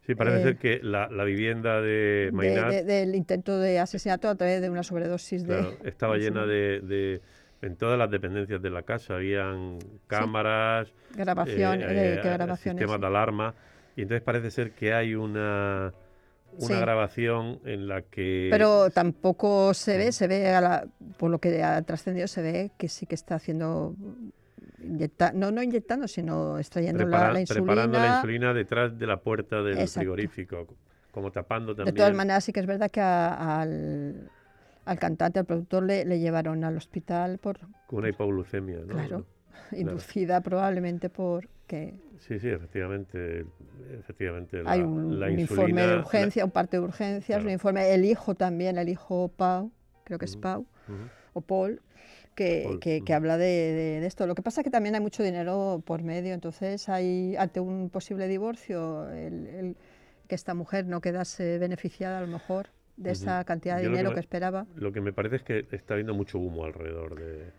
Sí, 0.07 0.15
parece 0.15 0.37
eh, 0.39 0.43
ser 0.43 0.57
que 0.57 0.79
la, 0.85 1.09
la 1.09 1.25
vivienda 1.25 1.81
de 1.81 2.31
de- 2.33 2.85
del 2.85 3.17
intento 3.17 3.59
de 3.59 3.81
asesinato 3.81 4.29
a 4.29 4.37
través 4.37 4.63
de 4.63 4.71
una 4.71 4.85
sobredosis 4.85 5.43
claro, 5.43 5.73
de 5.83 5.89
estaba 5.89 6.17
llena 6.19 6.47
de, 6.47 6.81
de- 6.81 7.21
En 7.61 7.75
todas 7.75 7.99
las 7.99 8.09
dependencias 8.09 8.63
de 8.63 8.71
la 8.71 8.83
casa 8.83 9.17
habían 9.17 9.81
cámaras, 10.07 10.93
grabación, 11.17 11.83
eh, 11.83 11.87
de, 11.87 12.15
eh, 12.15 12.21
¿qué 12.23 12.29
grabaciones? 12.31 12.81
sistemas 12.81 13.01
de 13.01 13.07
alarma, 13.09 13.55
y 13.97 14.03
entonces 14.03 14.23
parece 14.23 14.53
ser 14.53 14.71
que 14.71 14.95
hay 14.95 15.17
una, 15.17 15.93
una 16.53 16.67
Sí. 16.67 16.81
grabación 16.81 17.61
en 17.65 17.87
la 17.89 18.03
que... 18.03 18.49
Pero 18.51 18.91
tampoco 18.91 19.75
se 19.75 19.97
ve, 19.99 20.13
se 20.13 20.27
ve, 20.27 20.49
a 20.51 20.61
la- 20.61 20.87
por 21.19 21.31
lo 21.31 21.39
que 21.39 21.63
ha 21.63 21.81
trascendido, 21.83 22.27
se 22.27 22.43
ve 22.43 22.71
que 22.79 22.89
sí 22.89 23.07
que 23.07 23.15
está 23.15 23.37
haciendo, 23.37 23.95
inyecta- 24.83 25.33
no, 25.33 25.51
no 25.51 25.63
inyectando, 25.63 26.09
sino 26.09 26.59
extrayendo 26.59 27.05
la- 27.05 27.17
prepara- 27.19 27.33
la, 27.33 27.41
insulina. 27.41 27.65
preparando 27.67 27.99
la 27.99 28.15
insulina 28.17 28.55
detrás 28.55 28.99
de 28.99 29.07
la 29.07 29.19
puerta 29.21 29.63
del 29.63 29.75
Exacto. 29.79 30.01
frigorífico, 30.01 30.67
como 31.13 31.31
tapando 31.31 31.73
De 31.73 31.77
también. 31.77 31.95
todas 31.97 32.15
maneras, 32.15 32.45
sí 32.45 32.53
que 32.53 32.61
es 32.61 32.67
verdad 32.67 32.91
que 32.91 33.01
a- 33.01 33.61
al, 33.61 34.31
al 34.85 34.99
cantante, 34.99 35.39
al 35.39 35.45
productor, 35.45 35.83
le, 35.85 36.05
le 36.05 36.19
llevaron 36.19 36.65
al 36.65 36.77
hospital 36.77 37.39
por 37.39 37.59
con 37.87 38.01
una 38.01 38.09
hipoglucemia, 38.09 38.79
¿no? 38.81 38.95
Claro. 38.95 39.27
Inducida 39.73 40.41
probablemente 40.41 41.09
porque 41.11 41.95
Sí, 42.19 42.39
sí, 42.41 42.49
efectivamente, 42.49 43.45
efectivamente. 44.01 44.63
La, 44.63 44.73
hay 44.73 44.81
un, 44.81 45.21
la 45.21 45.27
un 45.27 45.33
insulina- 45.39 45.41
informe 45.41 45.81
de 45.83 45.87
la- 45.95 45.99
urgencia, 46.01 46.45
un 46.45 46.51
parte 46.51 46.77
de 46.79 46.83
urgencias, 46.83 47.37
Claro. 47.39 47.45
un 47.45 47.51
informe, 47.53 47.95
el 47.95 48.05
hijo 48.05 48.35
también, 48.35 48.77
el 48.79 48.89
hijo 48.89 49.29
Pau, 49.29 49.71
creo 50.05 50.19
que 50.19 50.25
es. 50.25 50.37
Pau, 50.37 50.61
Ujú. 50.89 50.97
o 51.35 51.41
Paul, 51.41 51.81
que, 52.35 52.63
Paul, 52.65 52.81
que- 52.81 53.03
que 53.05 53.13
ujú. 53.13 53.17
habla 53.17 53.39
de, 53.39 53.45
de- 53.47 54.01
de 54.01 54.07
esto. 54.07 54.27
Lo 54.27 54.35
que 54.35 54.43
pasa 54.43 54.61
es 54.61 54.65
que 54.65 54.71
también 54.71 54.95
hay 54.97 55.01
mucho 55.01 55.23
dinero 55.23 55.83
por 55.87 56.03
medio, 56.03 56.35
entonces 56.35 56.89
hay 56.89 57.37
ante 57.37 57.61
un 57.61 57.89
posible 57.91 58.27
divorcio, 58.29 59.09
el, 59.11 59.47
el- 59.47 59.77
que 60.27 60.35
esta 60.35 60.55
mujer 60.55 60.87
no 60.87 61.01
quedase 61.01 61.59
beneficiada 61.59 62.19
a 62.19 62.21
lo 62.21 62.27
mejor 62.27 62.67
de 62.97 63.11
Ujú. 63.11 63.23
esa 63.23 63.45
cantidad 63.45 63.77
de 63.77 63.85
Yo 63.85 63.89
lo 63.91 63.93
que 63.93 63.97
dinero 63.99 64.11
me- 64.11 64.15
que, 64.15 64.21
esperaba. 64.21 64.67
Lo 64.75 64.93
que 64.93 65.01
me 65.01 65.13
parece 65.13 65.37
es 65.37 65.43
que 65.43 65.67
está 65.71 65.95
habiendo 65.95 66.15
mucho 66.15 66.39
humo 66.39 66.65
alrededor 66.65 67.15
de, 67.19 67.53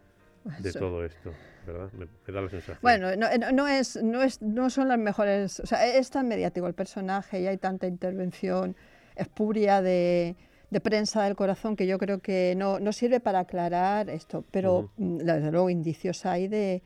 de 0.59 0.69
Eso. 0.69 0.79
todo 0.79 1.03
esto, 1.05 1.31
¿verdad? 1.67 1.91
Me, 1.93 2.05
me 2.05 2.33
da 2.33 2.41
la 2.41 2.49
sensación. 2.49 2.77
Bueno, 2.81 3.15
no, 3.15 3.27
no- 3.37 3.51
no 3.51 3.67
es, 3.67 4.01
no, 4.01 4.21
es, 4.23 4.41
no 4.41 4.69
son 4.69 4.87
las 4.87 4.97
mejores, 4.99 5.59
o 5.59 5.65
sea, 5.65 5.85
es 5.95 6.09
tan 6.09 6.27
mediático 6.27 6.67
el 6.67 6.73
personaje 6.73 7.41
y 7.41 7.47
hay 7.47 7.57
tanta 7.57 7.87
intervención 7.87 8.75
espuria 9.15 9.81
de, 9.81 10.35
de 10.69 10.79
prensa 10.79 11.23
del 11.23 11.35
corazón 11.35 11.75
que 11.75 11.85
yo 11.87 11.97
creo 11.97 12.19
que 12.19 12.53
no, 12.57 12.79
no 12.79 12.93
sirve 12.93 13.19
para 13.19 13.39
aclarar 13.39 14.09
esto, 14.09 14.45
pero 14.51 14.79
Ujú. 14.79 14.91
mm, 14.97 15.17
desde 15.17 15.51
luego 15.51 15.69
indicios 15.69 16.25
hay 16.25 16.47
de, 16.47 16.81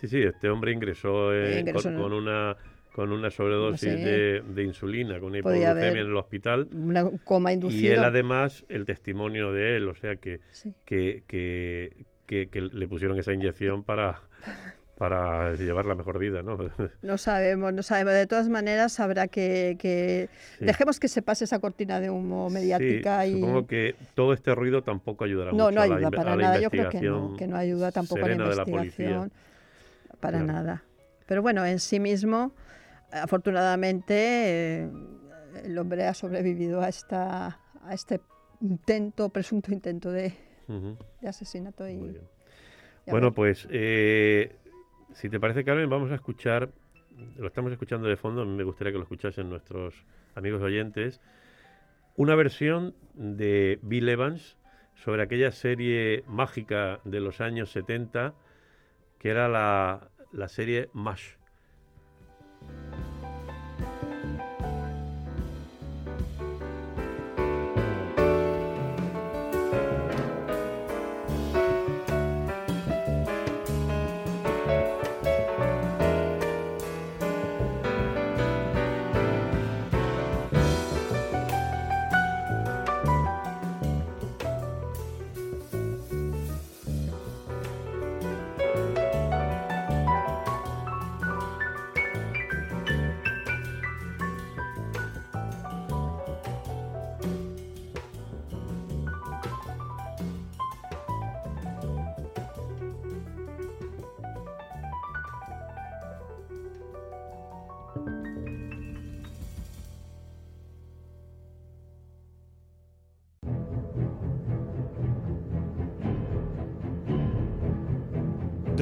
Sí, 0.00 0.08
sí, 0.08 0.22
este 0.22 0.48
hombre 0.50 0.72
ingresó, 0.72 1.32
eh, 1.32 1.60
Ingresó 1.60 1.82
con, 1.84 1.92
en 1.92 1.96
el- 1.98 2.02
con 2.02 2.12
una 2.14 2.56
con 2.92 3.10
una 3.10 3.28
sobredosis 3.28 3.90
de, 3.92 4.40
de 4.46 4.62
insulina, 4.62 5.18
con 5.18 5.30
una 5.30 5.38
hipoglucemia 5.38 5.88
en 5.88 5.96
el 5.96 6.16
hospital. 6.16 6.68
una 6.72 7.10
coma 7.24 7.50
Y 7.50 7.54
inducida. 7.54 7.94
él 7.94 8.04
además, 8.04 8.64
el 8.68 8.84
testimonio 8.84 9.52
de 9.52 9.76
él, 9.78 9.88
o 9.88 9.96
sea 9.96 10.14
que, 10.14 10.38
Sí. 10.52 10.72
que, 10.84 11.24
que, 11.26 12.06
que- 12.26 12.48
que 12.48 12.60
le 12.60 12.88
pusieron 12.88 13.18
esa 13.18 13.32
inyección 13.32 13.82
para, 13.84 14.20
para 14.96 15.54
llevar 15.54 15.86
la 15.86 15.94
mejor 15.94 16.18
vida, 16.18 16.42
¿no? 16.42 16.56
No 17.02 17.18
sabemos, 17.18 17.72
no 17.72 17.82
sabemos. 17.82 18.12
De 18.14 18.26
todas 18.26 18.48
maneras, 18.48 18.98
habrá 19.00 19.28
que, 19.28 19.76
que- 19.78 20.28
Sí. 20.58 20.64
dejemos 20.64 21.00
que 21.00 21.08
se 21.08 21.20
pase 21.22 21.44
esa 21.44 21.58
cortina 21.58 22.00
de 22.00 22.10
humo 22.10 22.48
mediática 22.50 23.24
Sí, 23.24 23.30
y 23.30 23.40
Supongo 23.40 23.66
que 23.66 23.94
todo 24.14 24.32
este 24.32 24.54
ruido 24.54 24.82
tampoco 24.82 25.24
ayudará 25.24 25.50
no, 25.52 25.64
mucho 25.64 25.74
no 25.74 25.80
a 25.82 25.86
la, 25.86 25.94
ayuda 25.96 26.10
para 26.10 26.32
a 26.32 26.36
la 26.36 26.42
nada. 26.42 26.60
Yo 26.60 26.70
creo 26.70 26.88
que 26.90 27.00
no, 27.00 27.36
que 27.36 27.46
no 27.46 27.56
ayuda 27.56 27.90
tampoco 27.92 28.24
a 28.24 28.28
la 28.28 28.34
investigación. 28.34 29.32
para 30.20 30.38
Claro. 30.38 30.52
nada. 30.52 30.82
Pero 31.26 31.42
bueno, 31.42 31.64
en 31.66 31.80
sí 31.80 31.98
mismo, 32.00 32.52
afortunadamente, 33.12 34.14
eh, 34.16 34.90
el 35.64 35.78
hombre 35.78 36.06
ha 36.06 36.14
sobrevivido 36.14 36.80
a 36.82 36.88
esta 36.88 37.58
a 37.86 37.92
este 37.92 38.20
intento, 38.62 39.28
presunto 39.28 39.72
intento 39.72 40.10
de, 40.10 40.32
De 40.68 41.28
asesinato 41.28 41.88
y 41.88 42.18
Bueno, 43.06 43.32
pues 43.32 43.66
eh, 43.70 44.56
si 45.12 45.28
te 45.28 45.38
parece, 45.40 45.64
Carmen, 45.64 45.88
vamos 45.88 46.10
a 46.10 46.14
escuchar, 46.14 46.70
lo 47.36 47.46
estamos 47.46 47.72
escuchando 47.72 48.08
de 48.08 48.16
fondo, 48.16 48.42
a 48.42 48.44
mí 48.44 48.52
me 48.52 48.64
gustaría 48.64 48.92
que 48.92 48.98
lo 48.98 49.04
escuchasen 49.04 49.48
nuestros 49.48 49.94
amigos 50.34 50.62
oyentes, 50.62 51.20
una 52.16 52.34
versión 52.34 52.94
de 53.14 53.78
Bill 53.82 54.08
Evans 54.08 54.56
sobre 54.94 55.22
aquella 55.22 55.50
serie 55.50 56.24
mágica 56.26 57.00
de 57.04 57.20
los 57.20 57.40
años 57.40 57.70
70, 57.72 58.34
que 59.18 59.28
era 59.28 59.48
la, 59.48 60.10
la 60.32 60.48
serie 60.48 60.88
MASH. 60.92 61.36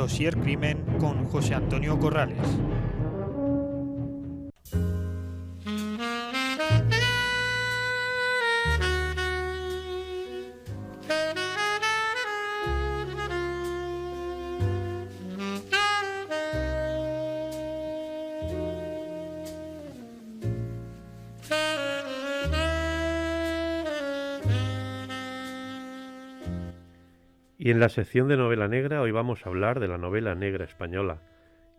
Dossier 0.03 0.37
Crimen 0.37 0.79
con 0.99 1.27
José 1.27 1.55
Antonio 1.55 1.97
Corrales. 1.97 2.37
En 27.73 27.81
la 27.81 27.89
sección 27.89 28.29
de 28.29 28.37
novela 28.37 28.69
negra 28.69 29.01
hoy 29.01 29.13
vamos 29.13 29.47
a 29.47 29.49
hablar 29.49 29.81
de 29.81 29.89
la 29.89 29.97
novela 29.97 30.35
negra 30.35 30.67
española 30.67 31.23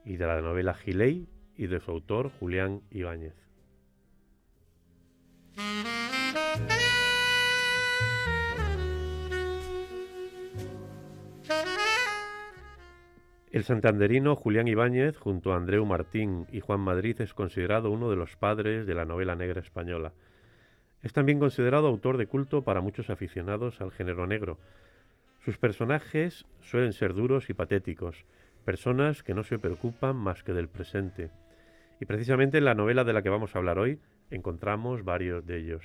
y 0.04 0.18
de 0.18 0.26
la 0.26 0.42
novela 0.42 0.74
Gilei 0.74 1.30
y 1.56 1.68
de 1.68 1.80
su 1.80 1.92
autor 1.92 2.32
Julián 2.40 2.82
Ibáñez. 2.90 3.36
El 13.52 13.64
santanderino 13.64 14.36
Julián 14.36 14.68
Ibáñez, 14.68 15.16
junto 15.18 15.54
a 15.54 15.58
Andreu 15.58 15.86
Martín 15.86 16.48
y 16.52 16.60
Juan 16.60 16.80
Madrid, 16.80 17.22
es 17.22 17.36
considerado 17.36 17.92
uno 17.92 18.10
de 18.10 18.16
los 18.16 18.36
padres 18.36 18.88
de 18.88 18.96
la 18.96 19.06
novela 19.06 19.36
negra 19.36 19.62
española. 19.62 20.12
Es 21.04 21.14
también 21.14 21.38
considerado 21.38 21.86
autor 21.86 22.18
de 22.18 22.26
culto 22.26 22.64
para 22.64 22.82
muchos 22.82 23.12
aficionados 23.12 23.80
al 23.80 23.92
género 23.92 24.26
negro. 24.26 24.58
Sus 25.44 25.58
personajes 25.58 26.46
suelen 26.62 26.94
ser 26.94 27.14
duros 27.14 27.50
y 27.50 27.54
patéticos, 27.54 28.24
personas 28.64 29.24
que 29.24 29.34
no 29.34 29.44
se 29.44 29.60
preocupan 29.60 30.16
más 30.16 30.42
que 30.42 30.54
del 30.54 30.70
presente. 30.70 31.32
Y 32.00 32.06
precisamente 32.06 32.60
en 32.60 32.66
la 32.66 32.76
novela 32.76 33.04
de 33.04 33.12
la 33.12 33.22
que 33.22 33.30
vamos 33.30 33.54
a 33.54 33.60
hablar 33.60 33.78
hoy 33.78 34.00
encontramos 34.32 35.04
varios 35.04 35.46
de 35.46 35.58
ellos. 35.58 35.84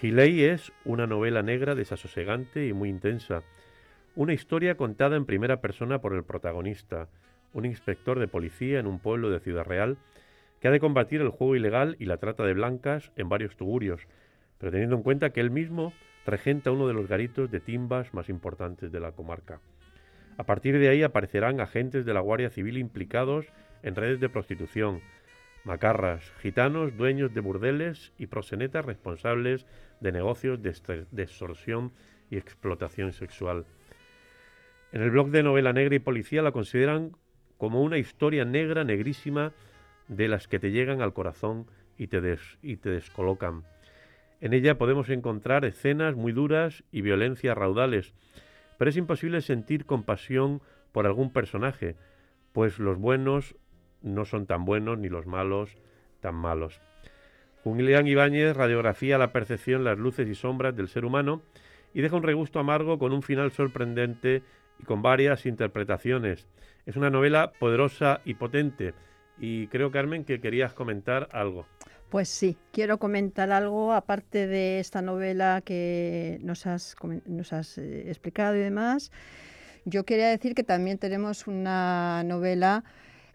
Gilei 0.00 0.44
es 0.44 0.72
una 0.86 1.06
novela 1.06 1.42
negra 1.42 1.74
desasosegante 1.74 2.66
y 2.66 2.72
muy 2.72 2.88
intensa, 2.88 3.42
una 4.14 4.32
historia 4.32 4.76
contada 4.76 5.16
en 5.16 5.26
primera 5.26 5.60
persona 5.60 6.00
por 6.00 6.14
el 6.14 6.24
protagonista, 6.24 7.08
un 7.52 7.66
inspector 7.66 8.18
de 8.18 8.26
policía 8.26 8.80
en 8.80 8.86
un 8.86 9.00
pueblo 9.00 9.28
de 9.28 9.40
Ciudad 9.40 9.66
Real 9.66 9.98
que 10.60 10.68
ha 10.68 10.70
de 10.70 10.80
combatir 10.80 11.20
el 11.20 11.28
juego 11.28 11.56
ilegal 11.56 11.96
y 11.98 12.06
la 12.06 12.16
trata 12.16 12.44
de 12.44 12.54
blancas 12.54 13.12
en 13.16 13.28
varios 13.28 13.54
tugurios, 13.54 14.08
pero 14.56 14.72
teniendo 14.72 14.96
en 14.96 15.02
cuenta 15.02 15.28
que 15.28 15.40
él 15.40 15.50
mismo 15.50 15.92
regenta 16.26 16.72
uno 16.72 16.88
de 16.88 16.94
los 16.94 17.08
garitos 17.08 17.50
de 17.50 17.60
timbas 17.60 18.12
más 18.12 18.28
importantes 18.28 18.90
de 18.92 19.00
la 19.00 19.12
comarca. 19.12 19.60
A 20.38 20.44
partir 20.44 20.78
de 20.78 20.88
ahí 20.88 21.02
aparecerán 21.02 21.60
agentes 21.60 22.04
de 22.04 22.12
la 22.12 22.20
Guardia 22.20 22.50
Civil 22.50 22.76
implicados 22.76 23.46
en 23.82 23.94
redes 23.94 24.20
de 24.20 24.28
prostitución, 24.28 25.00
macarras, 25.64 26.32
gitanos, 26.42 26.96
dueños 26.96 27.32
de 27.32 27.40
burdeles 27.40 28.12
y 28.18 28.26
prosenetas 28.26 28.84
responsables 28.84 29.66
de 30.00 30.12
negocios 30.12 30.60
de, 30.62 31.22
extorsión 31.22 31.92
y 32.30 32.36
explotación 32.36 33.12
sexual. 33.12 33.64
En 34.92 35.02
el 35.02 35.10
blog 35.10 35.30
de 35.30 35.42
novela 35.42 35.72
negra 35.72 35.94
y 35.94 36.00
policía 36.00 36.42
la 36.42 36.52
consideran 36.52 37.12
como 37.56 37.82
una 37.82 37.98
historia 37.98 38.44
negra, 38.44 38.84
negrísima, 38.84 39.52
de 40.08 40.28
las 40.28 40.46
que 40.46 40.58
te 40.58 40.70
llegan 40.70 41.02
al 41.02 41.12
corazón 41.12 41.66
y 41.98 42.06
te, 42.06 42.20
des, 42.20 42.40
y 42.62 42.76
te 42.76 42.90
descolocan. 42.90 43.64
En 44.40 44.52
ella 44.52 44.78
podemos 44.78 45.08
encontrar 45.08 45.64
escenas 45.64 46.14
muy 46.14 46.32
duras 46.32 46.84
y 46.92 47.00
violencias 47.00 47.56
raudales, 47.56 48.14
pero 48.78 48.90
es 48.90 48.96
imposible 48.96 49.40
sentir 49.40 49.86
compasión 49.86 50.60
por 50.92 51.06
algún 51.06 51.32
personaje, 51.32 51.96
pues 52.52 52.78
los 52.78 52.98
buenos 52.98 53.56
no 54.02 54.24
son 54.24 54.46
tan 54.46 54.64
buenos 54.64 54.98
ni 54.98 55.08
los 55.08 55.26
malos 55.26 55.76
tan 56.20 56.34
malos. 56.34 56.80
Julián 57.62 58.06
Ibáñez 58.06 58.56
radiografía 58.56 59.18
la 59.18 59.32
percepción, 59.32 59.84
las 59.84 59.98
luces 59.98 60.28
y 60.28 60.34
sombras 60.34 60.76
del 60.76 60.88
ser 60.88 61.04
humano 61.04 61.42
y 61.92 62.00
deja 62.00 62.16
un 62.16 62.22
regusto 62.22 62.58
amargo 62.58 62.98
con 62.98 63.12
un 63.12 63.22
final 63.22 63.50
sorprendente 63.50 64.42
y 64.78 64.84
con 64.84 65.02
varias 65.02 65.46
interpretaciones. 65.46 66.46
Es 66.84 66.96
una 66.96 67.10
novela 67.10 67.52
poderosa 67.58 68.20
y 68.24 68.34
potente. 68.34 68.94
Y 69.38 69.66
creo, 69.66 69.90
Carmen, 69.90 70.24
que 70.24 70.40
querías 70.40 70.72
comentar 70.74 71.28
algo. 71.32 71.66
Pues 72.10 72.28
sí, 72.28 72.56
quiero 72.72 72.98
comentar 72.98 73.50
algo 73.50 73.92
aparte 73.92 74.46
de 74.46 74.78
esta 74.78 75.02
novela 75.02 75.60
que 75.64 76.38
nos 76.40 76.64
has, 76.66 76.94
nos 77.26 77.52
has 77.52 77.78
eh, 77.78 78.08
explicado 78.08 78.54
y 78.54 78.60
demás. 78.60 79.10
Yo 79.84 80.04
quería 80.04 80.28
decir 80.28 80.54
que 80.54 80.62
también 80.62 80.98
tenemos 80.98 81.48
una 81.48 82.22
novela 82.24 82.84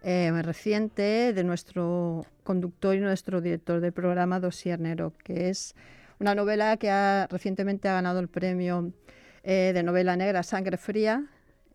eh, 0.03 0.31
reciente 0.41 1.33
de 1.33 1.43
nuestro 1.43 2.25
conductor 2.45 2.95
y 2.95 3.01
nuestro 3.01 3.41
director 3.41 3.81
del 3.81 3.91
programa, 3.91 4.39
Dosier 4.39 4.79
Nero, 4.79 5.13
que 5.21 5.49
es 5.49 5.75
una 6.19 6.33
novela 6.33 6.77
que 6.77 6.89
ha, 6.89 7.27
recientemente 7.29 7.89
ha 7.89 7.93
ganado 7.93 8.21
el 8.21 8.29
premio 8.29 8.93
eh, 9.43 9.71
de 9.73 9.83
novela 9.83 10.15
negra 10.15 10.43
Sangre 10.43 10.77
Fría, 10.77 11.25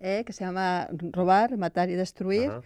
que 0.00 0.32
se 0.32 0.44
llama 0.44 0.88
Robar, 1.12 1.56
Matar 1.56 1.90
y 1.90 1.94
Destruir, 1.94 2.50
Ajá. 2.50 2.62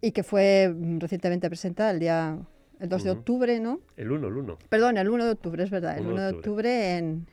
y 0.00 0.12
que 0.12 0.22
fue 0.22 0.72
mm, 0.72 0.98
recientemente 0.98 1.48
presentada 1.48 1.90
el 1.90 1.98
día 2.00 2.38
el 2.80 2.88
2 2.88 3.04
de 3.04 3.10
Ujú. 3.10 3.18
octubre, 3.20 3.60
¿no? 3.60 3.80
El 3.96 4.10
1, 4.12 4.28
el 4.28 4.34
1. 4.36 4.58
Perdón, 4.68 4.96
el 4.98 5.08
1 5.08 5.24
de 5.24 5.30
octubre, 5.32 5.62
es 5.62 5.70
verdad, 5.70 5.96
el 5.98 6.06
1 6.06 6.22
de 6.22 6.32
octubre 6.34 6.96
en, 6.96 7.26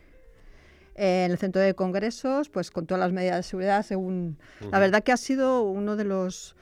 en 0.95 1.31
el 1.31 1.37
centro 1.37 1.61
de 1.61 1.73
congresos, 1.73 2.49
pues 2.49 2.71
con 2.71 2.85
todas 2.85 2.99
las 2.99 3.11
medidas 3.11 3.37
de 3.37 3.43
seguridad, 3.43 3.83
según... 3.83 4.37
La 4.71 4.79
verdad 4.79 5.03
que 5.03 5.11
ha 5.11 5.17
sido 5.17 5.63
uno 5.63 5.95
de 5.95 6.03
los 6.05 6.55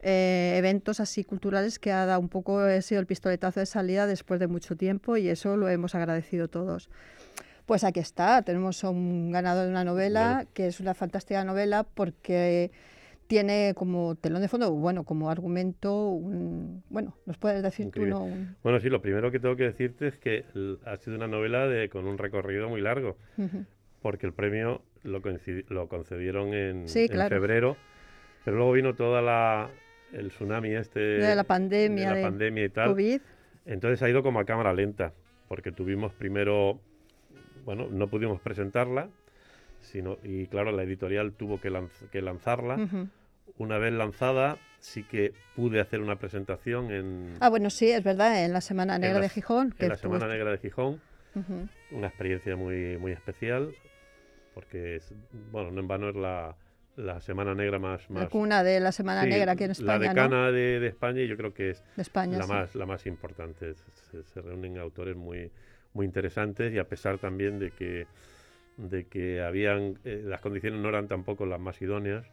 eh, 0.00 0.54
eventos 0.56 1.00
así 1.00 1.24
culturales 1.24 1.78
que 1.78 1.92
ha 1.92 2.06
dado 2.06 2.20
un 2.20 2.28
poco, 2.28 2.58
ha 2.58 2.80
sido 2.82 3.00
el 3.00 3.06
pistoletazo 3.06 3.60
de 3.60 3.66
salida 3.66 4.06
después 4.06 4.40
de 4.40 4.46
mucho 4.46 4.76
tiempo 4.76 5.16
y 5.16 5.28
eso 5.28 5.56
lo 5.56 5.68
hemos 5.68 5.94
agradecido 5.94 6.48
todos. 6.48 6.90
Pues 7.66 7.84
aquí 7.84 8.00
está, 8.00 8.42
tenemos 8.42 8.82
a 8.82 8.90
un 8.90 9.30
ganador 9.30 9.64
de 9.64 9.70
una 9.70 9.84
novela, 9.84 10.34
Bueno. 10.34 10.50
que 10.54 10.66
es 10.66 10.80
una 10.80 10.94
fantástica 10.94 11.44
novela 11.44 11.84
porque 11.84 12.72
tiene 13.32 13.72
como 13.74 14.14
telón 14.16 14.42
de 14.42 14.48
fondo, 14.48 14.70
bueno, 14.72 15.04
como 15.04 15.30
argumento, 15.30 16.10
un, 16.10 16.82
bueno, 16.90 17.16
nos 17.24 17.38
puedes 17.38 17.62
decir 17.62 17.90
tú. 17.90 18.04
¿no? 18.04 18.24
Un- 18.24 18.56
Bueno, 18.62 18.78
sí, 18.78 18.90
lo 18.90 19.00
primero 19.00 19.30
que 19.30 19.40
tengo 19.40 19.56
que 19.56 19.62
decirte 19.62 20.08
es 20.08 20.18
que 20.18 20.44
ha 20.84 20.98
sido 20.98 21.16
una 21.16 21.28
novela 21.28 21.66
de, 21.66 21.88
con 21.88 22.06
un 22.06 22.18
recorrido 22.18 22.68
muy 22.68 22.82
largo, 22.82 23.16
Ujú. 23.38 23.64
porque 24.02 24.26
el 24.26 24.34
premio 24.34 24.82
lo, 25.02 25.22
lo 25.70 25.88
concedieron 25.88 26.52
en, 26.52 26.86
Sí, 26.90 27.04
en 27.04 27.08
claro. 27.08 27.34
febrero, 27.34 27.76
pero 28.44 28.58
luego 28.58 28.72
vino 28.72 28.94
toda 28.94 29.22
la 29.22 29.70
el 30.12 30.28
tsunami 30.28 30.74
este 30.74 31.00
de 31.00 31.34
la 31.34 31.44
pandemia, 31.44 32.04
de 32.04 32.10
la 32.10 32.16
de 32.16 32.22
pandemia 32.22 32.64
y 32.66 32.68
tal. 32.68 32.90
COVID. 32.90 33.20
Entonces 33.64 34.02
ha 34.02 34.10
ido 34.10 34.22
como 34.22 34.40
a 34.40 34.44
cámara 34.44 34.74
lenta, 34.74 35.14
porque 35.48 35.72
tuvimos 35.72 36.12
primero, 36.12 36.80
bueno, 37.64 37.86
no 37.90 38.08
pudimos 38.08 38.42
presentarla, 38.42 39.08
sino, 39.80 40.18
y 40.22 40.48
claro, 40.48 40.70
la 40.70 40.82
editorial 40.82 41.32
tuvo 41.32 41.58
que, 41.62 41.70
lanz- 41.70 42.10
que 42.10 42.20
lanzarla. 42.20 42.76
Ujú. 42.76 43.08
Una 43.58 43.78
vez 43.78 43.92
lanzada, 43.92 44.58
sí 44.78 45.04
que 45.04 45.32
pude 45.54 45.80
hacer 45.80 46.00
una 46.00 46.16
presentación 46.16 46.90
en, 46.90 47.34
Ah, 47.40 47.48
bueno, 47.48 47.70
sí, 47.70 47.90
es 47.90 48.02
verdad, 48.02 48.44
en 48.44 48.52
la 48.52 48.60
Semana 48.60 48.98
Negra 48.98 49.16
la 49.16 49.20
de 49.22 49.28
Gijón. 49.28 49.74
en 49.78 49.88
la 49.88 49.96
Semana 49.96 50.26
Negra 50.26 50.50
de 50.50 50.58
Gijón. 50.58 51.00
Ujú. 51.34 51.68
Una 51.92 52.08
experiencia 52.08 52.56
muy, 52.56 52.96
muy 52.98 53.12
especial, 53.12 53.74
porque, 54.54 54.96
es, 54.96 55.12
bueno, 55.50 55.70
no 55.70 55.80
en 55.80 55.88
vano 55.88 56.08
es 56.10 56.16
la, 56.16 56.56
la 56.96 57.20
Semana 57.20 57.54
Negra 57.54 57.78
más... 57.78 58.08
La 58.10 58.20
más 58.20 58.28
cuna 58.28 58.62
de 58.62 58.80
la 58.80 58.92
Semana 58.92 59.22
sí, 59.22 59.28
Negra 59.30 59.52
aquí 59.52 59.64
en 59.64 59.68
La 59.68 59.72
España, 59.72 59.98
¿no? 59.98 60.08
decana 60.08 60.50
de, 60.50 60.80
de 60.80 60.86
España 60.88 61.20
y 61.22 61.28
yo 61.28 61.36
creo 61.36 61.54
que 61.54 61.70
es 61.70 61.82
De 61.96 62.02
España, 62.02 62.38
la 62.38 62.44
sí. 62.44 62.50
más 62.50 62.74
la 62.74 62.86
más 62.86 63.06
importante 63.06 63.74
se, 63.74 64.22
se 64.22 64.40
reúnen 64.42 64.76
autores 64.78 65.16
muy 65.16 65.50
muy 65.94 66.06
interesantes 66.06 66.72
y 66.72 66.78
a 66.78 66.84
pesar 66.88 67.18
también 67.18 67.58
de 67.58 67.70
que 67.70 68.06
de 68.76 69.04
que 69.06 69.42
habían 69.42 69.98
eh, 70.04 70.22
las 70.24 70.40
condiciones 70.40 70.80
no 70.80 70.88
eran 70.88 71.06
tampoco 71.08 71.44
las 71.46 71.60
más 71.60 71.80
idóneas 71.82 72.24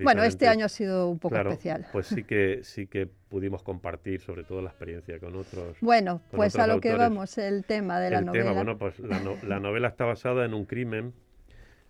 Bueno, 0.00 0.22
este 0.22 0.48
año 0.48 0.66
ha 0.66 0.68
sido 0.68 1.08
un 1.08 1.18
poco 1.18 1.34
claro, 1.34 1.50
especial. 1.50 1.86
pues 1.92 2.06
sí 2.06 2.24
que 2.24 2.60
sí 2.62 2.86
que 2.86 3.06
pudimos 3.06 3.62
compartir 3.62 4.20
sobre 4.20 4.44
todo 4.44 4.62
la 4.62 4.70
experiencia 4.70 5.18
con 5.18 5.36
otros 5.36 5.78
Bueno, 5.80 6.20
con 6.30 6.36
pues 6.36 6.56
a 6.58 6.66
lo 6.66 6.80
que 6.80 6.94
vamos, 6.94 7.38
el 7.38 7.64
tema 7.64 8.00
de 8.00 8.10
la 8.10 8.18
el 8.20 8.24
novela. 8.26 8.42
tema 8.44 8.52
bueno 8.54 8.78
pues 8.78 8.98
la, 9.00 9.20
no- 9.20 9.38
la 9.42 9.60
novela 9.60 9.88
está 9.88 10.04
basada 10.04 10.44
en 10.44 10.54
un 10.54 10.64
crimen 10.66 11.12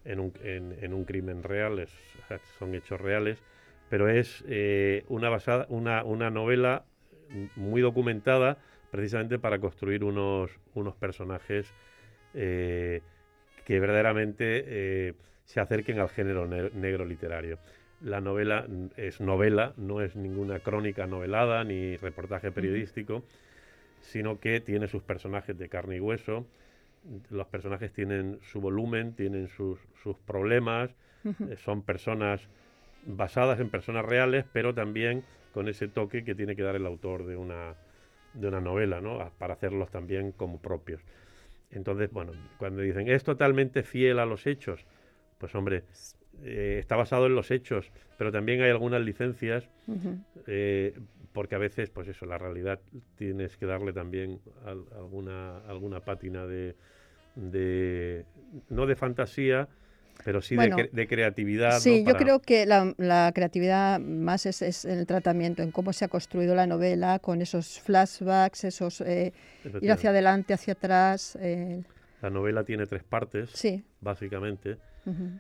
en 0.04 0.20
un, 0.20 0.32
en, 0.42 0.72
en 0.82 0.94
un 0.94 1.04
crimen 1.04 1.42
real 1.42 1.78
es- 1.78 1.92
son 2.58 2.74
hechos 2.74 3.00
reales 3.00 3.42
pero 3.88 4.08
es 4.08 4.44
eh, 4.48 5.04
una 5.08 5.28
basada 5.30 5.66
una, 5.68 6.04
una 6.04 6.30
novela 6.30 6.84
muy 7.56 7.80
documentada 7.82 8.58
precisamente 8.90 9.38
para 9.38 9.58
construir 9.58 10.04
unos 10.04 10.50
unos 10.74 10.94
personajes 10.96 11.72
eh, 12.34 13.02
que 13.64 13.80
verdaderamente 13.80 14.64
eh, 14.66 15.14
se 15.44 15.60
acerquen 15.60 15.98
al 15.98 16.08
género 16.08 16.46
ne- 16.46 16.70
negro 16.70 17.04
literario 17.04 17.58
la 18.00 18.20
novela 18.20 18.66
es 18.96 19.20
novela 19.20 19.74
no 19.76 20.00
es 20.00 20.16
ninguna 20.16 20.60
crónica 20.60 21.06
novelada 21.06 21.64
ni 21.64 21.96
reportaje 21.96 22.52
periodístico 22.52 23.22
sino 24.00 24.40
que 24.40 24.60
tiene 24.60 24.88
sus 24.88 25.02
personajes 25.02 25.58
de 25.58 25.68
carne 25.68 25.96
y 25.96 26.00
hueso. 26.00 26.46
Los 27.30 27.46
personajes 27.48 27.92
tienen 27.92 28.38
su 28.42 28.60
volumen, 28.60 29.14
tienen 29.14 29.48
sus, 29.48 29.78
sus 30.02 30.16
problemas, 30.18 30.90
eh, 31.48 31.56
son 31.56 31.82
personas 31.82 32.48
basadas 33.06 33.60
en 33.60 33.70
personas 33.70 34.04
reales, 34.04 34.44
pero 34.52 34.74
también 34.74 35.24
con 35.52 35.68
ese 35.68 35.88
toque 35.88 36.24
que 36.24 36.34
tiene 36.34 36.56
que 36.56 36.62
dar 36.62 36.76
el 36.76 36.86
autor 36.86 37.26
de 37.26 37.36
una, 37.36 37.74
de 38.34 38.48
una 38.48 38.60
novela, 38.60 39.00
¿no? 39.00 39.20
A- 39.20 39.30
Para 39.30 39.54
hacerlos 39.54 39.90
también 39.90 40.32
como 40.32 40.60
propios. 40.60 41.02
Entonces, 41.70 42.10
bueno, 42.12 42.32
cuando 42.58 42.82
dicen, 42.82 43.08
¿es 43.08 43.24
totalmente 43.24 43.82
fiel 43.82 44.18
a 44.18 44.26
los 44.26 44.46
hechos? 44.46 44.86
Pues 45.38 45.54
hombre, 45.54 45.84
eh, 46.44 46.76
está 46.80 46.96
basado 46.96 47.26
en 47.26 47.34
los 47.34 47.50
hechos, 47.50 47.90
pero 48.16 48.30
también 48.32 48.60
hay 48.62 48.70
algunas 48.70 49.00
licencias, 49.02 49.64
eh, 50.46 50.94
porque 51.32 51.54
a 51.54 51.58
veces, 51.58 51.90
pues 51.90 52.08
eso, 52.08 52.26
la 52.26 52.38
realidad 52.38 52.80
tienes 53.16 53.56
que 53.56 53.66
darle 53.66 53.92
también 53.92 54.40
al- 54.64 54.84
alguna, 54.96 55.58
alguna 55.68 56.00
pátina 56.00 56.46
de, 56.46 56.74
de, 57.34 58.24
no 58.70 58.86
de 58.86 58.96
fantasía, 58.96 59.68
pero 60.24 60.42
sí 60.42 60.56
Bueno, 60.56 60.76
de, 60.76 60.84
cre- 60.84 60.90
de 60.90 61.06
creatividad. 61.06 61.74
¿no? 61.74 61.80
Sí, 61.80 62.02
yo 62.04 62.16
creo 62.16 62.40
que 62.40 62.66
la, 62.66 62.92
la 62.98 63.30
creatividad 63.34 64.00
más 64.00 64.46
es, 64.46 64.62
es 64.62 64.84
el 64.84 65.06
tratamiento, 65.06 65.62
en 65.62 65.70
cómo 65.70 65.92
se 65.92 66.04
ha 66.04 66.08
construido 66.08 66.54
la 66.54 66.66
novela, 66.66 67.18
con 67.20 67.40
esos 67.40 67.80
flashbacks, 67.80 68.64
esos 68.64 69.00
eh, 69.02 69.32
ir 69.80 69.92
hacia 69.92 70.10
adelante, 70.10 70.54
hacia 70.54 70.72
atrás. 70.72 71.38
La 72.20 72.30
novela 72.30 72.64
tiene 72.64 72.86
tres 72.86 73.04
partes, 73.04 73.50
sí. 73.50 73.84
básicamente, 74.00 74.76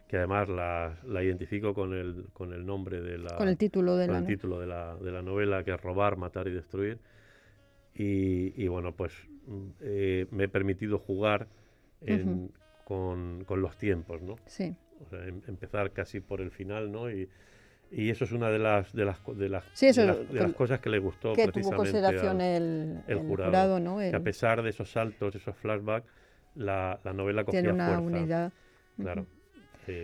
que 0.08 0.16
además 0.16 0.48
la, 0.48 0.98
la 1.06 1.22
identifico 1.22 1.74
con 1.74 1.94
el, 1.94 2.26
con 2.32 2.52
el 2.52 2.64
nombre 2.66 3.00
de 3.00 3.18
la, 3.18 3.36
Con 3.36 3.48
el 3.48 3.56
título 3.56 3.96
de 3.96 4.06
la 4.08 4.18
el 4.18 4.24
título 4.26 4.58
de 4.60 4.66
la, 4.66 4.96
de 4.96 5.10
la 5.12 5.22
novela, 5.22 5.64
que 5.64 5.72
es 5.74 5.80
Robar, 5.80 6.16
Matar 6.16 6.48
y 6.48 6.52
Destruir. 6.52 6.98
Y, 7.94 8.52
y 8.62 8.68
bueno, 8.68 8.92
pues 8.92 9.12
mm, 9.46 9.62
eh, 9.80 10.26
me 10.30 10.44
he 10.44 10.48
permitido 10.48 10.98
jugar 10.98 11.48
en- 12.00 12.52
con, 12.84 13.44
con 13.44 13.60
los 13.60 13.76
tiempos, 13.76 14.22
¿no? 14.22 14.36
Sí. 14.46 14.74
O 15.04 15.08
sea, 15.10 15.26
em- 15.26 15.42
empezar 15.48 15.92
casi 15.92 16.20
por 16.20 16.40
el 16.40 16.50
final, 16.50 16.90
¿no? 16.92 17.10
Y, 17.10 17.28
y 17.90 18.10
eso 18.10 18.24
es 18.24 18.32
una 18.32 18.50
de 18.50 18.58
las 18.58 18.92
de 18.92 19.04
las 19.04 19.20
de 19.36 19.48
las, 19.48 19.64
Sí, 19.74 19.86
eso 19.86 20.02
de 20.02 20.06
las, 20.06 20.32
de 20.32 20.52
cosas 20.54 20.78
que 20.80 20.90
le 20.90 20.98
gustó 20.98 21.32
Que 21.32 21.44
tuvo 21.44 21.52
precisamente 21.52 21.76
consideración 21.76 22.36
al- 22.36 22.46
el, 22.46 23.02
el 23.08 23.18
el 23.18 23.18
jurado, 23.26 23.50
jurado, 23.50 23.80
¿no? 23.80 23.98
que 23.98 24.04
a 24.14 24.16
El- 24.18 24.22
pesar 24.22 24.62
de 24.62 24.70
esos 24.70 24.90
saltos, 24.90 25.34
esos 25.34 25.56
flashbacks, 25.56 26.06
la, 26.54 27.00
la 27.04 27.12
novela 27.12 27.44
cogía 27.44 27.60
tiene 27.62 27.74
una 27.74 27.86
fuerza. 28.00 28.02
unidad. 28.18 28.52
Claro. 29.00 29.26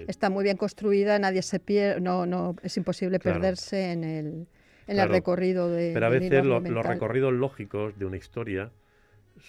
Está 0.08 0.30
muy 0.30 0.44
bien 0.44 0.56
construida, 0.56 1.18
nadie 1.18 1.42
se 1.42 1.60
pierde, 1.60 2.00
no, 2.00 2.26
no, 2.26 2.56
es 2.62 2.76
imposible 2.76 3.18
Claro. 3.18 3.40
perderse 3.40 3.92
en 3.92 4.04
el, 4.04 4.26
en 4.26 4.46
Claro. 4.94 5.02
el 5.10 5.14
recorrido 5.16 5.68
de 5.70 5.92
Pero 5.94 6.06
a 6.06 6.08
veces 6.10 6.44
lo- 6.44 6.60
los 6.60 6.86
recorridos 6.86 7.32
lógicos 7.32 7.98
de 7.98 8.04
una 8.06 8.16
historia 8.16 8.70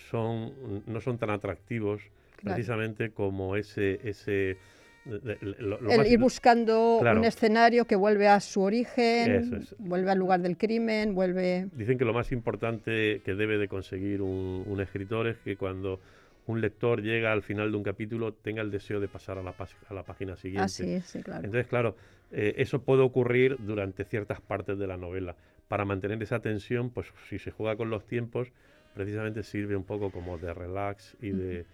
son 0.09 0.53
no 0.87 0.99
son 1.01 1.17
tan 1.17 1.29
atractivos 1.29 2.01
Claro. 2.37 2.55
precisamente 2.55 3.11
como 3.11 3.55
ese 3.55 3.99
ese 4.03 4.57
lo- 5.05 5.79
lo 5.81 5.91
El 5.91 5.97
más- 5.99 6.09
ir 6.09 6.17
buscando 6.19 6.97
Claro. 6.99 7.19
un 7.19 7.25
escenario 7.25 7.85
que 7.85 7.95
vuelve 7.95 8.27
a 8.27 8.39
su 8.39 8.61
origen, 8.61 9.53
es. 9.61 9.75
vuelve 9.77 10.09
al 10.09 10.17
lugar 10.17 10.41
del 10.41 10.57
crimen, 10.57 11.13
vuelve... 11.13 11.67
Dicen 11.73 11.99
que 11.99 12.05
lo 12.05 12.13
más 12.13 12.31
importante 12.31 13.21
que 13.23 13.35
debe 13.35 13.59
de 13.59 13.67
conseguir 13.67 14.23
un, 14.23 14.63
un 14.65 14.81
escritor 14.81 15.27
es 15.27 15.37
que 15.37 15.57
cuando 15.57 15.99
un 16.47 16.61
lector 16.61 17.01
llega 17.01 17.31
al 17.31 17.41
final 17.41 17.71
de 17.71 17.77
un 17.77 17.83
capítulo 17.83 18.33
tenga 18.33 18.61
el 18.61 18.71
deseo 18.71 18.99
de 18.99 19.07
pasar 19.07 19.37
a 19.37 19.43
la, 19.43 19.55
a 19.89 19.93
la 19.93 20.03
página 20.03 20.35
siguiente. 20.35 20.63
Ah, 20.63 20.67
sí, 20.67 21.01
sí, 21.01 21.23
claro. 21.23 21.43
Entonces, 21.43 21.67
claro, 21.67 21.95
eh, 22.31 22.53
eso 22.57 22.83
puede 22.83 23.01
ocurrir 23.01 23.57
durante 23.59 24.05
ciertas 24.05 24.41
partes 24.41 24.77
de 24.77 24.87
la 24.87 24.97
novela. 24.97 25.35
Para 25.67 25.85
mantener 25.85 26.21
esa 26.21 26.39
tensión, 26.39 26.91
pues 26.91 27.07
si 27.29 27.39
se 27.39 27.51
juega 27.51 27.75
con 27.75 27.89
los 27.89 28.05
tiempos, 28.05 28.51
precisamente 28.93 29.43
sirve 29.43 29.75
un 29.75 29.83
poco 29.83 30.11
como 30.11 30.37
de 30.37 30.53
relax 30.53 31.17
y 31.21 31.31
de... 31.31 31.65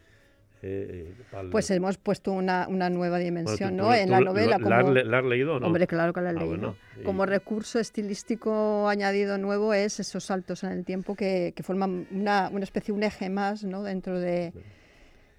eh, 0.64 1.14
pal- 1.32 1.50
Pues 1.50 1.70
hemos 1.72 1.98
puesto 1.98 2.32
una, 2.32 2.68
una 2.68 2.90
nueva 2.90 3.18
Bueno, 3.18 3.26
dimensión, 3.26 3.72
tú- 3.78 3.84
¿no? 3.84 3.90
tú 3.90 3.94
en 3.94 4.10
la 4.12 4.20
novela. 4.22 4.58
¿La, 4.60 4.78
has 4.78 4.84
como... 4.84 4.94
la 4.94 5.18
has 5.20 5.26
leído 5.26 5.56
o 5.56 5.60
no? 5.60 5.68
Hombre, 5.68 5.88
claro 5.88 6.14
que 6.14 6.22
la 6.22 6.30
he 6.32 6.36
Ah, 6.36 6.40
leído. 6.40 6.48
bueno, 6.58 6.76
y- 7.00 7.04
Como 7.04 7.26
recurso 7.26 7.80
estilístico 7.80 8.88
añadido 8.88 9.38
nuevo 9.38 9.74
es 9.74 10.00
esos 10.00 10.24
saltos 10.26 10.64
en 10.64 10.72
el 10.72 10.86
tiempo 10.86 11.16
que, 11.16 11.54
que 11.56 11.64
forman 11.64 12.08
una, 12.12 12.50
una 12.52 12.64
especie, 12.64 12.94
un 12.94 13.04
eje 13.04 13.30
más, 13.30 13.64
¿no? 13.64 13.84
Dentro 13.84 14.20
de, 14.20 14.54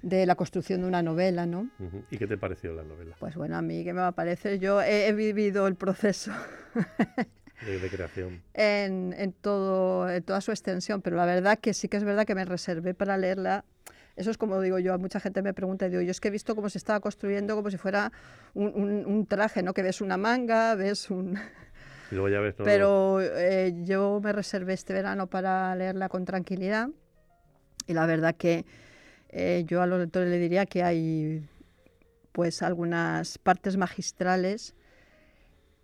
de 0.02 0.26
la 0.26 0.34
construcción 0.34 0.80
de 0.82 0.88
una 0.88 1.02
novela, 1.02 1.46
¿no? 1.46 1.68
¿Y 2.10 2.18
qué 2.18 2.26
te 2.26 2.36
pareció 2.36 2.72
la 2.74 2.82
novela 2.82 3.14
Pues 3.20 3.36
bueno, 3.36 3.56
a 3.56 3.62
mí 3.62 3.84
que 3.84 3.92
me 3.92 4.00
va 4.00 4.08
a 4.08 4.12
parecer, 4.12 4.58
yo 4.58 4.82
he, 4.82 5.06
he 5.08 5.12
vivido 5.12 5.66
el 5.68 5.76
proceso 5.76 6.32
de, 7.66 7.78
de 7.78 7.88
creación? 7.88 8.42
en, 8.54 9.14
en 9.16 9.32
todo, 9.32 10.10
en 10.10 10.22
toda 10.24 10.40
su 10.40 10.50
extensión, 10.50 11.00
pero 11.02 11.16
la 11.16 11.26
verdad 11.26 11.58
que 11.58 11.74
sí 11.74 11.88
que 11.88 11.96
es 11.96 12.04
verdad 12.04 12.26
que 12.26 12.34
me 12.34 12.44
reservé 12.44 12.94
para 12.94 13.16
leerla. 13.16 13.64
Eso 14.22 14.30
es 14.30 14.38
como 14.38 14.60
digo 14.60 14.78
yo, 14.78 14.94
a 14.94 14.98
mucha 14.98 15.18
gente 15.18 15.42
me 15.42 15.52
pregunta, 15.52 15.86
y 15.86 15.90
digo, 15.90 16.00
yo 16.02 16.12
es 16.12 16.20
que 16.20 16.28
he 16.28 16.30
visto 16.30 16.54
cómo 16.54 16.68
se 16.70 16.78
estaba 16.78 17.00
construyendo 17.00 17.56
como 17.56 17.70
si 17.72 17.76
fuera 17.76 18.12
un, 18.54 18.68
un- 18.74 19.04
un 19.04 19.26
traje, 19.26 19.64
¿no? 19.64 19.74
Que 19.74 19.82
ves 19.82 20.00
una 20.00 20.16
manga, 20.16 20.76
ves 20.76 21.10
un... 21.10 21.36
Y 22.10 22.14
luego 22.14 22.28
ya 22.28 22.40
ves 22.40 22.54
todo. 22.54 22.64
Pero 22.64 23.20
eh, 23.20 23.74
yo 23.84 24.20
me 24.22 24.32
reservé 24.32 24.74
este 24.74 24.92
verano 24.92 25.26
para 25.26 25.74
leerla 25.74 26.08
con 26.08 26.24
tranquilidad 26.24 26.88
y 27.88 27.94
la 27.94 28.06
verdad 28.06 28.36
que 28.36 28.64
eh, 29.30 29.64
yo 29.66 29.82
a 29.82 29.86
los 29.86 29.98
lectores 29.98 30.28
le 30.28 30.38
diría 30.38 30.66
que 30.66 30.82
hay 30.84 31.48
pues 32.32 32.62
algunas 32.62 33.38
partes 33.38 33.76
magistrales 33.76 34.74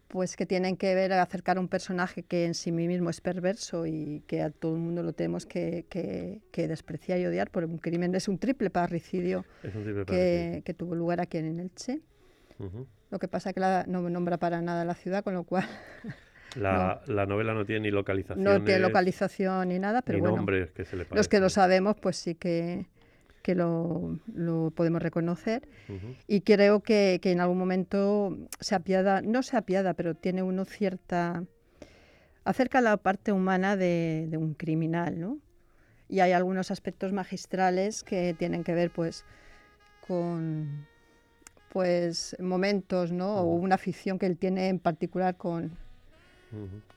pues 0.09 0.37
que 0.37 0.47
tienen 0.47 0.77
que 0.77 0.95
ver 0.95 1.13
acercar 1.13 1.59
a 1.59 1.61
un 1.61 1.69
personaje 1.69 2.23
que 2.23 2.47
en 2.47 2.55
sí 2.55 2.73
mismo 2.73 3.11
es 3.11 3.21
perverso 3.21 3.87
y 3.87 4.23
que 4.27 4.43
a 4.43 4.51
todo 4.51 4.73
el 4.75 4.81
mundo 4.81 5.03
lo 5.03 5.13
tenemos 5.13 5.45
que, 5.47 5.85
que- 5.91 6.41
que 6.51 6.67
despreciar 6.67 7.19
y 7.21 7.27
odiar 7.27 7.51
por 7.51 7.65
un 7.65 7.79
crimen. 7.79 8.15
Es 8.15 8.27
un 8.27 8.39
triple 8.39 8.71
parricidio 8.71 9.45
es 9.63 9.75
un 9.75 10.05
que, 10.07 10.63
que 10.65 10.75
tuvo 10.75 10.95
lugar 10.95 11.21
aquí 11.21 11.37
en 11.39 11.61
Elche. 11.61 12.01
Lo 13.11 13.19
que 13.19 13.29
pasa 13.29 13.53
que 13.53 13.61
la- 13.61 13.85
no 13.87 14.09
nombra 14.11 14.39
para 14.39 14.61
nada 14.63 14.85
la 14.85 14.95
ciudad, 14.95 15.23
con 15.23 15.35
lo 15.35 15.45
cual 15.45 15.65
la, 16.57 17.01
la 17.07 17.27
novela 17.27 17.53
no 17.55 17.65
tiene 17.67 17.83
ni 17.83 17.91
localización. 17.91 18.43
no 18.43 18.63
tiene 18.65 18.81
localización 18.81 19.69
ni 19.69 19.79
nada, 19.79 20.01
pero 20.03 20.17
ni 20.17 20.21
bueno, 20.23 20.37
nombres 20.37 20.71
que 20.73 20.85
se 20.87 20.97
le 20.97 21.07
los 21.13 21.29
que 21.29 21.39
lo 21.41 21.51
sabemos 21.51 21.97
pues 22.01 22.17
sí 22.17 22.35
que, 22.35 22.87
que 23.49 23.55
lo, 23.55 24.21
lo 24.35 24.73
podemos 24.73 25.01
reconocer 25.01 25.67
Ujú. 25.89 26.17
y 26.27 26.43
creo 26.43 26.83
que, 26.83 27.19
que 27.23 27.33
en 27.33 27.41
algún 27.41 27.57
momento 27.57 28.37
se 28.61 28.75
apiada, 28.75 29.23
no 29.23 29.43
se 29.43 29.57
apiada, 29.57 29.95
pero 29.95 30.15
tiene 30.15 30.43
uno 30.43 30.67
cierta... 30.67 31.45
acerca 32.45 32.83
la 32.83 32.99
parte 32.99 33.33
humana 33.33 33.75
de, 33.79 34.27
de 34.29 34.37
un 34.37 34.53
criminal, 34.53 35.19
¿no? 35.19 35.39
Y 36.11 36.21
hay 36.21 36.33
algunos 36.33 36.71
aspectos 36.71 37.15
magistrales 37.15 38.05
que 38.05 38.35
tienen 38.35 38.65
que 38.65 38.75
ver 38.75 38.91
pues 38.91 39.25
con 40.07 40.87
pues 41.71 42.37
momentos, 42.39 43.13
¿no? 43.13 43.35
O 43.37 43.45
Ujú. 43.45 43.65
una 43.65 43.77
afición 43.77 44.19
que 44.19 44.27
él 44.27 44.37
tiene 44.37 44.69
en 44.69 44.79
particular 44.79 45.39
con, 45.39 45.79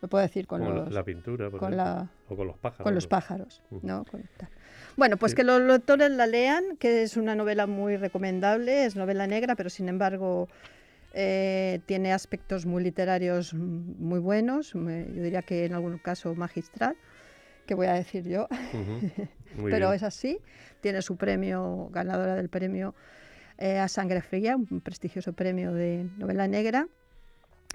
Lo 0.01 0.07
puedo 0.07 0.21
decir, 0.23 0.47
con 0.47 0.59
Como 0.61 0.71
los... 0.71 0.91
la, 0.93 1.03
pintura, 1.03 1.49
por 1.49 1.59
con 1.59 1.73
ejemplo. 1.73 1.83
la, 1.93 2.11
o 2.29 2.35
con 2.35 2.47
los 2.47 2.57
pájaros. 2.57 2.83
con 2.83 2.95
los 2.95 3.07
pájaros. 3.07 3.61
¿no? 3.81 4.05
Con. 4.05 4.23
Bueno, 4.97 5.17
pues 5.17 5.31
Sí. 5.33 5.35
que 5.37 5.43
los 5.43 5.61
lectores 5.61 6.11
la 6.11 6.25
lean, 6.27 6.77
que 6.77 7.03
es 7.03 7.17
una 7.17 7.35
novela 7.35 7.67
muy 7.67 7.97
recomendable, 7.97 8.85
es 8.85 8.95
novela 8.95 9.27
negra, 9.27 9.55
pero 9.55 9.69
sin 9.69 9.89
embargo 9.89 10.47
eh, 11.13 11.79
tiene 11.85 12.13
aspectos 12.13 12.65
muy 12.65 12.83
literarios 12.83 13.53
mm, 13.53 14.01
muy 14.01 14.19
buenos, 14.19 14.73
me- 14.75 15.07
yo 15.13 15.21
diría 15.23 15.41
que 15.41 15.65
en 15.65 15.73
algún 15.73 15.97
caso 15.97 16.33
magistral, 16.35 16.95
que 17.65 17.75
voy 17.75 17.87
a 17.87 17.93
decir 17.93 18.27
yo, 18.27 18.47
pero 19.63 19.87
bien. 19.89 19.93
es 19.93 20.03
así, 20.03 20.39
tiene 20.79 21.01
su 21.01 21.17
premio, 21.17 21.89
ganadora 21.91 22.35
del 22.35 22.49
premio 22.49 22.95
eh, 23.57 23.77
a 23.77 23.87
Sangre 23.89 24.21
Fría, 24.21 24.55
un 24.55 24.81
prestigioso 24.81 25.33
premio 25.33 25.73
de 25.73 26.05
novela 26.17 26.47
negra, 26.47 26.87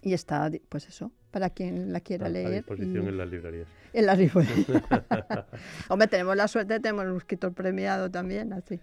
y 0.03 0.13
está, 0.13 0.51
pues 0.69 0.89
eso, 0.89 1.11
para 1.31 1.51
quien 1.51 1.93
la 1.93 2.01
quiera 2.01 2.27
a, 2.27 2.29
a 2.29 2.33
leer. 2.33 2.53
disposición 2.65 3.05
y- 3.05 3.09
en 3.09 3.19
las 3.19 3.29
librerías. 3.29 3.69
en 3.93 4.07
la 4.07 4.15
librería. 4.15 4.65
Hombre, 5.89 6.09
tenemos 6.09 6.37
la 6.37 6.49
suerte, 6.49 6.81
tenemos 6.81 7.07
un 7.07 7.17
escritor 7.17 7.53
premiado 7.53 8.11
también, 8.11 8.53
así. 8.53 8.81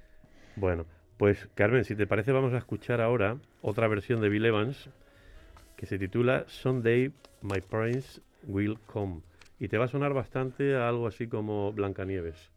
Bueno, 0.56 0.86
pues 1.18 1.48
Carmen, 1.56 1.84
si 1.84 1.96
te 1.96 2.08
parece, 2.08 2.32
vamos 2.32 2.54
a 2.54 2.58
escuchar 2.58 3.02
ahora 3.02 3.38
otra 3.62 3.88
versión 3.88 4.22
de 4.22 4.30
Bill 4.30 4.46
Evans 4.46 4.90
que 5.78 5.86
se 5.86 5.98
titula 5.98 6.46
Someday 6.48 7.12
My 7.42 7.62
Prince 7.62 8.22
Will 8.48 8.80
Come. 8.86 9.22
Y 9.60 9.68
te 9.70 9.78
va 9.78 9.86
a 9.86 9.88
sonar 9.88 10.14
bastante 10.14 10.76
a 10.76 10.90
algo 10.90 11.08
así 11.08 11.28
como 11.28 11.72
Blancanieves. 11.74 12.52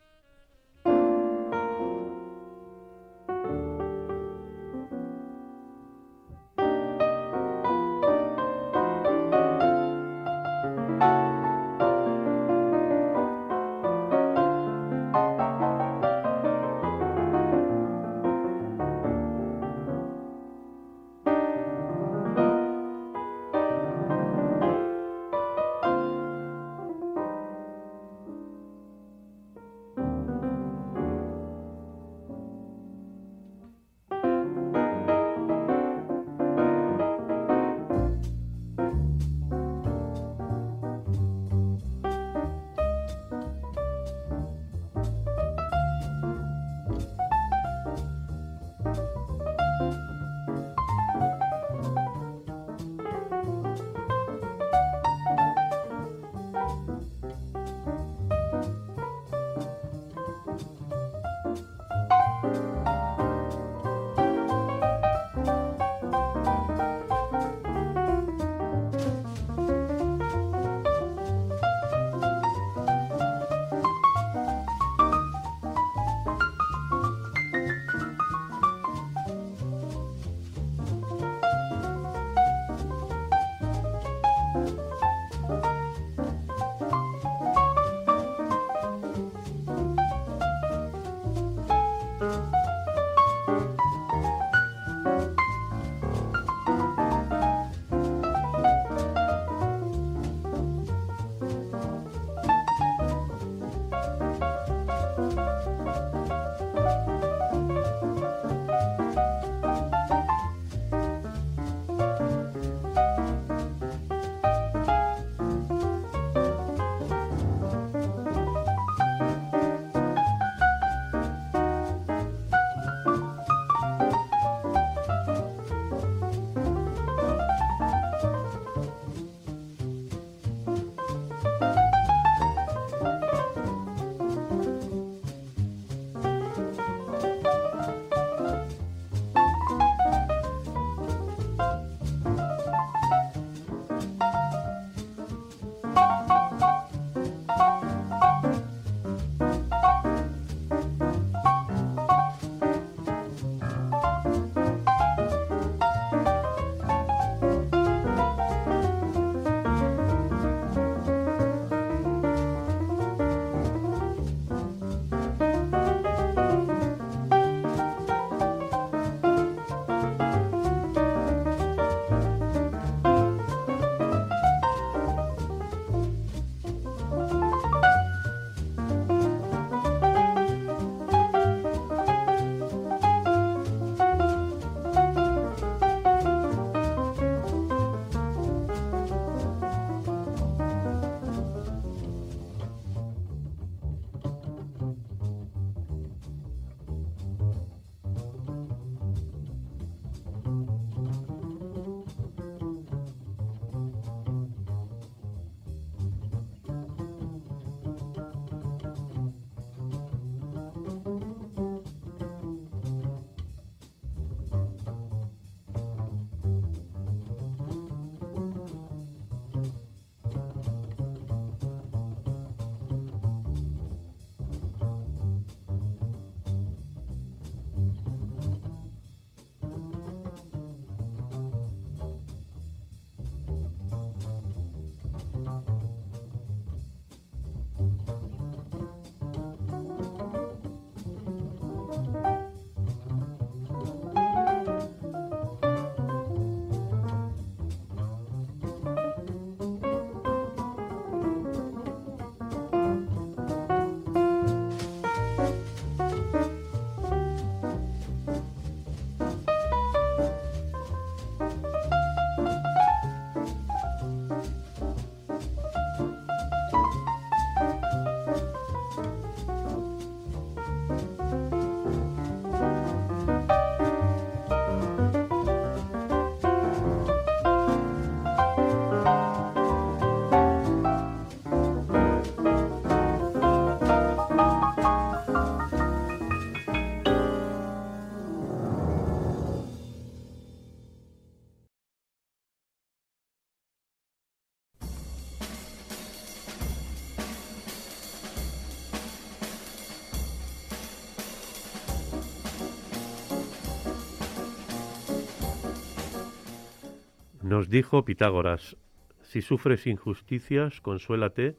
Nos 307.57 307.71
dijo 307.71 308.05
Pitágoras, 308.05 308.77
si 309.23 309.41
sufres 309.41 309.87
injusticias, 309.87 310.83
consuélate, 310.83 311.57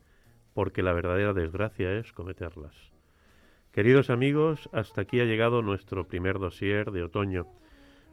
porque 0.53 0.83
la 0.83 0.93
verdadera 0.93 1.33
desgracia 1.33 1.91
es 1.97 2.13
cometerlas. 2.13 2.75
Queridos 3.71 4.11
amigos, 4.11 4.69
hasta 4.73 5.01
aquí 5.01 5.21
ha 5.21 5.25
llegado 5.25 5.63
nuestro 5.63 6.07
primer 6.07 6.37
dossier 6.37 6.91
de 6.91 7.01
otoño. 7.01 7.47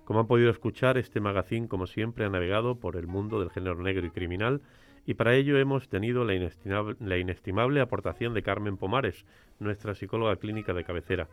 Como 0.07 0.21
han 0.21 0.27
podido 0.27 0.51
escuchar, 0.51 0.97
este 0.97 1.21
magazine, 1.21 1.69
como 1.69 1.87
siempre, 1.87 2.25
ha 2.25 2.31
navegado 2.31 2.81
por 2.81 2.97
el 2.97 3.07
mundo 3.07 3.39
del 3.39 3.51
género 3.51 3.77
negro 3.77 4.07
y 4.07 4.11
criminal, 4.11 4.63
y 5.05 5.13
para 5.13 5.35
ello 5.35 5.59
hemos 5.59 5.91
tenido 5.91 6.25
la 6.25 6.33
inestimable, 6.33 6.97
la 7.01 7.19
inestimable 7.19 7.83
aportación 7.83 8.33
de 8.33 8.43
Carmen 8.43 8.79
Pomares, 8.79 9.27
nuestra 9.59 9.95
psicóloga 9.95 10.37
clínica 10.37 10.73
de 10.73 10.85
cabecera. 10.85 11.29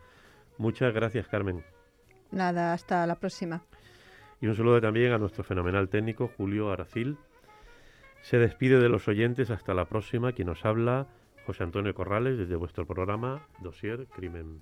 Muchas 0.57 0.93
gracias, 0.93 1.29
Carmen. 1.29 1.63
Nada, 2.29 2.73
hasta 2.73 3.07
la 3.07 3.15
próxima. 3.15 3.63
Y 4.41 4.47
un 4.47 4.55
saludo 4.55 4.81
también 4.81 5.11
a 5.11 5.19
nuestro 5.19 5.43
fenomenal 5.43 5.87
técnico 5.87 6.31
Julio 6.35 6.71
Aracil. 6.71 7.17
Se 8.23 8.39
despide 8.39 8.79
de 8.79 8.89
los 8.89 9.07
oyentes 9.07 9.51
hasta 9.51 9.75
la 9.75 9.85
próxima. 9.85 10.31
Quien 10.33 10.47
nos 10.47 10.65
habla, 10.65 11.07
José 11.45 11.63
Antonio 11.63 11.93
Corrales, 11.93 12.39
desde 12.39 12.55
vuestro 12.55 12.87
programa 12.87 13.47
Dosier 13.61 14.07
Crimen. 14.07 14.61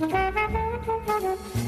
Thank 0.00 1.56
you. 1.56 1.67